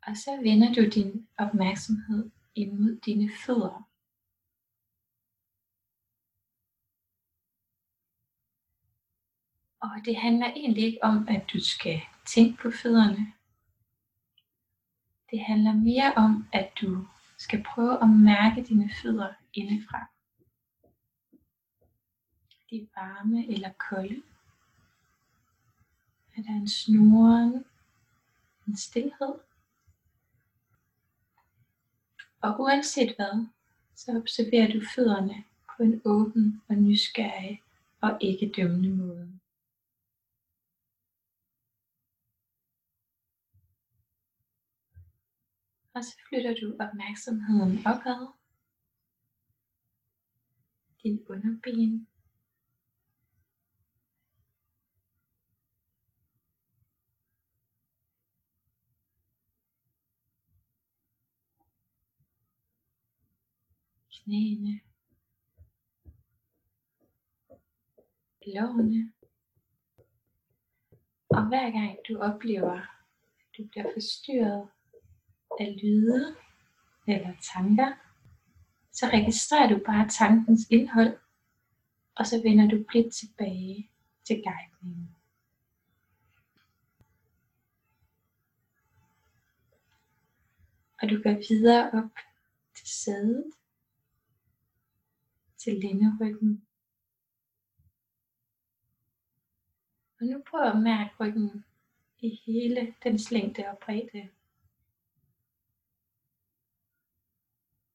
Og 0.10 0.18
så 0.18 0.32
vender 0.44 0.74
du 0.74 0.90
din 0.90 1.28
opmærksomhed 1.38 2.32
imod 2.56 3.00
dine 3.06 3.32
fødder. 3.46 3.90
Og 9.82 10.06
det 10.06 10.16
handler 10.16 10.48
egentlig 10.48 10.84
ikke 10.84 11.04
om, 11.04 11.28
at 11.28 11.50
du 11.54 11.60
skal 11.64 12.02
tænke 12.26 12.62
på 12.62 12.72
fødderne. 12.72 13.34
Det 15.32 15.40
handler 15.40 15.74
mere 15.74 16.14
om, 16.14 16.48
at 16.54 16.72
du 16.82 17.08
skal 17.38 17.64
prøve 17.64 18.04
at 18.04 18.10
mærke 18.10 18.64
dine 18.64 18.90
fødder 19.02 19.34
indefra. 19.54 20.00
De 22.70 22.76
er 22.82 22.88
varme 22.96 23.48
eller 23.48 23.72
kolde. 23.90 24.22
Er 26.38 26.42
der 26.42 26.54
en 26.54 26.68
snoren, 26.68 27.66
en 28.68 28.78
stillhed? 28.78 29.49
Og 32.42 32.60
uanset 32.60 33.16
hvad, 33.16 33.48
så 33.96 34.12
observerer 34.22 34.72
du 34.74 34.82
fødderne 34.96 35.44
på 35.78 35.84
en 35.84 36.02
åben 36.06 36.62
og 36.70 36.76
nysgerrig 36.76 37.64
og 38.02 38.18
ikke 38.22 38.52
dømmende 38.56 38.90
måde. 38.90 39.40
Og 45.94 46.04
så 46.04 46.16
flytter 46.30 46.54
du 46.62 46.76
opmærksomheden 46.80 47.78
opad. 47.86 48.28
Din 51.04 51.26
underben. 51.30 52.09
Knæene. 64.30 64.80
Lårene. 68.46 69.14
Og 71.30 71.48
hver 71.48 71.72
gang 71.72 71.98
du 72.08 72.20
oplever, 72.20 72.82
at 73.40 73.58
du 73.58 73.68
bliver 73.68 73.94
forstyrret 73.94 74.70
af 75.60 75.80
lyde 75.84 76.36
eller 77.08 77.34
tanker, 77.54 77.94
så 78.92 79.06
registrerer 79.06 79.70
du 79.70 79.82
bare 79.86 80.10
tankens 80.10 80.70
indhold, 80.70 81.20
og 82.16 82.28
så 82.28 82.42
vender 82.44 82.68
du 82.68 82.84
blidt 82.88 83.14
tilbage 83.14 83.90
til 84.28 84.44
guidningen. 84.44 85.16
Og 91.02 91.10
du 91.10 91.22
går 91.24 91.48
videre 91.50 91.92
op 91.92 92.12
til 92.76 92.88
sædet, 92.88 93.54
til 95.60 95.74
lænderyggen. 95.74 96.68
Og 100.20 100.26
nu 100.26 100.44
prøv 100.50 100.62
at 100.62 100.82
mærke 100.82 101.16
ryggen 101.20 101.66
i 102.20 102.40
hele 102.46 102.96
dens 103.04 103.32
længde 103.32 103.68
og 103.68 103.78
bredde. 103.78 104.30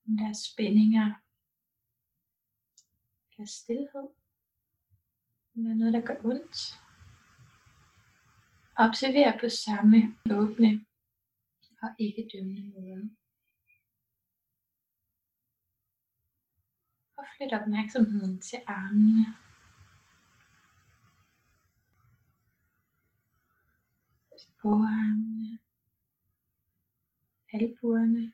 Om 0.07 0.17
der 0.17 0.29
er 0.29 0.33
spændinger 0.33 1.15
eller 3.33 3.47
stillhed. 3.47 4.09
Om 5.57 5.63
der 5.63 5.71
er 5.71 5.75
noget, 5.75 5.93
der 5.93 6.01
gør 6.01 6.25
ondt. 6.25 6.81
Observer 8.77 9.39
på 9.41 9.49
samme 9.49 10.19
åbne 10.31 10.87
og 11.83 11.89
ikke 11.99 12.29
dømmende 12.33 12.81
måde. 12.81 13.11
Og 17.25 17.31
flyt 17.37 17.53
opmærksomheden 17.53 18.41
til 18.41 18.59
armene. 18.67 19.27
Til. 24.39 25.59
Albuerne 27.53 28.33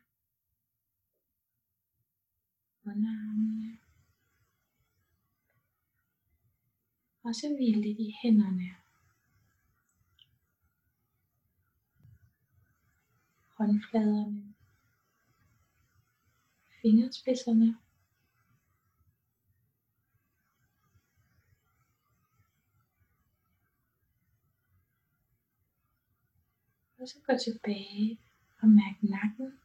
underarmene. 2.85 3.79
Og 7.23 7.35
så 7.35 7.57
hvil 7.57 7.79
lidt 7.79 7.99
i 7.99 8.17
hænderne. 8.23 8.77
Håndfladerne. 13.57 14.55
Fingerspidserne. 16.83 17.79
Og 27.01 27.09
så 27.09 27.19
gå 27.27 27.33
tilbage 27.37 28.19
og 28.63 28.69
mærk 28.69 29.03
nakken. 29.03 29.61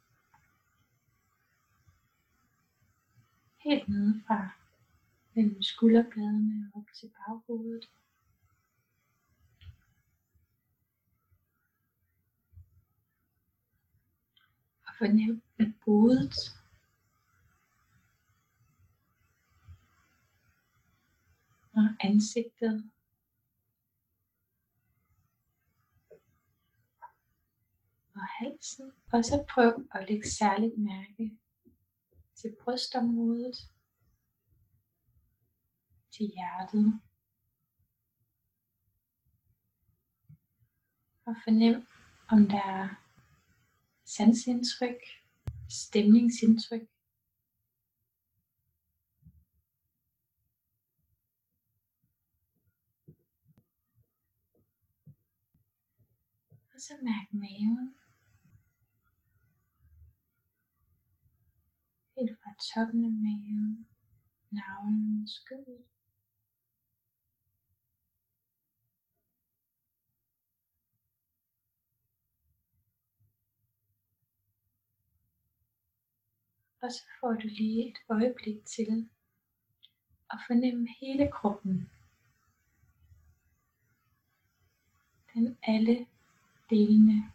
helt 3.65 3.89
nede 3.89 4.21
fra 4.27 4.49
mellem 5.35 5.61
skulderbladene 5.61 6.71
op 6.75 6.83
til 6.93 7.11
baghovedet. 7.17 7.89
Og 14.87 14.93
fornem 14.97 15.41
at 15.59 15.71
hovedet. 15.85 16.35
Og 21.73 21.87
ansigtet. 21.99 22.91
Og 28.15 28.27
halsen. 28.39 28.91
Og 29.11 29.25
så 29.25 29.45
prøv 29.49 29.87
at 29.91 30.09
lægge 30.09 30.29
særligt 30.29 30.77
mærke 30.77 31.37
til 32.35 32.55
brystområdet, 32.63 33.55
til 36.11 36.31
hjertet. 36.35 37.01
Og 41.25 41.35
fornem, 41.43 41.87
om 42.29 42.47
der 42.47 42.63
er 42.63 42.89
sansindtryk, 44.05 45.01
stemningsindtryk. 45.69 46.81
Og 56.73 56.81
så 56.81 56.93
mærk 57.01 57.33
maven. 57.33 57.95
Helt 62.17 62.39
fra 62.43 62.51
toppen 62.73 63.05
af 63.05 63.11
maven, 63.11 63.87
navlen, 64.51 65.27
skødet. 65.27 65.83
Og 76.81 76.91
så 76.91 77.03
får 77.19 77.33
du 77.33 77.47
lige 77.47 77.89
et 77.89 77.97
øjeblik 78.09 78.65
til 78.65 79.09
at 80.31 80.39
fornemme 80.47 80.87
hele 80.99 81.31
kroppen. 81.31 81.89
Den 85.33 85.57
alle 85.63 86.07
delene 86.69 87.31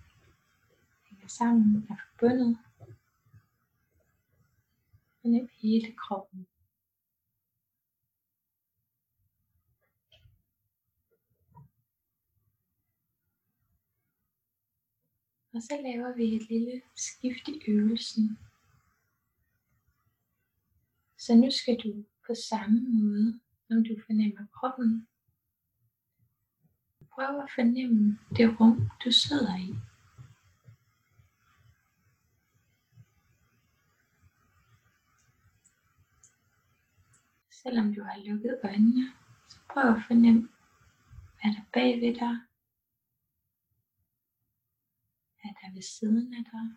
hænger 1.09 1.28
sammen, 1.28 1.87
er 1.91 1.97
forbundet. 1.97 2.59
Fornem 5.23 5.49
hele 5.62 5.97
kroppen. 5.97 6.47
Og 15.55 15.62
så 15.62 15.81
laver 15.83 16.16
vi 16.16 16.37
et 16.37 16.49
lille 16.49 16.83
skift 16.97 17.49
i 17.49 17.61
øvelsen. 17.68 18.39
Så 21.18 21.35
nu 21.35 21.51
skal 21.51 21.77
du 21.85 22.05
på 22.27 22.35
samme 22.35 22.81
måde, 22.81 23.41
som 23.68 23.85
du 23.85 23.95
fornemmer 24.07 24.47
kroppen, 24.53 25.09
prøve 27.12 27.43
at 27.43 27.51
fornemme 27.55 28.18
det 28.37 28.61
rum, 28.61 28.91
du 29.05 29.12
sidder 29.12 29.57
i. 29.57 29.89
Selvom 37.63 37.95
du 37.95 38.03
har 38.03 38.19
lukket 38.25 38.61
øjnene, 38.65 39.13
så 39.49 39.59
prøv 39.73 39.83
at 39.83 40.03
fornemme, 40.07 40.49
hvad 41.41 41.53
der 41.55 41.63
bag 41.73 42.01
ved 42.01 42.15
dig. 42.15 42.37
Hvad 45.41 45.51
der 45.55 45.69
er 45.69 45.73
ved 45.73 45.83
siden 45.83 46.35
af 46.35 46.45
dig? 46.45 46.77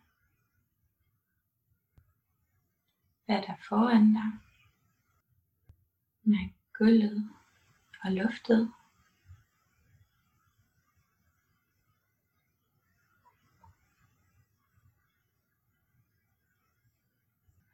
Hvad 3.25 3.35
er 3.35 3.41
der 3.41 3.55
foran 3.69 4.13
dig? 4.13 4.31
Mærk 6.23 6.51
gulvet 6.77 7.29
og 8.03 8.11
luftet. 8.11 8.73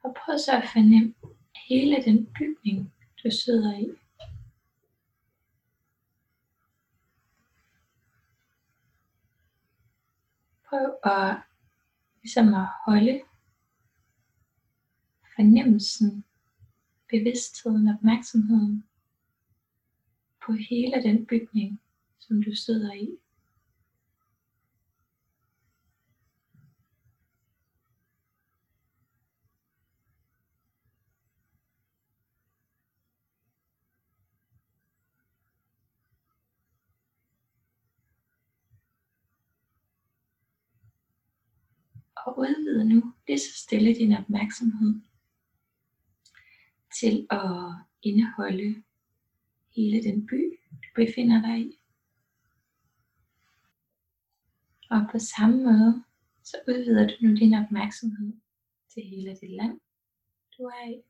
Og 0.02 0.14
prøv 0.14 0.38
så 0.38 0.52
at 0.62 0.68
fornemme 0.72 1.14
hele 1.68 2.04
den 2.04 2.34
bygning, 2.34 2.92
du 3.24 3.30
sidder 3.30 3.78
i. 3.78 3.88
Prøv 10.68 10.96
at, 11.04 11.36
ligesom 12.22 12.54
at 12.54 12.68
holde 12.86 13.22
fornemmelsen, 15.36 16.24
bevidstheden, 17.08 17.88
opmærksomheden 17.88 18.84
på 20.46 20.52
hele 20.52 21.02
den 21.02 21.26
bygning, 21.26 21.80
som 22.18 22.42
du 22.42 22.54
sidder 22.54 22.92
i. 22.92 23.08
og 42.30 42.38
udvide 42.38 42.84
nu 42.84 43.14
lige 43.26 43.38
så 43.38 43.52
stille 43.56 43.94
din 43.94 44.12
opmærksomhed 44.12 45.00
til 47.00 47.26
at 47.30 47.50
indeholde 48.02 48.82
hele 49.76 50.02
den 50.02 50.26
by, 50.26 50.58
du 50.70 50.88
befinder 50.94 51.42
dig 51.42 51.58
i. 51.60 51.80
Og 54.90 55.00
på 55.12 55.18
samme 55.18 55.56
måde, 55.64 56.04
så 56.44 56.56
udvider 56.68 57.06
du 57.06 57.14
nu 57.20 57.34
din 57.36 57.54
opmærksomhed 57.54 58.32
til 58.94 59.02
hele 59.02 59.30
det 59.30 59.50
land, 59.50 59.80
du 60.58 60.62
er 60.62 60.88
i. 60.90 61.09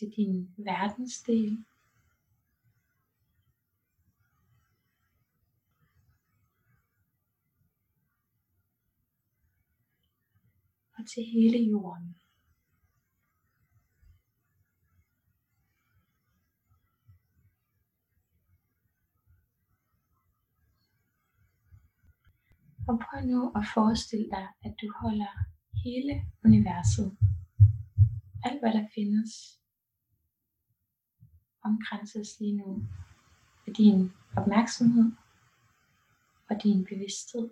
til 0.00 0.12
din 0.16 0.54
verdensdel. 0.56 1.64
Og 10.98 11.06
til 11.14 11.24
hele 11.24 11.58
jorden. 11.70 12.16
Og 22.88 22.98
prøv 22.98 23.20
nu 23.26 23.52
at 23.56 23.64
forestille 23.74 24.30
dig, 24.30 24.48
at 24.64 24.74
du 24.82 24.92
holder 25.00 25.32
hele 25.84 26.14
universet, 26.44 27.18
alt 28.44 28.60
hvad 28.60 28.72
der 28.72 28.88
findes, 28.94 29.59
omkranses 31.62 32.40
lige 32.40 32.56
nu 32.56 32.82
af 33.66 33.74
din 33.74 34.12
opmærksomhed 34.36 35.12
og 36.50 36.62
din 36.62 36.84
bevidsthed. 36.84 37.50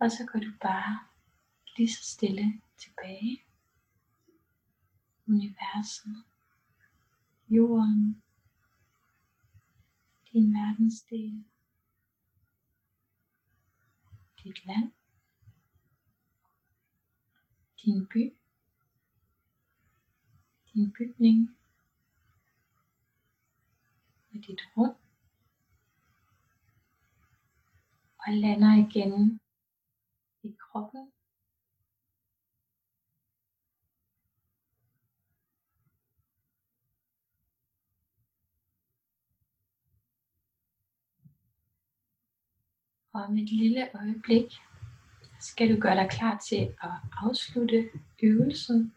Og 0.00 0.10
så 0.10 0.28
går 0.32 0.38
du 0.38 0.52
bare 0.62 0.98
lige 1.76 1.92
så 1.92 2.04
stille 2.04 2.62
tilbage. 2.78 3.44
Universet, 5.28 6.24
jorden, 7.48 8.22
din 10.32 10.54
verdensdel, 10.54 11.44
dit 14.42 14.66
land, 14.66 14.92
din 17.82 18.06
by, 18.06 18.34
din 20.74 20.92
bygning. 20.92 21.56
Og 24.34 24.38
dit 24.46 24.60
rum. 24.76 24.94
Og 28.18 28.32
lander 28.32 28.88
igen 28.88 29.40
kroppen. 30.70 31.12
Og 43.12 43.22
om 43.22 43.38
et 43.38 43.50
lille 43.50 43.88
øjeblik 43.94 44.52
skal 45.40 45.74
du 45.74 45.80
gøre 45.80 45.96
dig 45.96 46.10
klar 46.10 46.38
til 46.48 46.76
at 46.82 46.90
afslutte 47.22 47.90
øvelsen. 48.22 48.94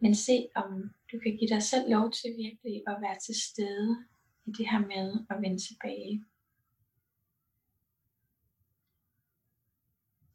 Men 0.00 0.14
se 0.14 0.48
om 0.54 0.90
du 1.12 1.18
kan 1.22 1.36
give 1.36 1.48
dig 1.48 1.62
selv 1.62 1.90
lov 1.90 2.12
til 2.12 2.30
virkelig 2.36 2.82
at 2.86 2.96
være 3.00 3.18
til 3.18 3.34
stede 3.42 4.06
i 4.46 4.50
det 4.50 4.70
her 4.70 4.78
med 4.78 5.26
at 5.30 5.42
vende 5.42 5.58
tilbage. 5.58 6.24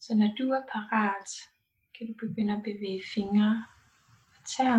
Så 0.03 0.15
når 0.15 0.35
du 0.37 0.49
er 0.49 0.61
parat, 0.71 1.29
kan 1.97 2.07
du 2.07 2.13
begynde 2.19 2.53
at 2.53 2.63
bevæge 2.63 3.03
fingre 3.13 3.65
og 4.27 4.45
tær. 4.45 4.75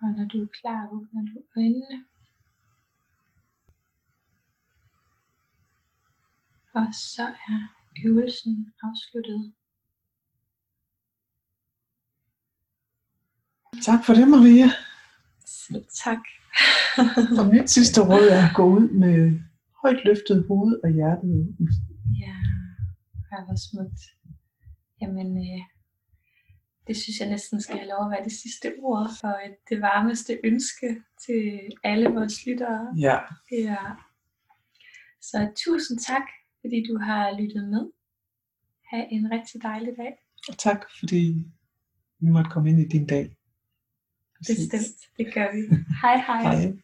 Og 0.00 0.08
når 0.16 0.24
du 0.32 0.42
er 0.42 0.46
klar, 0.46 0.88
åbner 0.92 1.22
du 1.22 1.42
øjnene. 1.56 2.04
Og 6.72 6.86
så 6.94 7.22
er 7.22 7.60
øvelsen 8.06 8.74
afsluttet. 8.82 9.52
Tak 13.84 14.04
for 14.06 14.14
det, 14.14 14.28
Maria. 14.28 14.68
Selv 15.46 15.86
tak. 16.04 16.22
og 17.38 17.46
mit 17.54 17.70
sidste 17.70 18.00
råd 18.00 18.28
er 18.28 18.48
at 18.48 18.56
gå 18.56 18.64
ud 18.64 18.88
med 18.90 19.40
højt 19.84 20.04
løftet 20.04 20.46
hoved 20.48 20.80
og 20.84 20.90
hjertet. 20.98 21.56
Ja, 22.24 22.36
det 23.30 23.48
var 23.48 23.58
smukt. 23.68 24.00
Jamen, 25.00 25.28
øh, 25.46 25.62
det 26.86 26.96
synes 26.96 27.20
jeg 27.20 27.28
næsten 27.28 27.60
skal 27.60 27.76
have 27.78 27.88
lov 27.88 28.02
at 28.04 28.10
være 28.10 28.24
det 28.24 28.32
sidste 28.42 28.66
ord 28.78 29.10
for 29.20 29.34
det 29.68 29.80
varmeste 29.80 30.32
ønske 30.44 30.88
til 31.26 31.42
alle 31.84 32.08
vores 32.08 32.46
lyttere. 32.46 32.80
Ja. 33.06 33.18
ja. 33.52 33.82
Så 35.20 35.52
tusind 35.64 35.98
tak, 35.98 36.26
fordi 36.60 36.84
du 36.88 36.98
har 36.98 37.40
lyttet 37.40 37.68
med. 37.68 37.84
Ha' 38.90 39.06
en 39.10 39.30
rigtig 39.30 39.62
dejlig 39.62 39.92
dag. 39.96 40.12
Og 40.48 40.58
tak, 40.58 40.80
fordi 41.00 41.44
vi 42.20 42.28
måtte 42.28 42.50
komme 42.50 42.70
ind 42.70 42.80
i 42.80 42.88
din 42.88 43.06
dag. 43.06 43.36
Bestemt, 44.38 45.00
det 45.18 45.34
gør 45.34 45.48
vi. 45.54 45.60
Hej 46.02 46.16
hej. 46.26 46.42
hej. 46.42 46.76